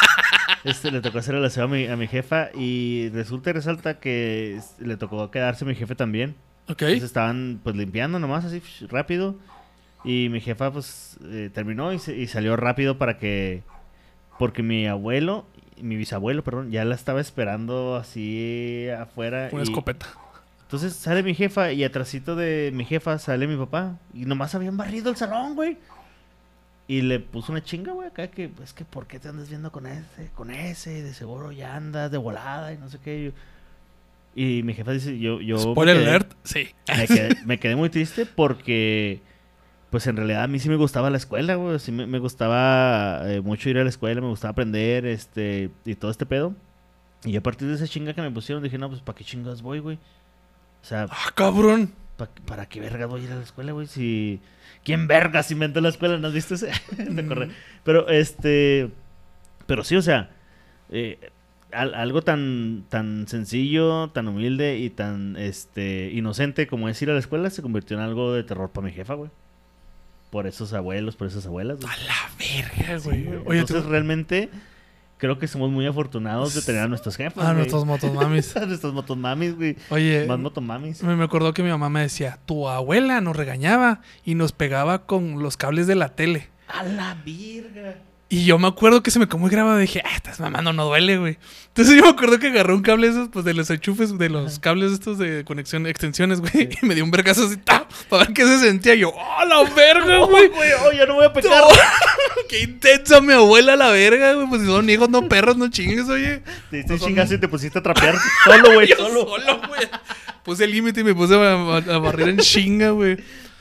este, 0.64 0.90
le 0.90 1.00
tocó 1.00 1.18
hacer 1.18 1.34
el 1.34 1.44
aseo 1.44 1.64
a 1.64 1.68
mi, 1.68 1.86
a 1.86 1.96
mi 1.96 2.06
jefa 2.06 2.48
y 2.54 3.08
resulta 3.10 3.50
y 3.50 3.52
resalta 3.54 3.98
que 4.00 4.60
le 4.78 4.96
tocó 4.96 5.30
quedarse 5.30 5.64
mi 5.64 5.74
jefe 5.74 5.94
también. 5.94 6.36
Ok. 6.68 6.82
Entonces 6.82 7.04
estaban 7.04 7.60
pues 7.62 7.76
limpiando 7.76 8.18
nomás 8.18 8.44
así 8.44 8.62
rápido. 8.88 9.36
Y 10.04 10.28
mi 10.30 10.40
jefa 10.40 10.70
pues 10.70 11.18
eh, 11.24 11.50
terminó 11.52 11.92
y, 11.92 11.96
y 11.96 12.26
salió 12.26 12.56
rápido 12.56 12.98
para 12.98 13.18
que... 13.18 13.62
Porque 14.38 14.62
mi 14.62 14.86
abuelo, 14.86 15.46
mi 15.82 15.96
bisabuelo, 15.96 16.42
perdón, 16.44 16.70
ya 16.70 16.84
la 16.84 16.94
estaba 16.94 17.20
esperando 17.20 17.96
así 17.96 18.88
afuera. 18.98 19.48
Una 19.52 19.62
y- 19.62 19.64
escopeta. 19.64 20.06
Entonces 20.62 20.92
sale 20.94 21.22
mi 21.22 21.34
jefa 21.34 21.72
y 21.72 21.82
atrásito 21.82 22.36
de 22.36 22.70
mi 22.74 22.84
jefa 22.84 23.18
sale 23.18 23.46
mi 23.46 23.56
papá. 23.56 23.96
Y 24.12 24.26
nomás 24.26 24.54
habían 24.54 24.76
barrido 24.76 25.10
el 25.10 25.16
salón, 25.16 25.54
güey. 25.54 25.78
Y 26.86 27.02
le 27.02 27.20
puso 27.20 27.52
una 27.52 27.62
chinga, 27.62 27.92
güey, 27.92 28.08
acá 28.08 28.28
que, 28.28 28.50
es 28.62 28.72
que, 28.72 28.84
¿por 28.84 29.06
qué 29.06 29.18
te 29.18 29.28
andas 29.28 29.48
viendo 29.48 29.72
con 29.72 29.86
ese? 29.86 30.30
Con 30.34 30.50
ese, 30.50 31.02
de 31.02 31.12
seguro 31.14 31.52
ya 31.52 31.74
andas 31.76 32.10
de 32.10 32.18
volada 32.18 32.72
y 32.72 32.78
no 32.78 32.88
sé 32.88 32.98
qué. 33.02 33.32
Y 34.34 34.62
mi 34.62 34.72
jefa 34.74 34.92
dice, 34.92 35.18
yo, 35.18 35.40
yo... 35.40 35.58
Spoiler 35.58 35.96
alert. 35.96 36.32
Sí. 36.44 36.68
me 36.96 37.06
quedé, 37.06 37.36
me 37.44 37.58
quedé 37.58 37.76
muy 37.76 37.90
triste 37.90 38.24
porque, 38.26 39.20
pues 39.90 40.06
en 40.06 40.16
realidad 40.16 40.42
a 40.42 40.48
mí 40.48 40.58
sí 40.58 40.68
me 40.68 40.76
gustaba 40.76 41.10
la 41.10 41.16
escuela, 41.16 41.54
güey. 41.56 41.78
Sí 41.78 41.92
me, 41.92 42.06
me 42.06 42.18
gustaba 42.18 43.22
eh, 43.30 43.40
mucho 43.40 43.70
ir 43.70 43.78
a 43.78 43.84
la 43.84 43.88
escuela, 43.90 44.20
me 44.20 44.28
gustaba 44.28 44.52
aprender, 44.52 45.06
este, 45.06 45.70
y 45.84 45.94
todo 45.94 46.10
este 46.10 46.26
pedo. 46.26 46.54
Y 47.24 47.36
a 47.36 47.42
partir 47.42 47.68
de 47.68 47.74
esa 47.74 47.86
chinga 47.88 48.12
que 48.14 48.22
me 48.22 48.30
pusieron, 48.30 48.62
dije, 48.62 48.78
no, 48.78 48.88
pues 48.88 49.00
¿para 49.02 49.16
qué 49.18 49.24
chingas 49.24 49.62
voy, 49.62 49.78
güey? 49.80 49.96
O 50.82 50.84
sea, 50.84 51.06
Ah, 51.10 51.32
cabrón. 51.34 51.92
¿pa- 52.16 52.28
¿para 52.46 52.66
qué 52.66 52.80
verga 52.80 53.06
voy 53.06 53.22
a 53.22 53.24
ir 53.24 53.32
a 53.32 53.36
la 53.36 53.42
escuela, 53.42 53.72
güey? 53.72 53.86
Si... 53.86 54.40
¿Quién 54.84 55.06
vergas 55.08 55.50
inventó 55.50 55.80
la 55.80 55.88
escuela? 55.88 56.16
¿No 56.18 56.28
has 56.28 56.34
visto 56.34 56.54
ese? 56.54 56.70
Acordé. 57.24 57.50
Pero, 57.84 58.08
este... 58.08 58.90
Pero 59.66 59.84
sí, 59.84 59.96
o 59.96 60.02
sea... 60.02 60.30
eh, 60.90 61.30
al- 61.72 61.94
algo 61.94 62.22
tan, 62.22 62.84
tan 62.88 63.26
sencillo, 63.28 64.08
tan 64.10 64.28
humilde 64.28 64.78
y 64.78 64.88
tan 64.90 65.36
este 65.36 66.10
inocente 66.12 66.66
como 66.66 66.88
es 66.88 67.00
ir 67.02 67.10
a 67.10 67.14
la 67.14 67.18
escuela 67.20 67.50
se 67.50 67.60
convirtió 67.62 67.96
en 67.96 68.02
algo 68.04 68.32
de 68.32 68.42
terror 68.44 68.70
para 68.70 68.86
mi 68.86 68.92
jefa, 68.92 69.14
güey. 69.14 69.30
Por 70.30 70.46
esos 70.46 70.72
abuelos, 70.74 71.16
por 71.16 71.26
esas 71.26 71.46
abuelas. 71.46 71.78
güey. 71.80 71.90
A 71.90 71.96
la 72.04 72.14
verga, 72.38 72.98
güey. 73.04 73.28
Oye, 73.46 73.60
Entonces 73.60 73.84
tú- 73.84 73.90
realmente 73.90 74.50
creo 75.16 75.38
que 75.38 75.48
somos 75.48 75.70
muy 75.70 75.86
afortunados 75.86 76.54
de 76.54 76.62
tener 76.62 76.82
a 76.82 76.88
nuestros 76.88 77.16
jefes. 77.16 77.38
Ah, 77.38 77.46
güey. 77.46 77.56
nuestros 77.56 77.84
motomamis. 77.86 78.56
a 78.56 78.66
nuestros 78.66 78.92
motomamis, 78.92 79.56
güey. 79.56 79.76
Oye, 79.90 80.26
Más 80.28 80.38
motomamis. 80.38 81.02
me 81.02 81.16
me 81.16 81.24
acordó 81.24 81.52
que 81.54 81.62
mi 81.62 81.70
mamá 81.70 81.88
me 81.88 82.02
decía, 82.02 82.38
tu 82.46 82.68
abuela 82.68 83.20
nos 83.20 83.36
regañaba 83.36 84.00
y 84.24 84.34
nos 84.34 84.52
pegaba 84.52 85.06
con 85.06 85.42
los 85.42 85.56
cables 85.56 85.86
de 85.86 85.94
la 85.94 86.10
tele. 86.10 86.48
A 86.68 86.82
la 86.84 87.14
virga. 87.24 87.96
Y 88.30 88.44
yo 88.44 88.58
me 88.58 88.68
acuerdo 88.68 89.02
que 89.02 89.10
se 89.10 89.18
me 89.18 89.26
quedó 89.26 89.38
muy 89.38 89.48
grabado 89.50 89.78
y 89.78 89.82
dije, 89.82 90.02
ah, 90.04 90.14
estás 90.14 90.38
mamando, 90.38 90.74
no 90.74 90.84
duele, 90.84 91.16
güey. 91.16 91.38
Entonces 91.68 91.96
yo 91.96 92.02
me 92.02 92.10
acuerdo 92.10 92.38
que 92.38 92.48
agarró 92.48 92.74
un 92.76 92.82
cable 92.82 93.08
esos, 93.08 93.30
pues 93.30 93.42
de 93.46 93.54
los 93.54 93.70
enchufes, 93.70 94.18
de 94.18 94.28
los 94.28 94.58
cables 94.58 94.92
estos 94.92 95.16
de 95.16 95.44
conexión, 95.46 95.86
extensiones, 95.86 96.40
güey. 96.42 96.68
Y 96.82 96.84
me 96.86 96.94
dio 96.94 97.04
un 97.04 97.10
vergazo 97.10 97.46
así, 97.46 97.56
¡ta! 97.56 97.86
Para 98.10 98.24
ver 98.24 98.34
qué 98.34 98.44
se 98.44 98.58
sentía. 98.58 98.94
Y 98.94 98.98
yo, 99.00 99.14
¡oh, 99.16 99.44
la 99.46 99.62
verga, 99.74 100.18
güey! 100.26 100.48
Güey, 100.48 100.70
oh, 100.84 100.92
ya 100.92 101.06
no 101.06 101.14
voy 101.14 101.24
a 101.24 101.32
pecar. 101.32 101.62
¡Qué 102.50 102.60
intensa 102.64 103.22
mi 103.22 103.32
abuela, 103.32 103.76
la 103.76 103.88
verga, 103.88 104.34
güey! 104.34 104.46
Pues 104.48 104.60
si 104.60 104.66
son 104.66 104.90
hijos, 104.90 105.08
no 105.08 105.26
perros, 105.26 105.56
no 105.56 105.68
chingues, 105.70 106.08
oye. 106.10 106.42
Te 106.70 106.82
No 106.84 106.98
son- 106.98 107.08
chingazo 107.08 107.34
y 107.34 107.38
te 107.38 107.48
pusiste 107.48 107.78
a 107.78 107.82
trapear 107.82 108.14
solo, 108.44 108.74
güey, 108.74 108.88
solo. 108.88 109.20
solo, 109.26 109.60
güey. 109.68 109.88
Puse 110.44 110.64
el 110.64 110.72
límite 110.72 111.00
y 111.00 111.04
me 111.04 111.14
puse 111.14 111.34
a, 111.34 111.52
a- 111.54 111.76
a 111.78 111.98
barrer 111.98 112.28
en 112.28 112.38
chinga, 112.38 112.90
güey. 112.90 113.16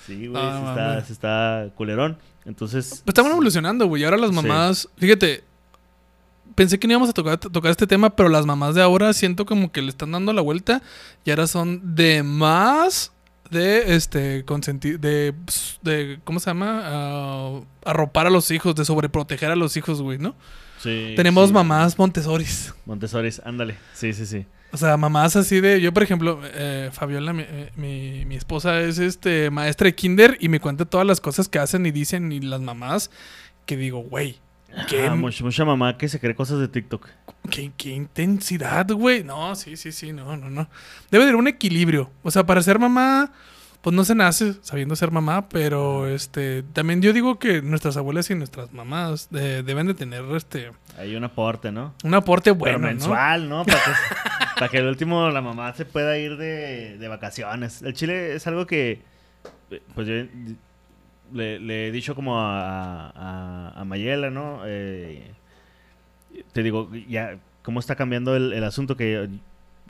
Sí, 0.05 0.27
güey, 0.27 0.41
Ah, 0.43 0.65
está, 0.99 1.05
sí 1.05 1.13
está 1.13 1.67
culerón. 1.75 2.17
Entonces, 2.47 2.87
Pues 3.03 3.09
Estamos 3.09 3.31
evolucionando, 3.33 3.85
güey. 3.87 4.01
Y 4.01 4.05
ahora 4.05 4.17
las 4.17 4.29
Sí. 4.31 4.35
mamás, 4.35 4.89
fíjate, 4.97 5.43
pensé 6.55 6.79
que 6.79 6.87
no 6.87 6.93
íbamos 6.93 7.09
a 7.09 7.13
tocar, 7.13 7.37
tocar 7.37 7.69
este 7.69 7.85
tema, 7.85 8.15
pero 8.15 8.29
las 8.29 8.45
mamás 8.45 8.73
de 8.73 8.81
ahora 8.81 9.13
siento 9.13 9.45
como 9.45 9.71
que 9.71 9.81
le 9.81 9.89
están 9.89 10.11
dando 10.11 10.33
la 10.33 10.41
vuelta 10.41 10.81
y 11.25 11.29
ahora 11.29 11.45
son 11.45 11.95
de 11.95 12.23
más 12.23 13.11
de 13.51 13.95
este 13.95 14.43
consentir, 14.45 14.99
de, 14.99 15.33
de 15.81 16.19
¿cómo 16.23 16.39
se 16.39 16.49
llama? 16.49 16.81
Ah, 16.83 17.59
arropar 17.85 18.27
a 18.27 18.29
los 18.29 18.49
hijos, 18.51 18.75
de 18.75 18.83
sobreproteger 18.85 19.51
a 19.51 19.55
los 19.55 19.77
hijos, 19.77 20.01
güey, 20.01 20.17
¿no? 20.17 20.35
Sí, 20.79 21.13
Tenemos 21.15 21.47
sí. 21.49 21.53
mamás 21.53 21.97
Montessoris. 21.97 22.73
Montessori, 22.85 23.29
ándale. 23.45 23.75
Sí, 23.93 24.13
sí, 24.13 24.25
sí. 24.25 24.45
O 24.71 24.77
sea, 24.77 24.97
mamás 24.97 25.35
así 25.35 25.61
de. 25.61 25.79
Yo, 25.79 25.93
por 25.93 26.03
ejemplo, 26.03 26.41
eh, 26.43 26.89
Fabiola, 26.91 27.31
mi, 27.33 27.43
eh, 27.43 27.71
mi- 27.77 28.25
mi 28.25 28.35
esposa, 28.35 28.81
es 28.81 28.99
este 28.99 29.49
maestra 29.49 29.85
de 29.85 29.95
kinder 29.95 30.37
y 30.41 30.49
me 30.49 30.59
cuenta 30.59 30.83
todas 30.85 31.07
las 31.07 31.21
cosas 31.21 31.47
que 31.47 31.57
hacen 31.59 31.85
y 31.85 31.91
dicen 31.91 32.31
y 32.31 32.41
las 32.41 32.59
mamás 32.61 33.09
que 33.65 33.77
digo, 33.77 33.99
güey, 33.99 34.39
qué, 34.89 35.07
Ah, 35.07 35.15
mucha, 35.15 35.43
mucha 35.43 35.63
mamá 35.63 35.97
que 35.97 36.09
se 36.09 36.19
cree 36.19 36.35
cosas 36.35 36.59
de 36.59 36.67
TikTok. 36.67 37.07
qué, 37.49 37.71
qué 37.77 37.91
intensidad, 37.91 38.85
güey. 38.91 39.23
No, 39.23 39.55
sí, 39.55 39.77
sí, 39.77 39.91
sí, 39.93 40.11
no, 40.11 40.35
no, 40.35 40.49
no. 40.49 40.67
Debe 41.11 41.23
de 41.23 41.29
haber 41.29 41.35
un 41.39 41.47
equilibrio. 41.47 42.11
O 42.23 42.29
sea, 42.31 42.45
para 42.45 42.61
ser 42.61 42.77
mamá, 42.77 43.31
pues 43.81 43.95
no 43.95 44.03
se 44.03 44.15
nace 44.15 44.53
sabiendo 44.61 44.95
ser 44.95 45.11
mamá, 45.11 45.49
pero 45.49 46.07
este 46.07 46.63
también 46.73 47.01
yo 47.01 47.13
digo 47.13 47.39
que 47.39 47.61
nuestras 47.61 47.95
abuelas 47.97 48.29
y 48.29 48.35
nuestras 48.35 48.73
mamás 48.73 49.29
eh, 49.33 49.63
deben 49.65 49.87
de 49.87 49.93
tener 49.93 50.23
este 50.35 50.71
Hay 50.97 51.15
un 51.15 51.23
aporte, 51.23 51.71
¿no? 51.71 51.93
un 52.03 52.13
aporte 52.13 52.51
bueno, 52.51 52.79
Pero 52.79 52.87
mensual, 52.87 53.47
¿no? 53.49 53.65
Para 53.65 53.79
que, 53.79 53.91
para 54.59 54.71
que 54.71 54.77
el 54.79 54.87
último 54.87 55.29
la 55.29 55.41
mamá 55.41 55.73
se 55.73 55.85
pueda 55.85 56.17
ir 56.17 56.37
de, 56.37 56.97
de 56.97 57.07
vacaciones. 57.07 57.81
El 57.81 57.93
chile 57.93 58.35
es 58.35 58.47
algo 58.47 58.65
que, 58.65 59.01
pues 59.95 60.07
yo 60.07 60.13
le, 61.33 61.59
le 61.59 61.87
he 61.87 61.91
dicho 61.91 62.15
como 62.15 62.39
a, 62.39 63.09
a, 63.09 63.73
a 63.75 63.85
Mayela, 63.85 64.29
¿no? 64.29 64.61
Eh, 64.65 65.31
te 66.53 66.63
digo, 66.63 66.89
ya, 67.07 67.37
¿cómo 67.63 67.79
está 67.79 67.95
cambiando 67.95 68.35
el, 68.35 68.53
el 68.53 68.63
asunto? 68.63 68.95
Que 68.97 69.29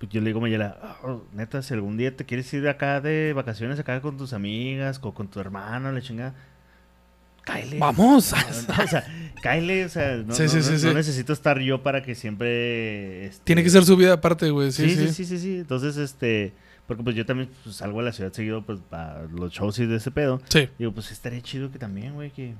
yo, 0.01 0.07
yo 0.09 0.21
le 0.21 0.27
digo 0.27 0.39
a 0.39 0.41
Mayela, 0.41 0.97
"Oh, 1.03 1.23
neta, 1.33 1.61
si 1.61 1.73
algún 1.73 1.97
día 1.97 2.15
te 2.15 2.25
quieres 2.25 2.51
ir 2.53 2.67
acá 2.67 3.01
de 3.01 3.33
vacaciones, 3.33 3.79
acá 3.79 4.01
con 4.01 4.17
tus 4.17 4.33
amigas, 4.33 4.99
con, 4.99 5.11
con 5.11 5.27
tu 5.27 5.39
hermano, 5.39 5.91
la 5.91 6.01
chingada, 6.01 6.33
cáele. 7.43 7.77
Vamos. 7.79 8.33
No, 8.67 8.83
o 8.83 8.87
sea, 8.87 9.05
cáele, 9.41 9.85
o 9.85 9.89
sea, 9.89 10.17
no, 10.17 10.33
Sí, 10.33 10.43
no- 10.43 10.49
sí, 10.49 10.57
no- 10.57 10.77
sí, 10.79 10.85
no 10.87 10.93
necesito 10.93 11.33
estar 11.33 11.59
yo 11.59 11.81
para 11.83 12.03
que 12.03 12.15
siempre... 12.15 13.25
este, 13.27 13.43
Tiene 13.45 13.63
que 13.63 13.69
ser 13.69 13.83
su 13.85 13.95
vida 13.95 14.13
aparte, 14.13 14.49
güey. 14.49 14.71
Sí, 14.71 14.89
Sí, 14.89 14.95
sí. 14.95 15.07
sí, 15.07 15.13
sí, 15.13 15.25
sí, 15.25 15.39
sí. 15.39 15.57
Entonces, 15.59 15.97
este... 15.97 16.53
Porque 16.87 17.03
pues 17.03 17.15
yo 17.17 17.25
también 17.25 17.49
pues, 17.65 17.75
salgo 17.75 17.99
a 17.99 18.03
la 18.03 18.13
ciudad 18.13 18.31
seguido 18.31 18.61
pues 18.65 18.79
para 18.89 19.23
los 19.23 19.51
shows 19.51 19.77
y 19.79 19.85
de 19.85 19.97
ese 19.97 20.09
pedo. 20.09 20.41
Sí. 20.47 20.69
Digo, 20.79 20.93
pues 20.93 21.11
estaría 21.11 21.41
chido 21.41 21.69
que 21.71 21.79
también, 21.79 22.13
güey, 22.13 22.31
que... 22.31 22.53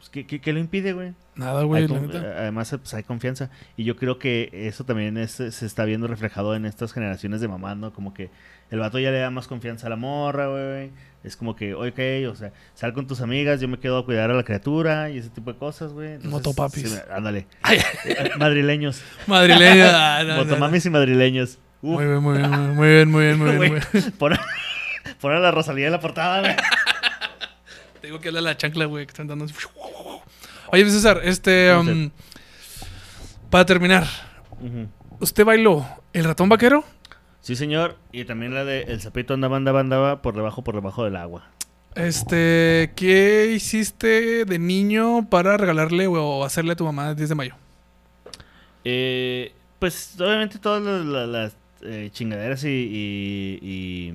Pues, 0.00 0.08
¿qué, 0.08 0.26
qué, 0.26 0.40
qué 0.40 0.54
lo 0.54 0.58
impide, 0.60 0.94
güey? 0.94 1.12
Nada, 1.36 1.62
güey, 1.64 1.84
Además, 1.84 2.74
pues 2.80 2.94
hay 2.94 3.02
confianza. 3.02 3.50
Y 3.76 3.84
yo 3.84 3.96
creo 3.96 4.18
que 4.18 4.48
eso 4.50 4.84
también 4.84 5.18
es- 5.18 5.32
se 5.32 5.66
está 5.66 5.84
viendo 5.84 6.06
reflejado 6.06 6.54
en 6.56 6.64
estas 6.64 6.94
generaciones 6.94 7.42
de 7.42 7.48
mamás, 7.48 7.76
¿no? 7.76 7.92
Como 7.92 8.14
que 8.14 8.30
el 8.70 8.78
vato 8.78 8.98
ya 8.98 9.10
le 9.10 9.18
da 9.18 9.28
más 9.28 9.46
confianza 9.46 9.88
a 9.88 9.90
la 9.90 9.96
morra, 9.96 10.46
güey. 10.48 10.90
Es 11.22 11.36
como 11.36 11.54
que, 11.54 11.74
ok, 11.74 12.32
o 12.32 12.34
sea, 12.34 12.52
sal 12.72 12.94
con 12.94 13.06
tus 13.06 13.20
amigas, 13.20 13.60
yo 13.60 13.68
me 13.68 13.78
quedo 13.78 13.98
a 13.98 14.06
cuidar 14.06 14.30
a 14.30 14.34
la 14.34 14.42
criatura 14.42 15.10
y 15.10 15.18
ese 15.18 15.28
tipo 15.28 15.52
de 15.52 15.58
cosas, 15.58 15.92
güey. 15.92 16.18
Motopapis. 16.20 16.90
sí, 16.92 16.98
ándale. 17.14 17.46
Eh, 17.70 18.30
Madrileños. 18.38 19.02
Madrileña. 19.26 19.90
ah, 20.18 20.22
no, 20.22 20.28
no, 20.30 20.36
no. 20.38 20.44
Motomamis 20.46 20.86
y 20.86 20.90
madrileños. 20.90 21.58
Uf, 21.82 21.94
Muy 22.00 22.06
bien, 22.06 22.22
muy 22.22 22.38
bien, 22.38 22.50
muy 22.50 22.88
bien, 22.88 23.10
muy 23.10 23.24
bien, 23.24 23.38
muy 23.38 23.48
bien, 23.50 23.58
muy 23.58 23.68
bien. 23.92 24.12
pon 25.20 25.32
a 25.34 25.38
la 25.40 25.50
Rosalía 25.50 25.86
en 25.86 25.92
la 25.92 26.00
portada, 26.00 26.40
güey. 26.40 26.56
Te 28.00 28.06
digo 28.06 28.20
que 28.20 28.28
habla 28.28 28.40
la 28.40 28.56
chancla, 28.56 28.84
güey, 28.86 29.06
que 29.06 29.10
están 29.10 29.26
dando. 29.26 29.44
así. 29.44 29.54
Oye, 30.72 30.88
César, 30.90 31.20
este. 31.24 31.74
Um, 31.74 32.10
para 33.50 33.66
terminar. 33.66 34.06
¿usted 35.20 35.44
bailó 35.44 35.86
el 36.12 36.24
ratón 36.24 36.48
vaquero? 36.48 36.84
Sí, 37.40 37.56
señor. 37.56 37.96
Y 38.12 38.24
también 38.24 38.54
la 38.54 38.64
de 38.64 38.82
El 38.82 39.00
sapito 39.00 39.34
andaba, 39.34 39.56
andaba, 39.56 39.80
andaba 39.80 40.22
por 40.22 40.34
debajo, 40.36 40.62
por 40.62 40.74
debajo 40.74 41.04
del 41.04 41.16
agua. 41.16 41.48
Este, 41.96 42.92
¿qué 42.94 43.50
hiciste 43.54 44.44
de 44.44 44.58
niño 44.60 45.28
para 45.28 45.56
regalarle 45.56 46.06
o 46.06 46.44
hacerle 46.44 46.72
a 46.72 46.76
tu 46.76 46.84
mamá 46.84 47.10
el 47.10 47.16
10 47.16 47.30
de 47.30 47.34
mayo? 47.34 47.54
Eh, 48.84 49.52
pues 49.78 50.14
obviamente 50.20 50.58
todas 50.58 50.82
las, 50.82 51.04
las- 51.04 51.28
las, 51.28 51.56
eh, 51.82 52.10
chingaderas 52.12 52.62
y, 52.64 52.68
y- 52.68 53.58
y, 53.62 54.14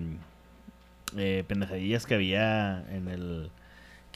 eh, 1.18 1.44
pendejadillas 1.48 2.06
que 2.06 2.16
había 2.16 2.86
en 2.92 3.08
el... 3.10 3.50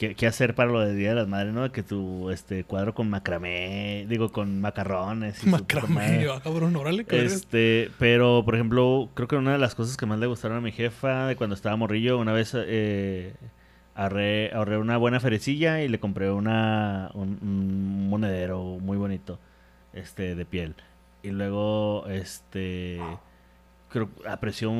¿Qué, 0.00 0.14
qué 0.14 0.26
hacer 0.26 0.54
para 0.54 0.72
lo 0.72 0.80
del 0.80 0.96
Día 0.96 1.10
de 1.10 1.14
las 1.14 1.28
Madres, 1.28 1.52
no? 1.52 1.70
Que 1.72 1.82
tu 1.82 2.30
este, 2.30 2.64
cuadro 2.64 2.94
con 2.94 3.10
macramé, 3.10 4.06
digo, 4.08 4.32
con 4.32 4.58
macarrones. 4.58 5.44
y 5.44 5.46
Macramé, 5.50 5.94
madre. 5.94 6.30
ah, 6.32 6.40
cabrón, 6.42 6.74
órale, 6.74 7.04
cabrón. 7.04 7.26
Este, 7.26 7.90
pero 7.98 8.42
por 8.42 8.54
ejemplo, 8.54 9.10
creo 9.12 9.28
que 9.28 9.36
una 9.36 9.52
de 9.52 9.58
las 9.58 9.74
cosas 9.74 9.98
que 9.98 10.06
más 10.06 10.18
le 10.18 10.26
gustaron 10.26 10.56
a 10.56 10.62
mi 10.62 10.72
jefa 10.72 11.26
de 11.26 11.36
cuando 11.36 11.52
estaba 11.52 11.76
morrillo, 11.76 12.18
una 12.18 12.32
vez 12.32 12.54
eh, 12.56 13.34
ahorré, 13.94 14.50
ahorré 14.54 14.78
una 14.78 14.96
buena 14.96 15.20
ferecilla 15.20 15.82
y 15.82 15.88
le 15.88 16.00
compré 16.00 16.30
una, 16.30 17.10
un, 17.12 17.38
un 17.42 18.08
monedero 18.08 18.78
muy 18.80 18.96
bonito, 18.96 19.38
este, 19.92 20.34
de 20.34 20.46
piel. 20.46 20.76
Y 21.22 21.28
luego, 21.28 22.06
este, 22.08 23.02
creo 23.90 24.08
apreció, 24.28 24.70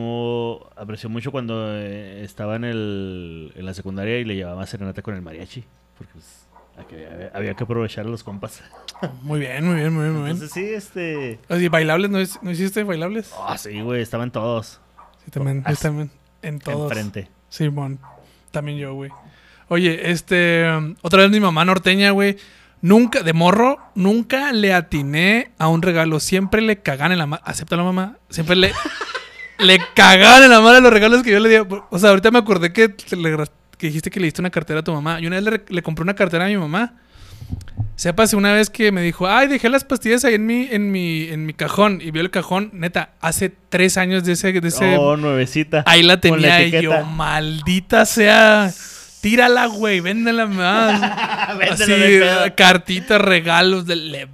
apreció 0.78 1.08
mucho 1.10 1.30
cuando 1.32 1.76
eh, 1.76 2.22
estaba 2.24 2.56
en, 2.56 2.64
el, 2.64 3.52
en 3.56 3.66
la 3.66 3.74
secundaria 3.74 4.18
y 4.18 4.24
le 4.24 4.36
llevaba 4.36 4.66
serenata 4.66 5.02
con 5.02 5.14
el 5.14 5.22
mariachi, 5.22 5.64
porque 5.98 6.12
pues, 6.14 6.46
había, 6.76 7.30
había 7.34 7.54
que 7.54 7.64
aprovechar 7.64 8.06
a 8.06 8.08
los 8.08 8.24
compas. 8.24 8.62
Muy 9.22 9.40
bien, 9.40 9.66
muy 9.66 9.76
bien, 9.76 9.92
muy 9.94 10.02
bien, 10.04 10.12
muy 10.14 10.22
bien. 10.24 10.32
Entonces 10.36 10.52
sí, 10.52 10.74
este... 10.74 11.38
Oye, 11.48 11.68
¿bailables? 11.70 12.10
¿No, 12.10 12.18
es- 12.18 12.42
¿No 12.42 12.50
hiciste 12.50 12.82
bailables? 12.84 13.32
Ah, 13.38 13.56
sí, 13.58 13.80
güey, 13.80 14.02
estaban 14.02 14.30
todos. 14.30 14.80
Sí, 15.24 15.30
también, 15.30 15.62
Ah, 15.66 15.70
yo 15.72 15.76
también. 15.78 16.10
En 16.42 16.58
todos. 16.58 16.90
Enfrente. 16.90 17.28
Simón. 17.48 17.98
También 18.50 18.78
yo, 18.78 18.94
güey. 18.94 19.10
Oye, 19.68 20.10
este. 20.10 20.66
otra 21.02 21.22
vez 21.22 21.30
mi 21.30 21.40
mamá 21.40 21.64
norteña, 21.64 22.10
güey. 22.10 22.36
Nunca, 22.82 23.22
de 23.22 23.32
morro, 23.32 23.78
nunca 23.94 24.52
le 24.52 24.72
atiné 24.72 25.50
a 25.58 25.68
un 25.68 25.82
regalo. 25.82 26.18
Siempre 26.20 26.62
le 26.62 26.78
cagan 26.78 27.12
en 27.12 27.18
la 27.18 27.26
mano. 27.26 27.42
Acéptalo, 27.44 27.84
mamá. 27.84 28.16
Siempre 28.30 28.56
le. 28.56 28.72
le 29.58 29.78
cagan 29.94 30.42
en 30.42 30.50
la 30.50 30.60
mano 30.60 30.80
los 30.80 30.92
regalos 30.92 31.22
que 31.22 31.30
yo 31.30 31.40
le 31.40 31.48
di. 31.48 31.66
O 31.90 31.98
sea, 31.98 32.10
ahorita 32.10 32.30
me 32.30 32.38
acordé 32.38 32.72
que, 32.72 32.94
le 33.16 33.36
que 33.76 33.86
dijiste 33.86 34.10
que 34.10 34.20
le 34.20 34.26
diste 34.26 34.40
una 34.40 34.50
cartera 34.50 34.80
a 34.80 34.82
tu 34.82 34.92
mamá. 34.92 35.20
Y 35.20 35.26
una 35.26 35.36
vez 35.40 35.44
le, 35.44 35.64
le 35.68 35.82
compré 35.82 36.02
una 36.02 36.14
cartera 36.14 36.46
a 36.46 36.48
mi 36.48 36.56
mamá. 36.56 36.94
Sépase 37.96 38.34
una 38.34 38.54
vez 38.54 38.70
que 38.70 38.92
me 38.92 39.02
dijo, 39.02 39.28
ay, 39.28 39.46
dejé 39.46 39.68
las 39.68 39.84
pastillas 39.84 40.24
ahí 40.24 40.32
en 40.32 40.46
mi, 40.46 40.66
en 40.70 40.90
mi, 40.90 41.24
en 41.28 41.44
mi 41.44 41.52
cajón. 41.52 42.00
Y 42.00 42.10
vio 42.10 42.22
el 42.22 42.30
cajón, 42.30 42.70
neta, 42.72 43.10
hace 43.20 43.52
tres 43.68 43.98
años 43.98 44.24
de 44.24 44.32
ese, 44.32 44.58
de 44.58 44.68
ese 44.68 44.96
Oh, 44.96 45.18
nuevecita. 45.18 45.82
Ahí 45.86 46.02
la 46.02 46.14
la 46.14 46.20
tenía 46.20 46.62
y 46.62 46.82
yo, 46.82 47.04
maldita 47.04 48.06
sea. 48.06 48.72
Tírala, 49.20 49.66
güey, 49.66 50.00
véndela 50.00 50.46
más. 50.46 51.02
Así, 51.72 51.90
de 51.92 52.20
pedo. 52.20 52.54
cartitas, 52.56 53.20
regalos. 53.20 53.86
De, 53.86 53.96
le- 53.96 54.28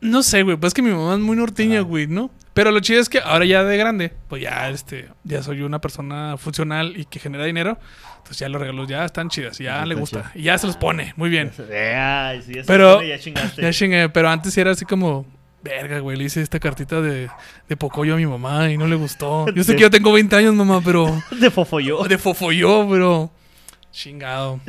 No 0.00 0.22
sé, 0.22 0.42
güey. 0.42 0.56
Pues 0.56 0.70
es 0.70 0.74
que 0.74 0.82
mi 0.82 0.90
mamá 0.90 1.14
es 1.14 1.20
muy 1.20 1.36
norteña, 1.36 1.80
Ah. 1.80 1.82
güey, 1.82 2.06
¿no? 2.06 2.30
Pero 2.54 2.72
lo 2.72 2.80
chido 2.80 3.00
es 3.00 3.08
que 3.08 3.20
ahora 3.20 3.44
ya 3.44 3.62
de 3.62 3.76
grande, 3.76 4.12
pues 4.28 4.42
ya, 4.42 4.68
este, 4.70 5.08
ya 5.22 5.42
soy 5.44 5.62
una 5.62 5.80
persona 5.80 6.36
funcional 6.38 6.94
y 6.96 7.04
que 7.04 7.20
genera 7.20 7.44
dinero. 7.44 7.78
Entonces 8.16 8.38
ya 8.40 8.48
los 8.48 8.60
regalos 8.60 8.88
ya 8.88 9.04
están 9.04 9.28
chidos, 9.28 9.58
ya 9.58 9.86
le 9.86 9.94
gusta. 9.94 10.32
Y 10.34 10.42
ya 10.42 10.58
se 10.58 10.66
los 10.66 10.76
pone, 10.76 11.12
muy 11.16 11.30
bien. 11.30 11.52
Ay, 11.96 12.42
sí, 12.42 12.54
ya 12.54 12.62
Pero- 12.66 12.96
pone, 12.96 13.08
ya 13.08 13.18
chingaste. 13.20 13.62
Ya 13.62 13.70
chingué, 13.72 14.08
pero 14.08 14.28
antes 14.28 14.54
sí 14.54 14.60
era 14.60 14.72
así 14.72 14.84
como, 14.84 15.24
verga, 15.62 16.00
güey, 16.00 16.16
le 16.16 16.24
hice 16.24 16.42
esta 16.42 16.58
cartita 16.58 17.00
de, 17.00 17.28
de 17.68 17.76
Pocoyo 17.76 18.14
a 18.14 18.16
mi 18.16 18.26
mamá 18.26 18.68
y 18.72 18.76
no 18.76 18.88
le 18.88 18.96
gustó. 18.96 19.46
Yo 19.52 19.62
sé 19.62 19.76
que 19.76 19.82
yo 19.82 19.90
tengo 19.90 20.10
20 20.12 20.34
años, 20.34 20.52
mamá, 20.54 20.80
pero... 20.84 21.22
De 21.40 21.50
fofolló. 21.52 22.02
De 22.04 22.18
Fofoyo, 22.18 22.88
pero... 22.90 23.30
Chingado. 23.90 24.60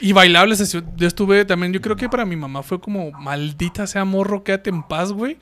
Y 0.00 0.12
bailables, 0.12 0.72
yo 0.72 1.06
estuve 1.06 1.44
también, 1.44 1.72
yo 1.72 1.80
creo 1.80 1.96
que 1.96 2.08
para 2.08 2.24
mi 2.24 2.36
mamá 2.36 2.62
fue 2.62 2.80
como, 2.80 3.10
maldita 3.12 3.86
sea 3.86 4.04
morro, 4.04 4.42
quédate 4.44 4.70
en 4.70 4.82
paz, 4.82 5.12
güey. 5.12 5.38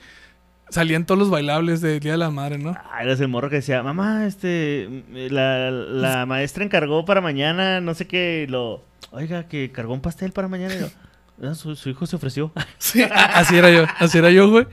Salían 0.69 1.05
todos 1.05 1.19
los 1.19 1.29
bailables 1.29 1.81
del 1.81 1.99
Día 1.99 2.13
de 2.13 2.17
la 2.17 2.31
Madre, 2.31 2.57
¿no? 2.57 2.75
Ah, 2.91 3.03
eres 3.03 3.19
el 3.19 3.27
morro 3.27 3.49
que 3.49 3.57
decía, 3.57 3.83
mamá, 3.83 4.25
este, 4.25 5.03
la, 5.11 5.69
la 5.71 6.25
maestra 6.25 6.63
encargó 6.63 7.05
para 7.05 7.21
mañana, 7.21 7.79
no 7.79 7.93
sé 7.93 8.07
qué, 8.07 8.47
lo, 8.49 8.83
oiga, 9.11 9.47
que 9.47 9.71
cargó 9.71 9.93
un 9.93 10.01
pastel 10.01 10.31
para 10.31 10.47
mañana. 10.47 10.73
Y 10.75 11.45
"Ah, 11.45 11.53
su, 11.53 11.75
su 11.75 11.89
hijo 11.89 12.05
se 12.05 12.15
ofreció. 12.15 12.51
Sí, 12.77 13.03
así 13.03 13.55
era 13.55 13.69
yo, 13.71 13.85
así 13.99 14.17
era 14.17 14.29
yo, 14.31 14.49
güey. 14.49 14.65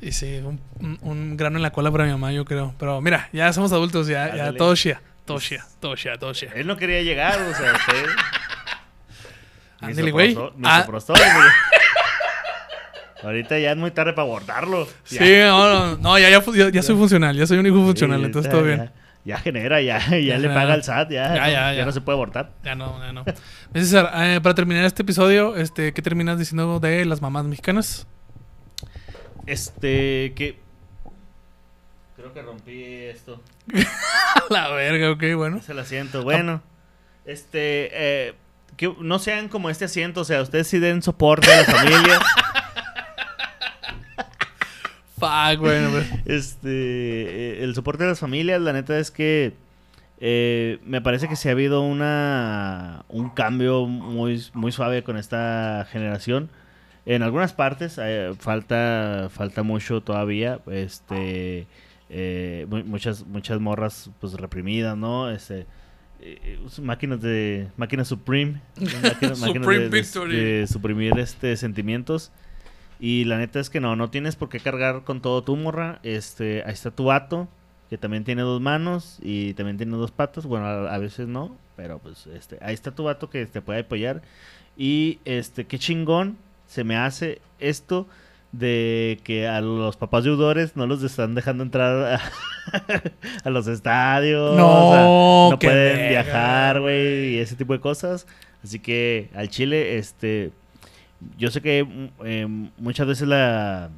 Y 0.00 0.12
sí, 0.12 0.40
un, 1.02 1.36
grano 1.36 1.56
en 1.56 1.62
la 1.62 1.72
cola 1.72 1.90
para 1.90 2.04
mi 2.04 2.10
mamá, 2.10 2.32
yo 2.32 2.44
creo. 2.44 2.74
Pero 2.78 3.00
mira, 3.00 3.28
ya 3.32 3.52
somos 3.52 3.72
adultos, 3.72 4.06
ya, 4.06 4.34
ya 4.36 4.52
todo 4.52 4.74
shia, 4.74 5.02
shia, 5.38 5.64
todo 5.80 5.94
shia. 6.32 6.50
Él 6.54 6.66
no 6.66 6.76
quería 6.76 7.02
llegar, 7.02 7.38
o 7.40 7.54
sea, 7.54 7.72
usted... 7.74 8.06
Ándale, 9.80 10.10
güey. 10.10 10.34
Misoprostol- 10.34 11.14
Ah. 11.20 11.52
Ahorita 13.22 13.58
ya 13.58 13.72
es 13.72 13.76
muy 13.76 13.90
tarde 13.90 14.12
para 14.12 14.22
abordarlo. 14.26 14.86
Sí, 15.04 15.18
no, 15.20 15.68
no, 15.68 15.96
no, 15.96 16.18
ya, 16.18 16.28
ya, 16.30 16.42
ya- 16.54 16.70
ya 16.70 16.82
soy 16.82 16.96
funcional, 16.96 17.34
ya 17.36 17.46
soy 17.46 17.58
un 17.58 17.66
hijo 17.66 17.76
funcional, 17.76 18.20
Sí, 18.20 18.24
entonces 18.26 18.50
ya- 18.50 18.56
todo 18.56 18.64
bien. 18.66 18.78
Ya, 18.78 18.92
ya 19.24 19.38
genera, 19.38 19.80
ya, 19.80 19.98
ya, 20.10 20.18
Ya 20.18 20.38
le 20.38 20.48
paga 20.48 20.74
al 20.74 20.84
SAT, 20.84 21.10
ya, 21.10 21.34
Ya, 21.34 21.40
no, 21.46 21.50
ya, 21.50 21.74
ya. 21.74 21.84
no 21.86 21.92
se 21.92 22.00
puede 22.02 22.16
abortar. 22.16 22.52
Ya 22.62 22.74
no, 22.76 22.98
ya 23.04 23.12
no. 23.12 23.24
Mi 23.74 23.80
César, 23.80 24.12
eh, 24.14 24.40
para 24.42 24.54
terminar 24.54 24.84
este 24.84 25.02
episodio, 25.02 25.56
este, 25.56 25.92
¿qué 25.92 26.02
terminas 26.02 26.38
diciendo 26.38 26.78
de 26.78 27.04
las 27.04 27.20
mamás 27.20 27.44
mexicanas? 27.46 28.06
Este, 29.46 30.32
que... 30.36 30.60
Creo 32.26 32.34
que 32.34 32.42
rompí 32.42 32.82
esto. 32.82 33.40
La 34.50 34.68
verga, 34.70 35.12
ok, 35.12 35.22
bueno. 35.36 35.58
Es 35.58 35.68
el 35.68 35.78
asiento. 35.78 36.24
Bueno, 36.24 36.60
este, 37.24 37.90
eh, 37.92 38.34
que 38.76 38.92
no 39.00 39.20
sean 39.20 39.48
como 39.48 39.70
este 39.70 39.84
asiento, 39.84 40.22
o 40.22 40.24
sea, 40.24 40.42
ustedes 40.42 40.66
sí 40.66 40.80
den 40.80 41.02
soporte 41.02 41.52
a 41.52 41.58
la 41.58 41.64
familia. 41.64 42.20
Fuck, 45.20 45.60
bueno, 45.60 45.92
güey. 45.92 46.04
este, 46.24 46.68
eh, 46.68 47.62
el 47.62 47.76
soporte 47.76 48.02
de 48.02 48.10
las 48.10 48.18
familias, 48.18 48.60
la 48.60 48.72
neta 48.72 48.98
es 48.98 49.12
que 49.12 49.54
eh, 50.18 50.80
me 50.84 51.00
parece 51.00 51.28
que 51.28 51.36
sí 51.36 51.48
ha 51.48 51.52
habido 51.52 51.82
una 51.82 53.04
un 53.08 53.30
cambio 53.30 53.86
muy, 53.86 54.42
muy 54.52 54.72
suave 54.72 55.04
con 55.04 55.16
esta 55.16 55.86
generación. 55.92 56.50
En 57.04 57.22
algunas 57.22 57.52
partes 57.52 58.00
eh, 58.02 58.32
falta 58.36 59.28
falta 59.30 59.62
mucho 59.62 60.00
todavía, 60.00 60.58
este 60.66 61.68
eh, 62.10 62.66
mu- 62.68 62.84
muchas 62.84 63.26
muchas 63.26 63.60
morras 63.60 64.10
pues 64.20 64.34
reprimidas, 64.34 64.96
¿no? 64.96 65.30
Este 65.30 65.66
eh, 66.20 66.58
máquinas 66.82 67.20
de 67.20 67.68
máquinas 67.76 68.08
Supreme, 68.08 68.60
máquinas, 69.02 69.38
máquinas 69.38 69.38
Supreme 69.64 69.84
de- 69.84 69.90
de- 70.60 70.66
suprimir 70.66 71.18
este 71.18 71.56
sentimientos. 71.56 72.32
Y 72.98 73.24
la 73.24 73.36
neta 73.36 73.60
es 73.60 73.68
que 73.68 73.78
no, 73.80 73.94
no 73.94 74.08
tienes 74.08 74.36
por 74.36 74.48
qué 74.48 74.58
cargar 74.60 75.04
con 75.04 75.20
todo 75.20 75.42
tu 75.42 75.54
morra. 75.56 76.00
Este, 76.02 76.62
ahí 76.64 76.72
está 76.72 76.90
tu 76.90 77.04
vato, 77.04 77.46
que 77.90 77.98
también 77.98 78.24
tiene 78.24 78.40
dos 78.40 78.62
manos 78.62 79.18
y 79.22 79.52
también 79.52 79.76
tiene 79.76 79.94
dos 79.96 80.10
patas. 80.12 80.46
Bueno, 80.46 80.64
a, 80.66 80.94
a 80.94 80.98
veces 80.98 81.28
no, 81.28 81.54
pero 81.76 81.98
pues 81.98 82.26
este, 82.28 82.56
ahí 82.62 82.72
está 82.72 82.92
tu 82.92 83.04
vato 83.04 83.28
que 83.28 83.44
te 83.44 83.60
puede 83.60 83.80
apoyar. 83.80 84.22
Y 84.78 85.18
este, 85.26 85.66
qué 85.66 85.78
chingón 85.78 86.38
se 86.66 86.84
me 86.84 86.96
hace 86.96 87.42
esto 87.58 88.06
de 88.52 89.20
que 89.24 89.46
a 89.46 89.60
los 89.60 89.96
papás 89.96 90.24
deudores 90.24 90.76
no 90.76 90.86
los 90.86 91.02
están 91.02 91.34
dejando 91.34 91.62
entrar 91.62 92.14
a, 92.14 92.20
a 93.44 93.50
los 93.50 93.66
estadios. 93.66 94.56
No, 94.56 94.88
o 94.88 94.92
sea, 94.92 95.02
no 95.50 95.58
pueden 95.58 96.08
viajar, 96.08 96.80
güey, 96.80 97.34
y 97.34 97.38
ese 97.38 97.56
tipo 97.56 97.72
de 97.72 97.80
cosas. 97.80 98.26
Así 98.64 98.78
que 98.78 99.30
al 99.34 99.48
Chile, 99.48 99.98
este, 99.98 100.52
yo 101.38 101.50
sé 101.50 101.60
que 101.60 102.10
eh, 102.24 102.46
muchas 102.78 103.06
veces 103.06 103.28
la 103.28 103.90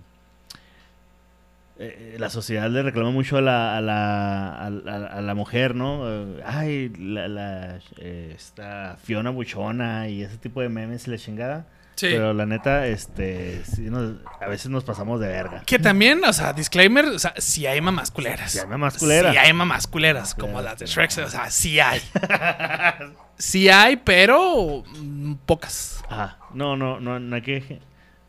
eh, 1.81 2.17
la 2.19 2.29
sociedad 2.29 2.69
le 2.69 2.83
reclama 2.83 3.13
mucho 3.13 3.37
a 3.37 3.41
la, 3.41 3.77
a 3.77 3.81
la, 3.81 4.67
a 4.67 4.71
la, 4.71 5.07
a 5.07 5.21
la 5.21 5.35
mujer, 5.35 5.77
¿no? 5.77 6.05
Ay, 6.45 6.89
la, 6.99 7.29
la 7.29 7.79
eh, 7.99 8.33
esta 8.35 8.97
Fiona 9.01 9.31
Buchona 9.31 10.09
y 10.09 10.23
ese 10.23 10.39
tipo 10.39 10.61
de 10.61 10.69
memes 10.69 11.07
y 11.07 11.13
la 11.13 11.19
chingada. 11.19 11.67
Sí. 11.99 12.07
Pero 12.11 12.33
la 12.33 12.47
neta, 12.47 12.87
este, 12.87 13.65
sí 13.65 13.83
nos- 13.91 14.15
a 14.41 14.47
veces 14.47 14.71
nos 14.71 14.85
pasamos 14.85 15.19
de 15.21 15.27
verga. 15.27 15.63
Que 15.67 15.81
también, 15.81 16.25
o 16.25 16.33
sea, 16.33 16.53
disclaimer, 16.53 17.07
o 17.07 17.19
sea, 17.19 17.35
sí 17.39 17.67
hay 17.67 17.81
mamás 17.81 18.13
culeras. 18.13 18.53
Sí 18.53 18.61
hay 18.61 18.67
mamás 18.69 18.99
culeras. 18.99 19.33
Sí 19.33 19.39
hay 19.39 19.53
mamás 19.53 19.87
culeras, 19.89 20.35
como 20.37 20.63
las 20.63 20.79
de. 20.79 20.87
Shrek, 20.87 21.11
o 21.25 21.29
sea, 21.29 21.51
sí 21.51 21.81
hay. 21.81 22.01
Sí 23.41 23.69
hay, 23.69 23.97
pero 23.97 24.83
mm, 25.01 25.35
pocas. 25.47 26.03
Ajá. 26.09 26.39
No, 26.55 26.77
no, 26.77 26.99
no, 26.99 27.21
no 27.21 27.37
hay 27.37 27.43
que 27.43 27.81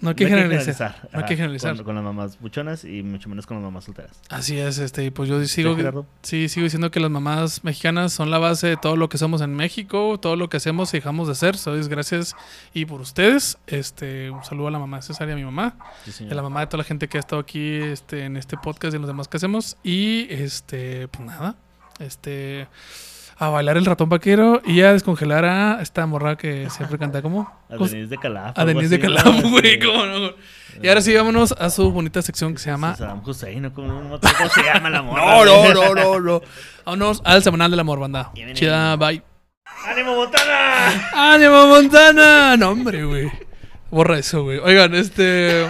No 0.01 0.09
hay 0.09 0.15
que 0.15 0.23
no 0.23 0.29
generalizar. 0.29 1.09
No 1.11 1.19
hay 1.19 1.25
que 1.25 1.35
generalizar. 1.35 1.75
Con, 1.75 1.85
con 1.85 1.95
las 1.95 2.03
mamás 2.03 2.39
buchonas 2.39 2.85
y 2.85 3.03
mucho 3.03 3.27
menos 3.27 3.45
con 3.45 3.57
las 3.57 3.63
mamás 3.63 3.83
solteras. 3.83 4.11
Así 4.29 4.57
es, 4.57 4.77
este, 4.77 5.03
y 5.03 5.11
pues 5.11 5.27
yo 5.27 5.43
sigo, 5.45 6.05
sí, 6.21 6.47
sigo 6.47 6.63
diciendo 6.63 6.89
que 6.89 6.99
las 7.01 7.11
mamás 7.11 7.63
mexicanas 7.63 8.13
son 8.13 8.31
la 8.31 8.37
base 8.37 8.67
de 8.67 8.77
todo 8.77 8.95
lo 8.95 9.09
que 9.09 9.17
somos 9.17 9.41
en 9.41 9.53
México, 9.53 10.17
todo 10.19 10.37
lo 10.37 10.49
que 10.49 10.57
hacemos 10.57 10.93
y 10.93 10.97
dejamos 10.97 11.27
de 11.27 11.33
hacer. 11.33 11.57
Sois 11.57 11.89
gracias 11.89 12.35
y 12.73 12.85
por 12.85 13.01
ustedes. 13.01 13.57
Este, 13.67 14.29
un 14.29 14.43
saludo 14.43 14.67
a 14.67 14.71
la 14.71 14.79
mamá 14.79 15.01
César 15.01 15.27
y 15.27 15.33
a 15.33 15.35
mi 15.35 15.43
mamá, 15.43 15.75
Sí, 16.09 16.27
a 16.29 16.33
la 16.33 16.41
mamá 16.41 16.61
de 16.61 16.67
toda 16.67 16.77
la 16.79 16.83
gente 16.85 17.09
que 17.09 17.17
ha 17.17 17.19
estado 17.19 17.41
aquí, 17.41 17.75
este, 17.75 18.23
en 18.23 18.37
este 18.37 18.55
podcast 18.57 18.93
y 18.93 18.95
en 18.95 19.01
los 19.01 19.09
demás 19.09 19.27
que 19.27 19.37
hacemos. 19.37 19.75
Y 19.83 20.27
este, 20.29 21.09
pues 21.09 21.25
nada, 21.25 21.55
este, 21.99 22.67
a 23.39 23.49
bailar 23.49 23.77
el 23.77 23.85
ratón 23.85 24.09
vaquero 24.09 24.61
y 24.65 24.81
a 24.81 24.91
descongelar 24.91 25.45
a 25.45 25.81
esta 25.81 26.05
morra 26.05 26.35
que 26.35 26.69
siempre 26.69 26.99
canta 26.99 27.21
como. 27.21 27.41
A 27.69 27.77
¿cómo- 27.77 27.87
Denise 27.87 28.09
de 28.09 28.17
Calaf. 28.17 28.59
A 28.59 28.65
Denise 28.65 28.89
de. 28.89 28.99
Calaf, 28.99 29.41
güey, 29.43 29.79
cómo 29.79 30.05
no. 30.05 30.31
Y 30.81 30.87
ahora 30.87 31.01
sí, 31.01 31.15
vámonos 31.15 31.53
a 31.53 31.69
su 31.69 31.91
bonita 31.91 32.21
sección 32.21 32.53
que 32.53 32.59
se 32.59 32.69
llama 32.69 32.95
Saddam 32.95 33.21
Hussein, 33.25 33.61
¿no? 33.61 33.73
¿Cómo, 33.73 34.19
se 34.19 34.63
llama 34.63 34.89
la 34.89 35.01
morra? 35.01 35.25
No, 35.25 35.45
no, 35.45 35.73
no, 35.73 35.95
no, 35.95 36.19
no. 36.19 36.41
Vámonos 36.85 37.21
al 37.25 37.43
semanal 37.43 37.71
del 37.71 37.79
amor, 37.79 37.99
banda. 37.99 38.31
Chida, 38.53 38.95
bye. 38.95 39.23
¡Ánimo, 39.85 40.15
Botana! 40.15 41.09
¡Ánimo, 41.13 41.67
Montana! 41.67 42.57
No, 42.57 42.71
hombre, 42.71 43.05
güey. 43.05 43.31
Borra 43.89 44.17
eso, 44.17 44.43
güey. 44.43 44.57
Oigan, 44.59 44.93
este. 44.95 45.67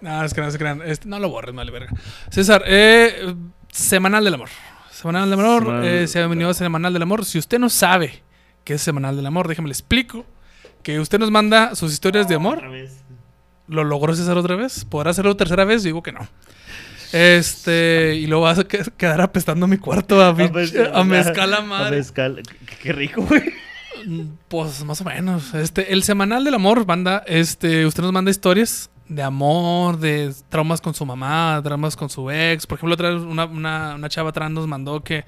no, 0.00 0.24
es 0.24 0.34
que 0.34 0.40
no 0.40 0.50
se 0.50 0.58
crean. 0.58 0.82
Este, 0.84 1.08
no 1.08 1.18
lo 1.18 1.28
borres, 1.28 1.54
vale, 1.54 1.70
verga. 1.70 1.92
César, 2.30 2.62
eh, 2.66 3.34
semanal 3.70 4.24
del 4.24 4.34
amor. 4.34 4.48
Semanal 5.00 5.30
del 5.30 5.40
amor. 5.40 5.62
Semanal- 5.64 5.84
eh, 5.84 6.06
se 6.08 6.20
ha 6.20 6.26
venido 6.26 6.50
a 6.50 6.54
semanal 6.54 6.92
del 6.92 7.02
amor. 7.02 7.24
Si 7.24 7.38
usted 7.38 7.58
no 7.58 7.68
sabe 7.68 8.22
qué 8.64 8.74
es 8.74 8.82
semanal 8.82 9.16
del 9.16 9.26
amor, 9.26 9.46
déjeme 9.48 9.68
le 9.68 9.72
explico. 9.72 10.24
Que 10.82 11.00
usted 11.00 11.18
nos 11.18 11.30
manda 11.30 11.74
sus 11.74 11.92
historias 11.92 12.28
de 12.28 12.36
amor. 12.36 12.62
¿Lo 13.68 13.82
logró 13.84 14.14
César 14.14 14.38
otra 14.38 14.54
vez? 14.56 14.84
¿Podrá 14.84 15.10
hacerlo 15.10 15.36
tercera 15.36 15.64
vez? 15.64 15.82
Digo 15.82 16.02
que 16.02 16.12
no. 16.12 16.28
Este, 17.12 18.14
y 18.16 18.26
luego 18.26 18.44
vas 18.44 18.58
a 18.58 18.64
que- 18.64 18.84
quedar 18.96 19.20
apestando 19.20 19.66
mi 19.66 19.78
cuarto 19.78 20.22
a, 20.24 20.34
pinche- 20.36 20.90
a 20.92 21.04
mezcal 21.04 21.54
a 21.54 21.58
A 21.58 21.60
madre. 21.62 21.96
mezcal. 21.96 22.42
Qué, 22.66 22.76
qué 22.82 22.92
rico, 22.92 23.22
güey. 23.22 23.42
Mm, 24.06 24.22
Pues 24.48 24.84
más 24.84 25.00
o 25.00 25.04
menos. 25.04 25.54
Este, 25.54 25.92
el 25.92 26.02
semanal 26.02 26.44
del 26.44 26.54
amor, 26.54 26.84
banda. 26.84 27.22
Este, 27.26 27.86
usted 27.86 28.02
nos 28.02 28.12
manda 28.12 28.30
historias 28.30 28.90
de 29.08 29.22
amor, 29.22 29.98
de 29.98 30.32
traumas 30.48 30.80
con 30.80 30.94
su 30.94 31.04
mamá, 31.06 31.60
traumas 31.62 31.96
con 31.96 32.08
su 32.10 32.30
ex. 32.30 32.66
Por 32.66 32.78
ejemplo, 32.78 32.94
otra 32.94 33.10
vez 33.10 33.22
una, 33.22 33.44
una, 33.44 33.94
una 33.94 34.08
chava 34.08 34.30
atrás 34.30 34.50
nos 34.50 34.66
mandó 34.66 35.02
que 35.02 35.24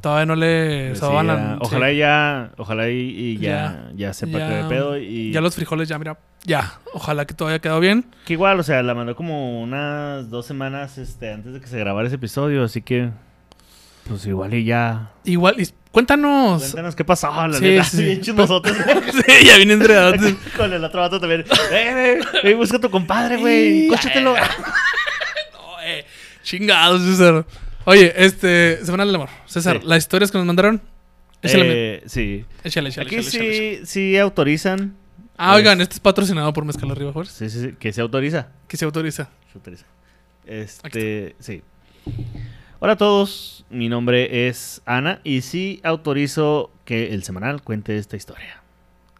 todavía 0.00 0.26
no 0.26 0.34
le 0.36 0.96
sobaban 0.96 1.26
la- 1.28 1.58
ojalá 1.60 1.88
sí. 1.90 1.96
ya, 1.96 2.50
ojalá 2.58 2.88
y, 2.90 2.94
y 2.98 3.38
ya, 3.38 3.90
ya, 3.94 4.12
sepa 4.12 4.38
Ya- 4.38 4.48
qué 4.48 4.54
de 4.56 4.64
pedo 4.64 4.96
y 4.98 5.30
Ya 5.32 5.40
los 5.40 5.54
frijoles, 5.54 5.88
ya, 5.88 5.98
mira. 5.98 6.18
Ya. 6.44 6.80
Ojalá 6.94 7.24
que 7.24 7.34
todo 7.34 7.48
haya 7.48 7.60
quedado 7.60 7.78
bien. 7.80 8.06
que 8.24 8.32
igual, 8.32 8.58
o 8.58 8.62
sea, 8.62 8.82
la 8.82 8.94
mandó 8.94 9.14
como 9.14 9.62
unas 9.62 10.28
dos 10.30 10.44
semanas 10.46 10.98
este 10.98 11.32
antes 11.32 11.52
de 11.52 11.60
que 11.60 11.66
se 11.68 11.78
grabara 11.78 12.06
ese 12.06 12.16
episodio, 12.16 12.64
así 12.64 12.82
que 12.82 13.10
pues 14.08 14.26
igual 14.26 14.52
y 14.54 14.64
ya. 14.64 15.12
Igual, 15.24 15.60
y- 15.60 15.68
cuéntanos. 15.92 16.60
Cuéntanos 16.62 16.96
qué 16.96 17.04
pasó, 17.04 17.46
la 17.46 17.56
Sí, 17.56 17.64
neta. 17.64 17.84
sí, 17.84 17.96
sí. 17.98 18.04
Bien 18.06 18.20
chismosotes. 18.20 18.74
sí, 19.26 19.46
ya 19.46 19.56
viene 19.56 19.74
enredado. 19.74 20.14
Con 20.56 20.72
el 20.72 20.82
otro 20.84 21.00
vato 21.00 21.20
también. 21.20 21.42
Eh, 21.70 22.18
eh, 22.18 22.20
eh, 22.42 22.54
busca 22.54 22.78
a 22.78 22.80
tu 22.80 22.90
compadre, 22.90 23.36
güey. 23.36 23.82
Sí, 23.82 23.88
Cóchatelo. 23.88 24.34
No, 24.34 25.80
eh, 25.84 26.04
chingados, 26.42 27.02
César. 27.02 27.46
Oye, 27.84 28.12
este, 28.16 28.78
Semanal 28.84 29.08
del 29.08 29.16
Amor. 29.16 29.28
César, 29.46 29.78
Sí. 29.80 29.86
las 29.86 29.98
historias 29.98 30.30
que 30.32 30.38
nos 30.38 30.46
mandaron. 30.46 30.80
Échale, 31.42 31.64
Eh, 31.96 32.02
sí. 32.06 32.44
échale, 32.64 32.88
échale. 32.90 33.06
Aquí 33.06 33.16
échale, 33.16 33.28
échale, 33.28 33.50
échale. 33.50 33.86
sí, 33.86 34.10
sí 34.12 34.16
autorizan 34.18 34.96
Ah, 35.36 35.54
oigan, 35.56 35.80
este 35.80 35.94
es 35.94 36.00
patrocinado 36.00 36.52
por 36.52 36.64
Mezcal 36.64 36.88
Arriba 36.92 37.10
Juárez. 37.12 37.32
Sí, 37.32 37.50
sí, 37.50 37.60
sí, 37.60 37.74
que 37.80 37.92
se 37.92 38.00
autoriza. 38.00 38.48
Que 38.68 38.76
se 38.76 38.84
autoriza. 38.84 39.28
Se 39.50 39.58
autoriza. 39.58 39.86
Este, 40.46 41.34
sí. 41.40 41.62
Hola 42.84 42.94
a 42.94 42.96
todos, 42.96 43.64
mi 43.70 43.88
nombre 43.88 44.48
es 44.48 44.82
Ana 44.86 45.20
y 45.22 45.42
sí 45.42 45.80
autorizo 45.84 46.72
que 46.84 47.14
el 47.14 47.22
semanal 47.22 47.62
cuente 47.62 47.96
esta 47.96 48.16
historia. 48.16 48.60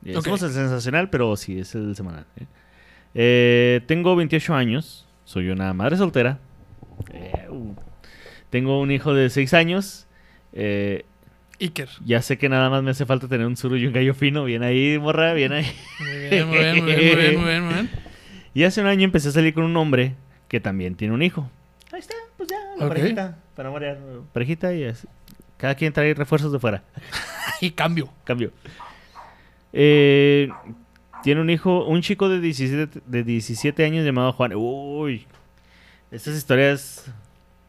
Ya 0.01 0.19
Ok. 0.19 0.25
Somos 0.25 0.43
el 0.43 0.51
sensacional, 0.51 1.11
pero 1.11 1.37
sí, 1.37 1.61
es 1.61 1.77
el 1.77 1.95
semanal. 1.95 2.27
¿eh? 2.41 2.47
Eh, 3.15 3.81
tengo 3.87 4.17
28 4.17 4.53
años, 4.57 5.07
soy 5.25 5.51
una 5.51 5.73
madre 5.75 5.97
soltera. 5.97 6.41
Eh, 7.13 7.47
uh, 7.51 7.77
tengo 8.51 8.81
un 8.81 8.91
hijo 8.91 9.15
de 9.15 9.31
6 9.31 9.55
años. 9.55 10.09
Eh, 10.53 11.05
Iker. 11.61 11.89
ya 12.05 12.21
sé 12.21 12.39
que 12.39 12.49
nada 12.49 12.69
más 12.69 12.83
me 12.83 12.91
hace 12.91 13.07
falta 13.07 13.29
tener 13.29 13.47
un 13.47 13.57
suru 13.57 13.77
y 13.77 13.87
un 13.87 13.93
gallo 13.93 14.15
fino. 14.15 14.43
Bien 14.43 14.65
ahí, 14.65 14.99
morra, 14.99 15.35
bien 15.35 15.53
ahí. 15.53 15.67
Muy 16.01 16.19
bien, 16.19 16.49
muy 16.49 16.59
bien, 16.59 16.85
muy 16.85 16.95
bien, 16.95 16.99
muy 16.99 17.23
bien, 17.23 17.37
muy 17.37 17.49
bien, 17.49 17.65
muy 17.65 17.75
bien. 17.75 17.91
Y 18.55 18.65
hace 18.65 18.81
un 18.81 18.89
año 18.89 19.05
empecé 19.05 19.29
a 19.29 19.31
salir 19.31 19.55
con 19.55 19.63
un 19.63 19.77
hombre 19.77 20.17
que 20.49 20.59
también 20.59 20.97
tiene 20.97 21.15
un 21.15 21.23
hijo. 21.23 21.49
Ahí 22.83 22.89
está, 22.89 22.89
ya, 22.89 22.89
la 22.89 22.89
Ok. 22.89 22.89
parejita. 22.89 23.39
Para 23.55 23.69
no 23.69 23.73
marear, 23.75 23.99
parejita 24.33 24.73
y 24.75 24.85
así. 24.85 25.07
Cada 25.57 25.75
quien 25.75 25.93
trae 25.93 26.13
refuerzos 26.15 26.53
de 26.53 26.59
fuera. 26.59 26.83
Y 27.61 27.71
cambio. 27.71 28.09
Cambio. 28.25 28.51
Eh, 29.73 30.49
tiene 31.23 31.41
un 31.41 31.49
hijo, 31.51 31.85
un 31.87 32.03
chico 32.03 32.29
de 32.29 32.41
17, 32.41 33.01
de 33.07 33.23
17 33.23 33.85
años 33.85 34.05
llamado 34.05 34.33
Juan. 34.33 34.53
Uy, 34.55 35.27
estas 36.11 36.35
historias 36.37 37.05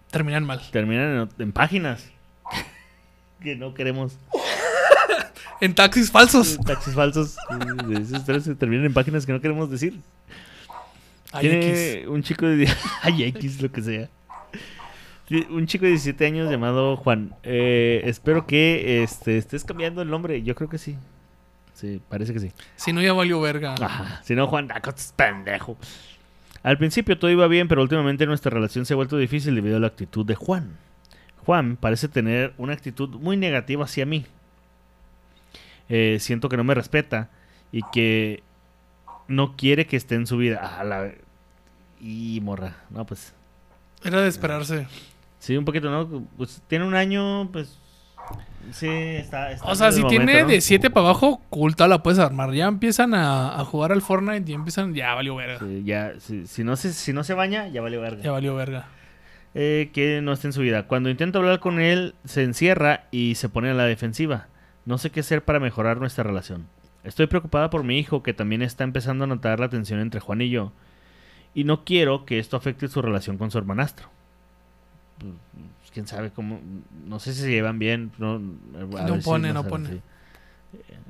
Terminan 0.09 0.45
mal. 0.45 0.61
terminan 0.71 1.29
en, 1.37 1.43
en 1.43 1.51
páginas 1.51 2.09
que 3.41 3.55
no 3.55 3.73
queremos. 3.73 4.17
En 5.61 5.75
taxis 5.75 6.11
falsos. 6.11 6.57
Taxis 6.65 6.93
falsos. 6.95 7.37
Esas 7.91 8.11
historias 8.11 8.43
se 8.43 8.55
terminan 8.55 8.85
en 8.85 8.93
páginas 8.93 9.25
que 9.25 9.31
no 9.31 9.39
queremos 9.41 9.69
decir. 9.69 9.99
Tiene 11.39 11.99
X. 11.99 12.07
un 12.07 12.21
chico 12.23 12.45
de... 12.47 12.67
Ay, 13.01 13.23
X, 13.23 13.61
lo 13.61 13.71
que 13.71 13.81
sea. 13.81 14.09
Un 15.29 15.65
chico 15.67 15.85
de 15.85 15.91
17 15.91 16.25
años 16.25 16.51
llamado 16.51 16.97
Juan. 16.97 17.35
Eh, 17.43 18.01
espero 18.05 18.45
que 18.45 19.03
este, 19.03 19.37
estés 19.37 19.63
cambiando 19.63 20.01
el 20.01 20.09
nombre. 20.09 20.43
Yo 20.43 20.53
creo 20.53 20.69
que 20.69 20.77
sí. 20.77 20.97
Sí, 21.73 22.01
parece 22.07 22.33
que 22.33 22.39
sí. 22.39 22.51
Si 22.75 22.93
no, 22.93 23.01
ya 23.01 23.13
valió 23.13 23.41
verga. 23.41 23.75
Ajá. 23.81 24.21
Si 24.23 24.35
no, 24.35 24.47
Juan, 24.47 24.69
ah, 24.71 24.77
estás 24.77 25.13
pendejo. 25.15 25.77
Al 26.61 26.77
principio 26.77 27.17
todo 27.17 27.31
iba 27.31 27.47
bien, 27.47 27.67
pero 27.67 27.81
últimamente 27.81 28.25
nuestra 28.25 28.51
relación 28.51 28.85
se 28.85 28.93
ha 28.93 28.95
vuelto 28.95 29.17
difícil 29.17 29.55
debido 29.55 29.77
a 29.77 29.79
la 29.79 29.87
actitud 29.87 30.25
de 30.25 30.35
Juan. 30.35 30.77
Juan 31.45 31.77
parece 31.77 32.07
tener 32.07 32.53
una 32.57 32.73
actitud 32.73 33.09
muy 33.09 33.35
negativa 33.35 33.83
hacia 33.83 34.05
mí. 34.05 34.25
Eh, 35.89 36.17
siento 36.19 36.47
que 36.47 36.57
no 36.57 36.63
me 36.63 36.73
respeta 36.73 37.29
y 37.71 37.81
que 37.91 38.43
no 39.27 39.55
quiere 39.57 39.87
que 39.87 39.97
esté 39.97 40.15
en 40.15 40.27
su 40.27 40.37
vida. 40.37 40.59
Ah, 40.61 40.83
la... 40.83 41.11
Y 41.99 42.39
morra. 42.41 42.77
No, 42.89 43.05
pues 43.05 43.33
Era 44.03 44.21
de 44.21 44.29
esperarse. 44.29 44.87
Sí, 45.43 45.57
un 45.57 45.65
poquito, 45.65 45.89
¿no? 45.91 46.27
Pues 46.37 46.61
tiene 46.67 46.85
un 46.85 46.95
año, 46.95 47.49
pues... 47.51 47.79
Sí, 48.71 48.87
está... 48.87 49.51
está 49.51 49.65
O 49.69 49.75
sea, 49.75 49.91
si 49.91 50.01
momento, 50.01 50.25
tiene 50.25 50.41
¿no? 50.43 50.47
de 50.47 50.61
7 50.61 50.89
para 50.89 51.07
abajo, 51.07 51.41
culta 51.49 51.87
la 51.87 52.01
puedes 52.01 52.19
armar. 52.19 52.53
Ya 52.53 52.67
empiezan 52.67 53.13
a, 53.13 53.59
a 53.59 53.65
jugar 53.65 53.91
al 53.91 54.01
Fortnite 54.01 54.49
y 54.49 54.55
empiezan. 54.55 54.93
Ya 54.93 55.13
valió 55.13 55.35
verga. 55.35 55.59
Sí, 55.59 55.83
ya, 55.83 56.13
si, 56.19 56.47
si 56.47 56.63
no 56.63 56.75
se, 56.77 56.93
si 56.93 57.11
no 57.11 57.23
se 57.25 57.33
baña, 57.33 57.67
ya 57.67 57.81
vale 57.81 57.97
verga. 57.97 58.23
Ya 58.23 58.31
valió 58.31 58.55
verga. 58.55 58.87
eh, 59.53 59.91
que 59.93 60.21
no 60.21 60.31
esté 60.33 60.47
en 60.47 60.53
su 60.53 60.61
vida. 60.61 60.87
Cuando 60.87 61.09
intento 61.09 61.39
hablar 61.39 61.59
con 61.59 61.79
él, 61.81 62.15
se 62.23 62.43
encierra 62.43 63.05
y 63.11 63.35
se 63.35 63.49
pone 63.49 63.69
a 63.69 63.73
la 63.73 63.83
defensiva. 63.85 64.47
No 64.85 64.97
sé 64.97 65.09
qué 65.11 65.19
hacer 65.19 65.43
para 65.43 65.59
mejorar 65.59 65.99
nuestra 65.99 66.23
relación. 66.23 66.67
Estoy 67.03 67.27
preocupada 67.27 67.69
por 67.69 67.83
mi 67.83 67.99
hijo, 67.99 68.23
que 68.23 68.33
también 68.33 68.61
está 68.61 68.85
empezando 68.85 69.25
a 69.25 69.27
notar 69.27 69.59
la 69.59 69.69
tensión 69.69 69.99
entre 69.99 70.21
Juan 70.21 70.41
y 70.41 70.49
yo. 70.49 70.71
Y 71.53 71.65
no 71.65 71.83
quiero 71.83 72.25
que 72.25 72.39
esto 72.39 72.55
afecte 72.57 72.87
su 72.87 73.01
relación 73.01 73.37
con 73.37 73.51
su 73.51 73.57
hermanastro. 73.57 74.07
Pues, 75.19 75.91
Quién 75.91 76.07
sabe 76.07 76.31
cómo. 76.31 76.59
No 77.05 77.19
sé 77.19 77.33
si 77.33 77.41
se 77.41 77.51
llevan 77.51 77.79
bien. 77.79 78.11
No, 78.17 78.39
si 78.39 79.23
pone, 79.23 79.53
no 79.53 79.63
pone. 79.63 80.01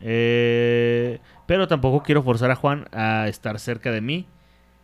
Eh, 0.01 1.20
pero 1.45 1.68
tampoco 1.68 2.04
quiero 2.04 2.22
forzar 2.24 2.51
a 2.51 2.56
Juan 2.56 2.88
a 2.91 3.28
estar 3.30 3.58
cerca 3.60 3.91
de 3.91 4.01
mí 4.01 4.28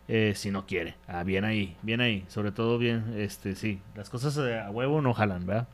eh, 0.07 0.33
si 0.35 0.51
no 0.51 0.65
quiere. 0.65 0.95
Ah, 1.07 1.23
bien 1.23 1.43
ahí, 1.45 1.75
bien 1.81 2.01
ahí. 2.01 2.25
Sobre 2.29 2.51
todo 2.51 2.77
bien, 2.77 3.13
este, 3.17 3.55
sí. 3.55 3.81
Las 3.95 4.09
cosas 4.09 4.37
a 4.37 4.69
huevo 4.71 5.01
no 5.01 5.13
jalan, 5.13 5.45
¿verdad? 5.45 5.67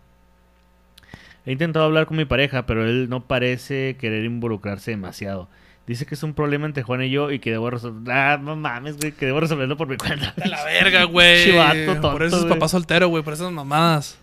He 1.45 1.51
intentado 1.51 1.85
hablar 1.85 2.07
con 2.07 2.17
mi 2.17 2.25
pareja, 2.25 2.65
pero 2.65 2.85
él 2.85 3.07
no 3.07 3.21
parece 3.27 3.95
querer 3.99 4.25
involucrarse 4.25 4.91
demasiado. 4.91 5.47
Dice 5.87 6.05
que 6.05 6.15
es 6.15 6.23
un 6.23 6.33
problema 6.33 6.65
entre 6.65 6.81
Juan 6.81 7.03
y 7.03 7.11
yo 7.11 7.31
y 7.31 7.39
que 7.39 7.51
debo 7.51 7.69
resolver... 7.69 8.11
Ah, 8.11 8.39
no 8.41 8.55
mames, 8.55 8.97
güey, 8.97 9.11
que 9.11 9.27
debo 9.27 9.39
resolverlo 9.39 9.77
por 9.77 9.87
mi 9.87 9.97
cuenta. 9.97 10.33
A 10.43 10.47
la 10.47 10.63
verga, 10.63 11.03
güey. 11.03 11.43
Chivato 11.43 11.85
tonto, 11.85 12.11
Por 12.11 12.23
eso 12.23 12.39
es 12.39 12.45
papá 12.45 12.67
soltero, 12.67 13.07
güey. 13.09 13.23
Por 13.23 13.33
esas 13.33 13.51
mamadas. 13.51 14.17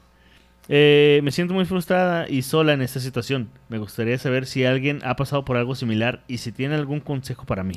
Eh, 0.68 1.20
me 1.24 1.32
siento 1.32 1.54
muy 1.54 1.64
frustrada 1.64 2.28
y 2.28 2.42
sola 2.42 2.72
en 2.72 2.82
esta 2.82 3.00
situación. 3.00 3.50
Me 3.68 3.78
gustaría 3.78 4.16
saber 4.18 4.46
si 4.46 4.64
alguien 4.64 5.00
ha 5.04 5.16
pasado 5.16 5.44
por 5.44 5.56
algo 5.56 5.74
similar 5.74 6.22
y 6.28 6.38
si 6.38 6.52
tiene 6.52 6.74
algún 6.76 7.00
consejo 7.00 7.44
para 7.46 7.64
mí. 7.64 7.74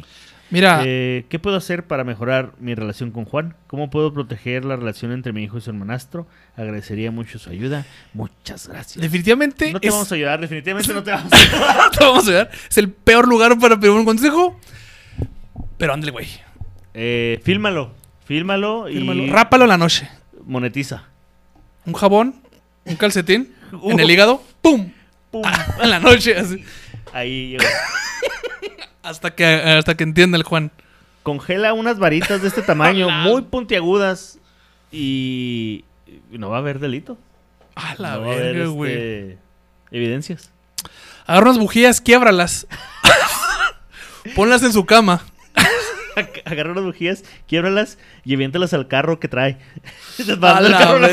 Mira, 0.52 0.84
Eh, 0.86 1.26
¿Qué 1.28 1.40
puedo 1.40 1.58
hacer 1.58 1.88
para 1.88 2.04
mejorar 2.04 2.54
mi 2.60 2.76
relación 2.76 3.10
con 3.10 3.26
Juan? 3.26 3.56
¿Cómo 3.66 3.90
puedo 3.90 4.14
proteger 4.14 4.64
la 4.64 4.76
relación 4.76 5.12
entre 5.12 5.34
mi 5.34 5.44
hijo 5.44 5.58
y 5.58 5.62
su 5.62 5.72
hermanastro? 5.72 6.28
Agradecería 6.56 7.10
mucho 7.10 7.40
su 7.40 7.50
ayuda. 7.50 7.84
Muchas 8.14 8.68
gracias. 8.68 9.02
definitivamente. 9.02 9.74
No 9.74 9.80
te 9.80 9.88
es- 9.88 9.94
vamos 9.94 10.12
a 10.12 10.16
ayudar, 10.16 10.40
definitivamente 10.40 10.94
no 10.94 11.02
te 11.04 11.10
vamos 11.10 11.34
a 11.34 11.36
ayudar. 11.42 11.78
no 11.86 11.90
te 11.92 12.06
vamos 12.06 12.26
a 12.28 12.30
ayudar. 12.30 12.52
Es 12.70 12.78
el 12.78 12.90
peor 12.92 13.28
lugar 13.28 13.58
para 13.58 13.80
pedir 13.80 13.94
un 13.96 14.06
consejo. 14.06 14.60
Pero 15.80 15.94
ándale, 15.94 16.12
güey. 16.12 16.28
Eh, 16.94 17.40
fílmalo, 17.44 17.92
fílmalo 18.26 18.88
y 18.88 18.94
Fírmalo. 18.94 19.34
Rápalo 19.34 19.66
la 19.66 19.78
noche. 19.80 20.08
monetiza. 20.46 21.06
Un 21.88 21.94
jabón, 21.94 22.36
un 22.86 22.96
calcetín 22.96 23.54
Uh. 23.72 23.92
en 23.92 24.00
el 24.00 24.10
hígado. 24.10 24.42
¡Pum! 24.62 24.92
Pum. 25.32 25.44
En 25.82 25.90
la 25.90 26.00
noche, 26.00 26.38
así. 26.38 26.64
Ahí 27.14 27.50
llegó. 27.52 27.64
Hasta 29.04 29.36
que, 29.36 29.46
hasta 29.46 29.96
que 29.96 30.04
entienda 30.04 30.36
el 30.38 30.44
Juan. 30.44 30.72
Congela 31.22 31.74
unas 31.74 32.00
varitas 32.00 32.42
de 32.42 32.48
este 32.48 32.64
tamaño, 32.64 33.08
muy 33.12 33.44
puntiagudas 33.44 34.40
y 34.92 35.86
no 36.32 36.50
va 36.50 36.56
a 36.58 36.60
haber 36.60 36.80
delito. 36.80 37.18
A 37.76 37.94
la 38.00 38.16
no 38.16 38.22
verga, 38.30 38.66
güey. 38.66 38.92
este, 38.94 39.38
evidencias. 39.92 40.52
Agarra 41.28 41.48
unas 41.52 41.60
bujías, 41.60 42.02
quiébralas. 42.02 42.66
Ponlas 44.36 44.64
en 44.64 44.74
su 44.74 44.86
cama. 44.88 45.24
Agarra 46.46 46.72
unas 46.72 46.86
bujías, 46.86 47.24
quiébralas 47.48 48.00
y 48.24 48.34
aviéntalas 48.34 48.74
al 48.74 48.88
carro 48.88 49.20
que 49.20 49.28
trae. 49.28 49.58
A 50.42 50.62
la 50.62 50.78
carro 50.80 51.00
la 51.00 51.10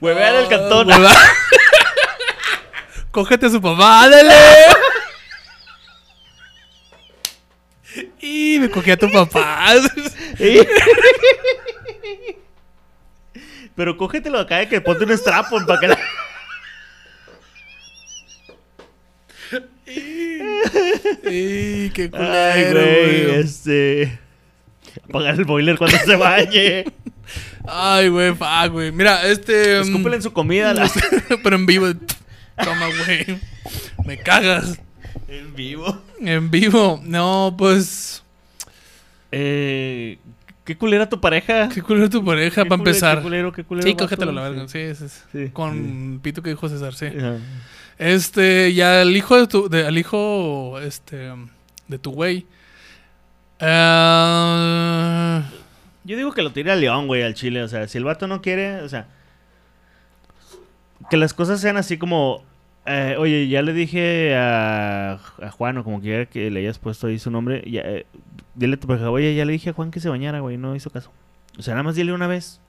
Huevea 0.00 0.30
en 0.30 0.36
el 0.36 0.48
cantón. 0.48 0.92
Ah, 0.92 0.96
hueva. 0.98 1.14
Cógete 3.10 3.46
a 3.46 3.50
su 3.50 3.62
papá, 3.62 4.04
ándale. 4.04 4.34
Y 8.20 8.58
me 8.58 8.70
cogí 8.70 8.90
a 8.90 8.98
tu 8.98 9.10
papá. 9.10 9.72
Pero 13.74 13.96
cógetelo 13.96 14.38
acá 14.38 14.58
de 14.58 14.68
que 14.68 14.80
ponte 14.80 15.04
un 15.04 15.16
strapon 15.16 15.66
para 15.66 15.80
que 15.80 15.88
la... 15.88 15.98
Qué 21.94 22.02
Ay, 22.02 22.10
culero, 22.10 22.80
güey, 22.80 23.24
güey. 23.26 23.40
este... 23.40 24.18
Apagar 25.08 25.34
el 25.34 25.44
boiler 25.44 25.76
cuando 25.78 25.96
se 25.98 26.16
bañe. 26.16 26.84
Ay, 27.66 28.08
güey, 28.08 28.34
fuck, 28.34 28.70
güey. 28.72 28.92
Mira, 28.92 29.26
este. 29.26 29.78
mm, 29.78 29.82
Escúpele 29.82 30.16
en 30.16 30.22
su 30.22 30.32
comida. 30.32 30.72
la- 30.74 30.90
Pero 31.42 31.56
en 31.56 31.66
vivo. 31.66 31.86
Toma, 32.62 32.86
güey. 32.86 33.38
Me 34.04 34.18
cagas. 34.18 34.80
En 35.28 35.54
vivo. 35.54 36.00
En 36.20 36.50
vivo. 36.50 37.00
No, 37.04 37.54
pues. 37.58 38.22
Eh, 39.32 40.18
¿Qué 40.64 40.76
culera 40.76 41.08
tu 41.08 41.20
pareja? 41.20 41.68
Qué 41.68 41.82
culero 41.82 42.08
tu 42.10 42.24
pareja 42.24 42.62
¿Qué 42.62 42.68
para 42.68 42.78
empezar. 42.80 43.18
Qué 43.18 43.22
culero, 43.24 43.52
qué 43.52 43.64
culero. 43.64 43.86
Sí, 43.86 43.94
cógetelo 43.94 44.32
la 44.32 44.42
verga. 44.48 44.68
Sí, 44.68 44.94
sí, 44.94 45.08
sí. 45.08 45.20
Sí, 45.32 45.50
Con 45.52 46.20
pito 46.22 46.42
que 46.42 46.50
dijo 46.50 46.68
César, 46.68 46.94
sí. 46.94 47.06
Este, 47.98 48.72
ya 48.74 49.02
el 49.02 49.16
hijo 49.16 49.36
de 49.36 49.46
tu. 49.46 49.68
De, 49.68 49.86
al 49.86 49.98
hijo. 49.98 50.78
Este. 50.80 51.30
De 51.88 51.98
tu 51.98 52.10
güey. 52.12 52.46
Ah, 53.60 55.42
Yo 56.06 56.16
digo 56.16 56.32
que 56.32 56.42
lo 56.42 56.52
tire 56.52 56.70
al 56.72 56.80
león, 56.80 57.06
güey, 57.06 57.22
al 57.22 57.34
chile. 57.34 57.62
O 57.62 57.68
sea, 57.68 57.86
si 57.88 57.98
el 57.98 58.04
vato 58.04 58.26
no 58.26 58.40
quiere, 58.40 58.80
o 58.82 58.88
sea. 58.88 59.08
Que 61.10 61.16
las 61.16 61.34
cosas 61.34 61.60
sean 61.60 61.76
así 61.76 61.98
como. 61.98 62.42
eh, 62.86 63.16
oye, 63.18 63.48
ya 63.48 63.62
le 63.62 63.72
dije 63.72 64.34
a, 64.36 65.12
a 65.42 65.50
Juan, 65.50 65.78
o 65.78 65.84
como 65.84 66.00
quiera 66.00 66.26
que 66.26 66.50
le 66.50 66.60
hayas 66.60 66.78
puesto 66.78 67.06
ahí 67.08 67.18
su 67.18 67.30
nombre. 67.30 67.62
Ya, 67.70 67.82
eh, 67.82 68.06
dile 68.54 68.74
a 68.74 68.80
tu 68.80 68.86
pareja, 68.88 69.10
oye, 69.10 69.34
ya 69.34 69.44
le 69.44 69.52
dije 69.52 69.70
a 69.70 69.72
Juan 69.72 69.90
que 69.90 70.00
se 70.00 70.08
bañara, 70.08 70.40
güey, 70.40 70.56
no 70.56 70.74
hizo 70.74 70.90
caso. 70.90 71.10
O 71.58 71.62
sea, 71.62 71.74
nada 71.74 71.82
más 71.84 71.94
dile 71.96 72.12
una 72.12 72.26
vez. 72.26 72.60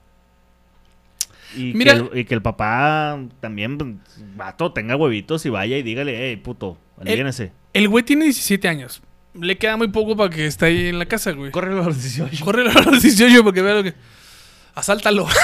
Y, 1.56 1.74
Mira- 1.74 1.94
que 1.94 2.00
el, 2.00 2.18
y 2.20 2.26
que 2.26 2.34
el 2.34 2.42
papá 2.42 3.20
también, 3.40 3.78
pues, 3.78 3.92
vato, 4.36 4.74
tenga 4.74 4.96
huevitos 4.98 5.46
y 5.46 5.50
vaya 5.50 5.78
y 5.78 5.84
dígale, 5.84 6.18
hey, 6.30 6.36
puto, 6.38 6.78
aliviánese. 7.00 7.52
El 7.74 7.88
güey 7.88 8.04
tiene 8.04 8.26
17 8.26 8.68
años. 8.68 9.02
Le 9.40 9.58
queda 9.58 9.78
muy 9.78 9.88
poco 9.90 10.16
para 10.16 10.30
que 10.30 10.46
esté 10.46 10.66
ahí 10.66 10.88
en 10.88 11.00
la 11.00 11.06
casa, 11.06 11.32
güey. 11.32 11.52
Corre 11.52 11.74
los 11.74 12.02
18. 12.02 12.44
Corre 12.44 12.70
a 12.70 12.82
los 12.82 13.02
18 13.02 13.44
porque 13.44 13.62
vea 13.62 13.76
lo 13.76 13.84
que. 13.84 13.94
Asáltalo. 14.76 15.28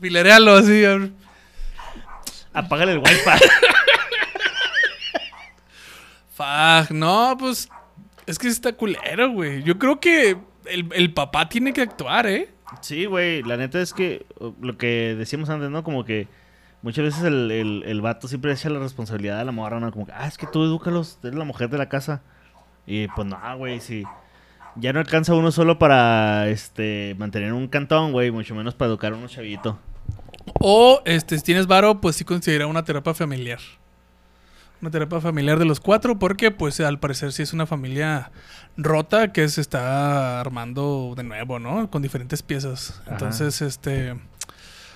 Pilarealo 0.00 0.56
así. 0.56 0.84
a. 0.84 1.08
Apágale 2.52 2.92
el 2.92 2.98
wifi. 2.98 3.30
Fuck, 6.34 6.90
no, 6.90 7.36
pues. 7.38 7.68
Es 8.26 8.38
que 8.38 8.48
está 8.48 8.72
culero, 8.72 9.30
güey. 9.30 9.62
Yo 9.62 9.78
creo 9.78 10.00
que 10.00 10.36
el, 10.66 10.88
el 10.94 11.12
papá 11.12 11.48
tiene 11.48 11.72
que 11.72 11.82
actuar, 11.82 12.26
¿eh? 12.26 12.50
sí, 12.80 13.06
güey, 13.06 13.42
la 13.42 13.56
neta 13.56 13.80
es 13.80 13.92
que 13.92 14.26
lo 14.60 14.76
que 14.76 15.14
decíamos 15.16 15.48
antes, 15.50 15.70
¿no? 15.70 15.84
Como 15.84 16.04
que 16.04 16.26
muchas 16.84 17.04
veces 17.04 17.24
el, 17.24 17.50
el, 17.50 17.82
el 17.86 18.00
vato 18.00 18.28
siempre 18.28 18.52
echa 18.52 18.68
la 18.70 18.78
responsabilidad 18.78 19.40
a 19.40 19.44
la 19.44 19.52
morra, 19.52 19.80
¿no? 19.80 19.90
Como 19.90 20.06
que, 20.06 20.12
ah, 20.12 20.28
es 20.28 20.38
que 20.38 20.46
tú 20.46 20.62
edúcalos, 20.62 21.18
eres 21.24 21.34
la 21.34 21.44
mujer 21.44 21.68
de 21.70 21.78
la 21.78 21.88
casa. 21.88 22.22
Y 22.86 23.08
pues 23.08 23.26
no, 23.26 23.38
güey, 23.56 23.80
si 23.80 24.04
ya 24.76 24.92
no 24.92 25.00
alcanza 25.00 25.34
uno 25.34 25.50
solo 25.50 25.78
para 25.78 26.48
este 26.48 27.16
mantener 27.18 27.52
un 27.52 27.66
cantón, 27.68 28.12
güey, 28.12 28.30
mucho 28.30 28.54
menos 28.54 28.74
para 28.74 28.90
educar 28.90 29.12
a 29.12 29.16
unos 29.16 29.32
chavitos. 29.32 29.76
O, 30.60 31.00
este, 31.06 31.38
si 31.38 31.44
tienes 31.44 31.66
varo, 31.66 32.00
pues 32.00 32.16
sí 32.16 32.24
considera 32.24 32.66
una 32.66 32.84
terapia 32.84 33.14
familiar. 33.14 33.58
Una 34.82 34.90
terapia 34.90 35.20
familiar 35.20 35.58
de 35.58 35.64
los 35.64 35.80
cuatro, 35.80 36.18
porque, 36.18 36.50
pues, 36.50 36.78
al 36.80 36.98
parecer 37.00 37.32
sí 37.32 37.42
es 37.42 37.54
una 37.54 37.64
familia 37.64 38.30
rota 38.76 39.32
que 39.32 39.48
se 39.48 39.62
está 39.62 40.40
armando 40.40 41.14
de 41.16 41.22
nuevo, 41.22 41.58
¿no? 41.58 41.90
Con 41.90 42.02
diferentes 42.02 42.42
piezas. 42.42 43.00
Ajá. 43.02 43.12
Entonces, 43.12 43.62
este. 43.62 44.14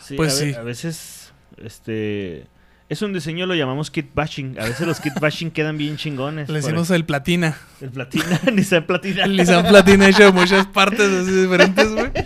Sí, 0.03 0.17
Pues 0.17 0.35
a, 0.35 0.45
sí. 0.45 0.55
a 0.55 0.63
veces, 0.63 1.18
este... 1.65 2.47
Es 2.89 3.03
un 3.03 3.13
diseño, 3.13 3.45
lo 3.45 3.55
llamamos 3.55 3.91
kit 3.91 4.15
bashing. 4.15 4.59
A 4.59 4.65
veces 4.65 4.87
los 4.87 4.99
kit 5.01 5.13
bashing 5.21 5.51
quedan 5.51 5.77
bien 5.77 5.97
chingones. 5.99 6.49
Le 6.49 6.61
decimos 6.63 6.91
el 6.91 7.05
platina. 7.05 7.57
El 7.83 7.91
platina, 7.91 8.41
Nissan 8.53 8.87
platina. 8.87 9.25
El 9.25 9.37
Nissan 9.37 9.67
Platina 9.67 10.09
hecho 10.09 10.25
de 10.25 10.33
muchas 10.33 10.67
partes 10.67 11.01
así 11.01 11.31
diferentes, 11.31 11.91
güey. 11.93 12.11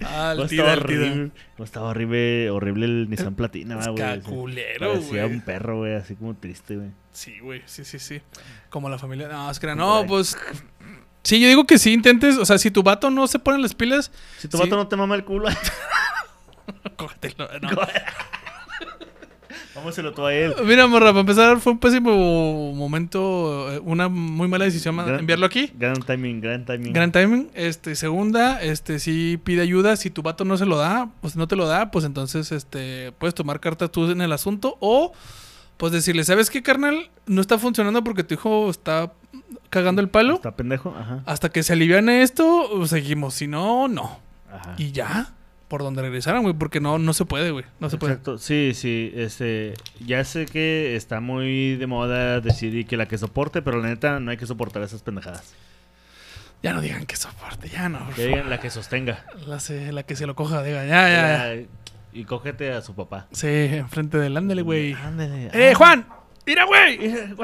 Ah, 0.00 0.32
el 0.36 0.42
estaba 0.44 0.48
tida, 0.48 0.74
el 0.74 0.78
tida. 0.84 1.00
horrible, 1.06 1.30
estaba 1.58 1.88
horrible, 1.88 2.50
horrible 2.50 2.86
el 2.86 3.10
Nissan 3.10 3.34
Platina, 3.34 3.76
güey. 3.88 3.94
que 3.96 4.20
culero, 4.20 4.92
Parecía 4.92 5.24
güey. 5.24 5.34
un 5.34 5.40
perro, 5.40 5.78
güey, 5.78 5.94
así 5.94 6.14
como 6.14 6.36
triste, 6.36 6.76
güey. 6.76 6.90
Sí, 7.10 7.40
güey, 7.40 7.62
sí, 7.66 7.84
sí, 7.84 7.98
sí. 7.98 8.20
Como 8.70 8.88
la 8.88 8.98
familia. 8.98 9.26
No, 9.26 9.50
es 9.50 9.58
que 9.58 9.74
no, 9.74 10.04
pues. 10.06 10.38
Sí, 11.24 11.40
yo 11.40 11.48
digo 11.48 11.66
que 11.66 11.78
sí 11.78 11.92
intentes. 11.92 12.36
O 12.38 12.44
sea, 12.44 12.58
si 12.58 12.70
tu 12.70 12.84
vato 12.84 13.10
no 13.10 13.26
se 13.26 13.40
pone 13.40 13.58
las 13.58 13.74
pilas, 13.74 14.12
Si 14.38 14.46
tu 14.46 14.56
Sí. 14.56 14.62
vato 14.62 14.76
no 14.76 14.86
te 14.86 14.94
mama 14.94 15.16
el 15.16 15.24
culo, 15.24 15.48
cógetelo. 16.96 17.48
No. 17.60 17.70
Vámoselo 19.78 20.12
todo 20.12 20.26
a 20.26 20.34
él. 20.34 20.54
Mira, 20.64 20.86
morra, 20.86 21.06
para 21.08 21.20
empezar, 21.20 21.58
fue 21.60 21.72
un 21.72 21.78
pésimo 21.78 22.72
momento. 22.74 23.72
eh, 23.72 23.80
Una 23.84 24.08
muy 24.08 24.48
mala 24.48 24.64
decisión 24.64 24.96
Gran- 24.96 25.20
enviarlo 25.20 25.46
aquí. 25.46 25.70
Gran 25.78 25.94
timing, 26.00 26.40
gran 26.40 26.64
timing. 26.64 26.92
Gran 26.92 27.12
timing. 27.12 27.50
Este, 27.54 27.94
segunda, 27.94 28.62
este, 28.62 28.98
si 28.98 29.38
pide 29.42 29.62
ayuda, 29.62 29.96
si 29.96 30.10
tu 30.10 30.22
vato 30.22 30.44
no 30.44 30.56
se 30.56 30.66
lo 30.66 30.76
da, 30.76 31.10
pues 31.20 31.36
no 31.36 31.48
te 31.48 31.56
lo 31.56 31.66
da, 31.66 31.90
pues 31.90 32.04
entonces, 32.04 32.52
este, 32.52 33.12
puedes 33.18 33.34
tomar 33.34 33.60
cartas 33.60 33.90
tú 33.90 34.10
en 34.10 34.20
el 34.20 34.32
asunto 34.32 34.76
o, 34.80 35.12
pues 35.76 35.92
decirle, 35.92 36.24
¿sabes 36.24 36.50
qué, 36.50 36.62
carnal? 36.62 37.10
No 37.26 37.40
está 37.40 37.58
funcionando 37.58 38.02
porque 38.04 38.24
tu 38.24 38.34
hijo 38.34 38.68
está 38.70 39.12
cagando 39.70 40.00
el 40.02 40.08
palo. 40.08 40.34
Está 40.34 40.56
pendejo, 40.56 40.94
ajá. 40.98 41.22
Hasta 41.26 41.50
que 41.50 41.62
se 41.62 41.72
aliviane 41.74 42.22
esto, 42.22 42.68
pues, 42.76 42.90
seguimos. 42.90 43.34
Si 43.34 43.46
no, 43.46 43.86
no. 43.88 44.18
Ajá. 44.52 44.74
Y 44.78 44.92
ya, 44.92 45.34
por 45.68 45.82
donde 45.82 46.02
regresaran, 46.02 46.42
güey, 46.42 46.54
porque 46.54 46.80
no, 46.80 46.98
no 46.98 47.12
se 47.12 47.24
puede, 47.26 47.50
güey. 47.50 47.64
No 47.78 47.90
se 47.90 47.98
puede. 47.98 48.14
Exacto, 48.14 48.38
sí, 48.38 48.72
sí, 48.74 49.12
este, 49.14 49.74
ya 50.04 50.24
sé 50.24 50.46
que 50.46 50.96
está 50.96 51.20
muy 51.20 51.76
de 51.76 51.86
moda 51.86 52.40
decir 52.40 52.74
y 52.74 52.84
que 52.84 52.96
la 52.96 53.06
que 53.06 53.18
soporte, 53.18 53.60
pero 53.62 53.80
la 53.80 53.88
neta 53.88 54.18
no 54.20 54.30
hay 54.30 54.36
que 54.38 54.46
soportar 54.46 54.82
esas 54.82 55.02
pendejadas. 55.02 55.54
Ya 56.62 56.72
no 56.72 56.80
digan 56.80 57.06
que 57.06 57.14
soporte, 57.16 57.68
ya 57.68 57.88
no. 57.88 58.08
Que 58.16 58.26
digan 58.26 58.50
la 58.50 58.58
que 58.58 58.70
sostenga. 58.70 59.24
La, 59.46 59.60
se- 59.60 59.92
la 59.92 60.02
que 60.02 60.16
se 60.16 60.26
lo 60.26 60.34
coja, 60.34 60.62
diga, 60.62 60.84
ya, 60.86 61.08
ya, 61.08 61.54
ya. 61.54 61.62
Y 62.12 62.24
cógete 62.24 62.72
a 62.72 62.80
su 62.82 62.94
papá. 62.94 63.26
Sí, 63.30 63.46
enfrente 63.46 64.18
del 64.18 64.36
ándale, 64.36 64.62
güey. 64.62 64.96
¡Eh. 65.52 65.74
Juan! 65.76 66.06
¡Mira, 66.48 66.64
güey! 66.66 66.98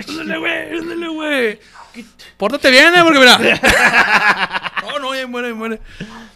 ¡Ándale, 0.09 0.39
güey! 0.39 0.79
¡Ándale, 0.79 1.09
güey! 1.09 1.59
Pórtate 2.39 2.71
bien, 2.71 2.95
eh, 2.95 3.03
porque 3.03 3.19
mira. 3.19 3.39
No, 4.85 4.99
no, 4.99 5.15
ya 5.15 5.27
muere, 5.27 5.49
ya 5.49 5.55
muere. 5.55 5.81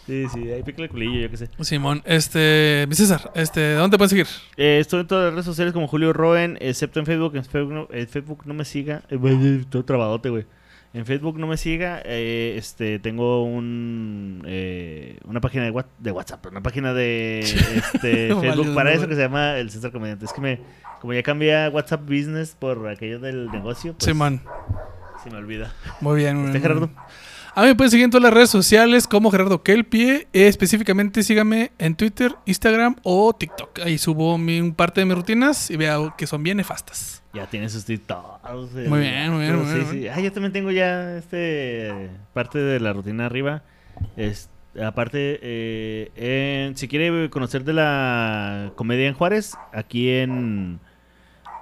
Sí, 0.05 0.25
sí, 0.31 0.51
ahí 0.51 0.61
pica 0.63 0.83
el 0.83 0.89
culillo, 0.89 1.19
yo 1.21 1.31
qué 1.31 1.37
sé. 1.37 1.49
Simón, 1.61 2.03
este. 2.05 2.85
Mi 2.87 2.95
César, 2.95 3.31
este, 3.33 3.73
¿dónde 3.73 3.95
te 3.95 3.97
pueden 3.97 4.09
seguir? 4.09 4.27
Eh, 4.57 4.77
estoy 4.79 5.01
en 5.01 5.07
todas 5.07 5.25
las 5.25 5.33
redes 5.33 5.45
sociales 5.45 5.73
como 5.73 5.87
Julio 5.87 6.13
Roen, 6.13 6.57
excepto 6.61 6.99
en 6.99 7.07
Facebook. 7.07 7.35
En 7.35 7.45
Facebook 7.45 7.73
no, 7.73 7.87
en 7.91 8.07
Facebook 8.07 8.41
no 8.45 8.53
me 8.53 8.65
siga. 8.65 9.01
Eh, 9.09 9.65
todo 9.69 9.83
trabadote, 9.83 10.29
güey. 10.29 10.45
En 10.93 11.05
Facebook 11.05 11.37
no 11.37 11.45
me 11.47 11.55
siga. 11.57 12.01
eh, 12.03 12.55
este, 12.57 12.97
tengo 12.99 13.43
un 13.43 14.43
eh, 14.47 15.19
una 15.25 15.39
página 15.39 15.63
de, 15.65 15.71
What- 15.71 15.85
de 15.99 16.11
WhatsApp, 16.11 16.45
una 16.47 16.61
página 16.61 16.93
de 16.93 17.39
este, 17.93 18.33
Facebook 18.35 18.73
para 18.73 18.89
no, 18.91 18.95
eso 18.97 19.07
que 19.07 19.15
se 19.15 19.21
llama 19.21 19.57
El 19.57 19.69
César 19.69 19.91
Comediante. 19.91 20.25
Es 20.25 20.33
que 20.33 20.41
me, 20.41 20.59
como 20.99 21.13
ya 21.13 21.21
cambié 21.23 21.55
a 21.65 21.69
WhatsApp 21.69 22.01
Business 22.01 22.55
por 22.57 22.87
aquello 22.87 23.19
del 23.19 23.51
negocio, 23.51 23.93
pues 23.93 24.05
Simón. 24.05 24.41
se 25.23 25.29
me 25.29 25.37
olvida. 25.37 25.71
Muy 26.01 26.17
bien, 26.17 26.37
muy 26.37 26.45
¿Usted, 26.47 26.59
bien. 26.59 26.63
Gerardo? 26.63 26.89
A 27.59 27.63
mí 27.63 27.67
me 27.67 27.75
pueden 27.75 27.91
seguir 27.91 28.05
en 28.05 28.09
todas 28.11 28.23
las 28.23 28.33
redes 28.33 28.49
sociales 28.49 29.05
como 29.05 29.29
Gerardo 29.31 29.63
Kelpie. 29.63 30.29
Eh, 30.31 30.47
específicamente 30.47 31.23
sígame 31.23 31.73
en 31.77 31.93
Twitter, 31.93 32.33
Instagram 32.45 32.95
o 33.03 33.33
TikTok. 33.33 33.79
Ahí 33.79 33.97
subo 33.97 34.37
mi, 34.37 34.61
un 34.61 34.73
parte 34.73 35.01
de 35.01 35.05
mis 35.05 35.15
rutinas 35.17 35.69
y 35.69 35.75
veo 35.75 36.15
que 36.17 36.25
son 36.25 36.41
bien 36.41 36.55
nefastas. 36.55 37.21
Ya 37.33 37.47
tiene 37.47 37.67
sus 37.67 37.83
TikToks. 37.83 38.77
eh, 38.77 38.85
Muy 38.87 39.01
bien, 39.01 39.33
muy 39.33 39.41
bien, 39.41 39.57
muy 39.57 39.65
sí, 39.65 39.73
bien, 39.73 39.91
sí. 39.91 40.07
Ah, 40.07 40.21
yo 40.21 40.31
también 40.31 40.53
tengo 40.53 40.71
ya 40.71 41.17
este 41.17 42.09
parte 42.33 42.59
de 42.59 42.79
la 42.79 42.93
rutina 42.93 43.25
arriba. 43.25 43.61
Es, 44.15 44.49
aparte, 44.81 45.41
eh, 45.43 46.71
si 46.75 46.87
quiere 46.87 47.29
conocer 47.29 47.65
de 47.65 47.73
la 47.73 48.71
comedia 48.77 49.09
en 49.09 49.15
Juárez, 49.15 49.57
aquí 49.73 50.09
en 50.11 50.79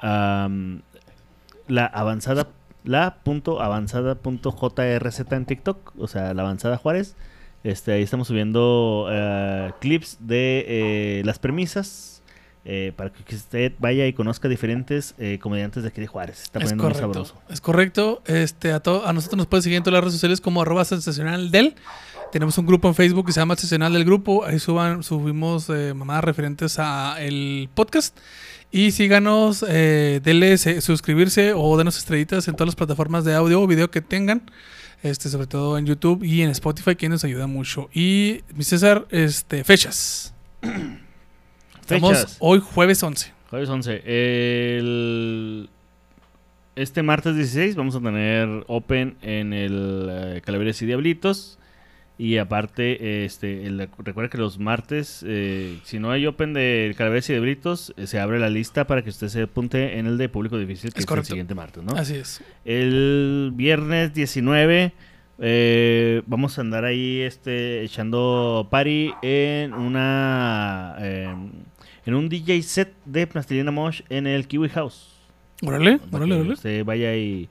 la 0.04 1.86
avanzada 1.88 2.50
la 2.88 3.18
punto 3.24 3.62
avanzada 3.62 4.16
punto 4.16 4.52
jrz 4.52 5.20
en 5.32 5.46
TikTok, 5.46 5.94
o 6.00 6.08
sea, 6.08 6.34
la 6.34 6.42
avanzada 6.44 6.78
Juárez. 6.78 7.16
Este, 7.64 7.92
ahí 7.92 8.02
estamos 8.04 8.28
subiendo 8.28 9.08
eh, 9.12 9.72
clips 9.82 10.18
de 10.22 10.66
eh, 10.68 11.22
las 11.26 11.38
premisas 11.40 12.22
eh, 12.66 12.94
para 12.96 13.12
que 13.12 13.36
usted 13.36 13.74
vaya 13.80 14.06
y 14.08 14.14
conozca 14.14 14.48
diferentes 14.48 15.16
eh, 15.18 15.40
comediantes 15.42 15.84
de 15.84 15.90
aquí 15.90 16.02
de 16.02 16.08
Juárez. 16.08 16.44
Está 16.44 16.60
Es 16.60 16.66
poniendo 16.66 16.84
muy 16.84 16.94
correcto. 16.94 17.26
sabroso. 17.26 17.36
Es 17.50 17.62
correcto. 17.62 18.22
Este, 18.26 18.72
a, 18.72 18.82
a 19.06 19.14
nosotros 19.14 19.38
nos 19.38 19.48
pueden 19.48 19.64
seguir 19.64 19.78
en 19.78 19.84
todas 19.84 19.96
las 19.96 20.04
redes 20.04 20.14
sociales 20.14 20.40
como 20.42 20.62
arroba 20.62 20.86
sensacional 20.86 21.52
del. 21.52 21.76
Tenemos 22.32 22.58
un 22.58 22.66
grupo 22.66 22.90
en 22.90 22.96
Facebook 22.96 23.26
que 23.26 23.32
se 23.32 23.40
llama 23.40 23.56
Sensacional 23.56 23.94
del 23.94 24.04
Grupo. 24.04 24.44
Ahí 24.46 24.60
suban, 24.60 25.02
subimos 25.02 25.70
eh, 25.70 25.94
mamadas 25.94 26.26
referentes 26.26 26.78
a 26.78 27.16
el 27.22 27.70
podcast. 27.74 28.18
Y 28.72 28.92
síganos, 28.92 29.66
eh, 29.68 30.20
denle 30.24 30.58
suscribirse 30.58 31.54
o 31.54 31.78
denos 31.78 31.98
estrellitas 31.98 32.48
en 32.48 32.56
todas 32.56 32.68
las 32.68 32.76
plataformas 32.76 33.24
de 33.24 33.34
audio 33.34 33.62
o 33.62 33.68
video 33.68 33.90
que 33.90 34.02
tengan. 34.02 34.44
Este, 35.04 35.30
sobre 35.30 35.48
todo 35.48 35.78
en 35.78 35.86
YouTube 35.86 36.24
y 36.24 36.42
en 36.42 36.50
Spotify, 36.50 36.96
que 36.96 37.08
nos 37.08 37.24
ayuda 37.24 37.48
mucho. 37.48 37.90
Y 37.94 38.42
mi 38.56 38.64
César, 38.64 39.08
este, 39.12 39.64
fechas. 39.64 40.34
Estamos 41.82 42.18
Fechas. 42.18 42.38
hoy 42.40 42.60
jueves 42.60 43.02
11. 43.02 43.32
Jueves 43.50 43.70
11. 43.70 44.02
El... 44.06 45.70
Este 46.76 47.02
martes 47.02 47.36
16 47.36 47.76
vamos 47.76 47.96
a 47.96 48.02
tener 48.02 48.64
Open 48.68 49.18
en 49.22 49.54
el 49.54 50.08
eh, 50.12 50.42
Calaveras 50.46 50.82
y 50.82 50.86
Diablitos. 50.86 51.58
Y 52.20 52.38
aparte, 52.38 53.26
este, 53.26 53.66
el- 53.68 53.90
recuerda 54.00 54.30
que 54.32 54.40
los 54.40 54.58
martes, 54.58 55.24
eh, 55.28 55.78
si 55.84 56.00
no 56.00 56.10
hay 56.10 56.26
Open 56.26 56.54
de 56.54 56.96
Calaveras 56.98 57.30
y 57.30 57.34
Diablitos, 57.34 57.94
eh, 57.96 58.08
se 58.08 58.20
abre 58.20 58.40
la 58.40 58.50
lista 58.50 58.88
para 58.88 59.04
que 59.04 59.10
usted 59.12 59.28
se 59.28 59.44
apunte 59.44 60.00
en 60.00 60.08
el 60.08 60.18
de 60.18 60.28
Público 60.28 60.58
Difícil, 60.58 60.92
que 60.94 61.02
Es 61.02 61.06
el 61.06 61.24
siguiente 61.26 61.54
martes, 61.54 61.84
¿no? 61.84 61.94
Así 61.96 62.16
es. 62.16 62.42
El 62.66 63.52
viernes 63.54 64.16
19 64.16 64.94
eh, 65.40 66.24
vamos 66.26 66.58
a 66.58 66.62
andar 66.62 66.86
ahí 66.86 67.20
este, 67.22 67.84
echando 67.84 68.68
party 68.72 69.12
en 69.22 69.74
una 69.76 70.96
eh, 71.00 71.36
en 72.08 72.14
un 72.16 72.30
DJ 72.30 72.64
set 72.64 72.94
de 73.06 73.28
Plastilina 73.28 73.70
Mosh 73.70 74.02
en 74.10 74.26
el 74.26 74.48
Kiwi 74.48 74.70
House. 74.70 75.14
Órale, 75.62 76.00
órale, 76.12 76.34
órale. 76.36 76.54
Usted 76.54 76.84
vaya 76.84 77.16
y 77.16 77.48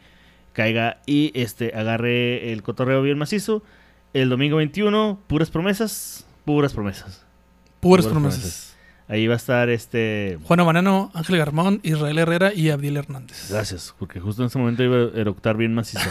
caiga 0.52 0.98
y 1.06 1.30
este 1.34 1.72
agarre 1.74 2.52
el 2.52 2.62
cotorreo 2.64 3.02
bien 3.02 3.18
macizo. 3.18 3.62
El 4.16 4.30
domingo 4.30 4.56
21, 4.56 5.20
puras 5.26 5.50
promesas, 5.50 6.26
puras 6.46 6.72
promesas. 6.72 7.26
Puras 7.80 8.06
puras 8.06 8.06
promesas. 8.06 8.76
Ahí 9.08 9.26
va 9.26 9.34
a 9.34 9.36
estar 9.36 9.68
este 9.68 10.38
Juana 10.44 10.62
Banano, 10.62 11.10
Ángel 11.12 11.36
Garmón, 11.36 11.80
Israel 11.82 12.16
Herrera 12.16 12.54
y 12.54 12.70
Abdiel 12.70 12.96
Hernández. 12.96 13.50
Gracias, 13.50 13.94
porque 13.98 14.18
justo 14.18 14.40
en 14.40 14.46
este 14.46 14.58
momento 14.58 14.82
iba 14.82 14.96
a 14.96 15.20
eructar 15.20 15.58
bien 15.58 15.74
macizo. 15.74 16.08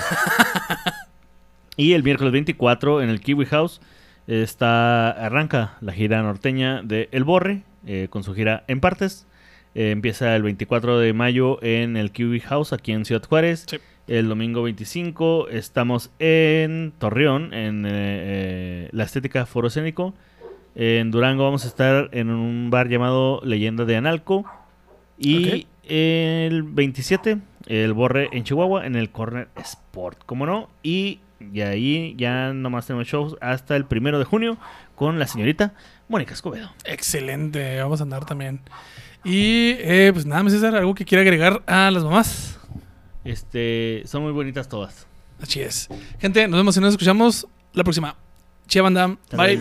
y 1.78 1.93
el 1.93 2.03
miércoles 2.03 2.32
24 2.32 3.01
en 3.01 3.10
el 3.10 3.22
Kiwi 3.22 3.47
House 3.47 3.82
Está, 4.28 5.10
arranca 5.10 5.78
la 5.82 5.91
gira 5.91 6.22
norteña 6.22 6.84
de 6.84 7.10
El 7.12 7.24
Borre, 7.24 7.64
eh, 7.88 8.08
con 8.12 8.24
su 8.24 8.36
gira 8.36 8.66
en 8.68 8.82
partes. 8.82 9.26
Eh, 9.74 9.89
empieza 9.89 10.36
el 10.36 10.43
24 10.43 10.99
de 10.99 11.14
mayo 11.14 11.58
en 11.64 11.97
el 11.97 12.12
QB 12.12 12.41
House, 12.43 12.72
aquí 12.72 12.91
en 12.91 13.03
Ciudad 13.06 13.24
Juárez. 13.28 13.66
Sí. 13.68 13.78
El 14.08 14.30
domingo 14.30 14.62
25 14.62 15.49
estamos 15.49 16.12
en 16.20 16.93
Torreón, 16.99 17.56
en 17.56 17.86
eh, 17.86 17.89
eh, 17.91 18.89
la 18.91 19.03
Estética 19.03 19.47
Forocénico. 19.47 20.14
En 20.76 21.10
Durango 21.10 21.43
vamos 21.43 21.66
a 21.66 21.68
estar 21.68 22.10
en 22.12 22.30
un 22.30 22.70
bar 22.70 22.88
llamado 22.88 23.41
Leyenda 23.43 23.84
de 23.86 23.95
Analco. 23.95 24.45
Y 25.18 25.66
el 25.88 26.62
27, 26.64 27.39
el 27.66 27.93
Borre 27.93 28.30
en 28.32 28.43
Chihuahua, 28.43 28.86
en 28.86 28.95
el 28.95 29.10
Corner 29.10 29.47
Sport, 29.56 30.24
como 30.28 30.45
no. 30.45 30.70
Y, 30.84 31.20
y 31.39 31.62
ahí 31.62 32.14
ya 32.16 32.53
nomás 32.53 32.86
tenemos 32.86 33.08
shows 33.08 33.38
hasta 33.41 33.76
el 33.76 33.86
primero 33.86 34.20
de 34.20 34.26
junio 34.26 34.58
con 34.93 35.18
la 35.18 35.26
señorita 35.26 35.74
Mónica 36.10 36.36
Escobedo. 36.36 36.70
Excelente, 36.84 37.82
vamos 37.82 38.01
a 38.01 38.03
andar 38.03 38.26
también. 38.26 38.60
Y 39.24 39.78
eh, 39.80 40.12
pues 40.14 40.28
nada, 40.28 40.47
César, 40.51 40.76
algo 40.76 40.93
que 40.93 41.06
quiera 41.06 41.24
agregar 41.24 41.64
a 41.66 41.89
las 41.89 42.03
mamás. 42.03 42.55
Este, 43.26 44.03
son 44.05 44.23
muy 44.23 44.32
bonitas 44.32 44.69
todas. 44.69 45.07
Así 45.41 45.59
es. 45.59 45.89
Gente, 46.19 46.47
nos 46.47 46.57
vemos 46.59 46.78
y 46.78 46.80
nos 46.80 46.93
escuchamos 46.93 47.47
la 47.73 47.84
próxima. 47.84 48.15
Chia 48.67 48.82
banda. 48.82 49.17
Bye. 49.32 49.59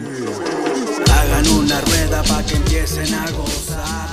Hagan 1.11 1.49
una 1.49 1.81
rueda 1.81 2.23
pa' 2.23 2.43
que 2.45 2.57
empiecen 2.57 3.13
a 3.15 3.31
gozar. 3.33 4.04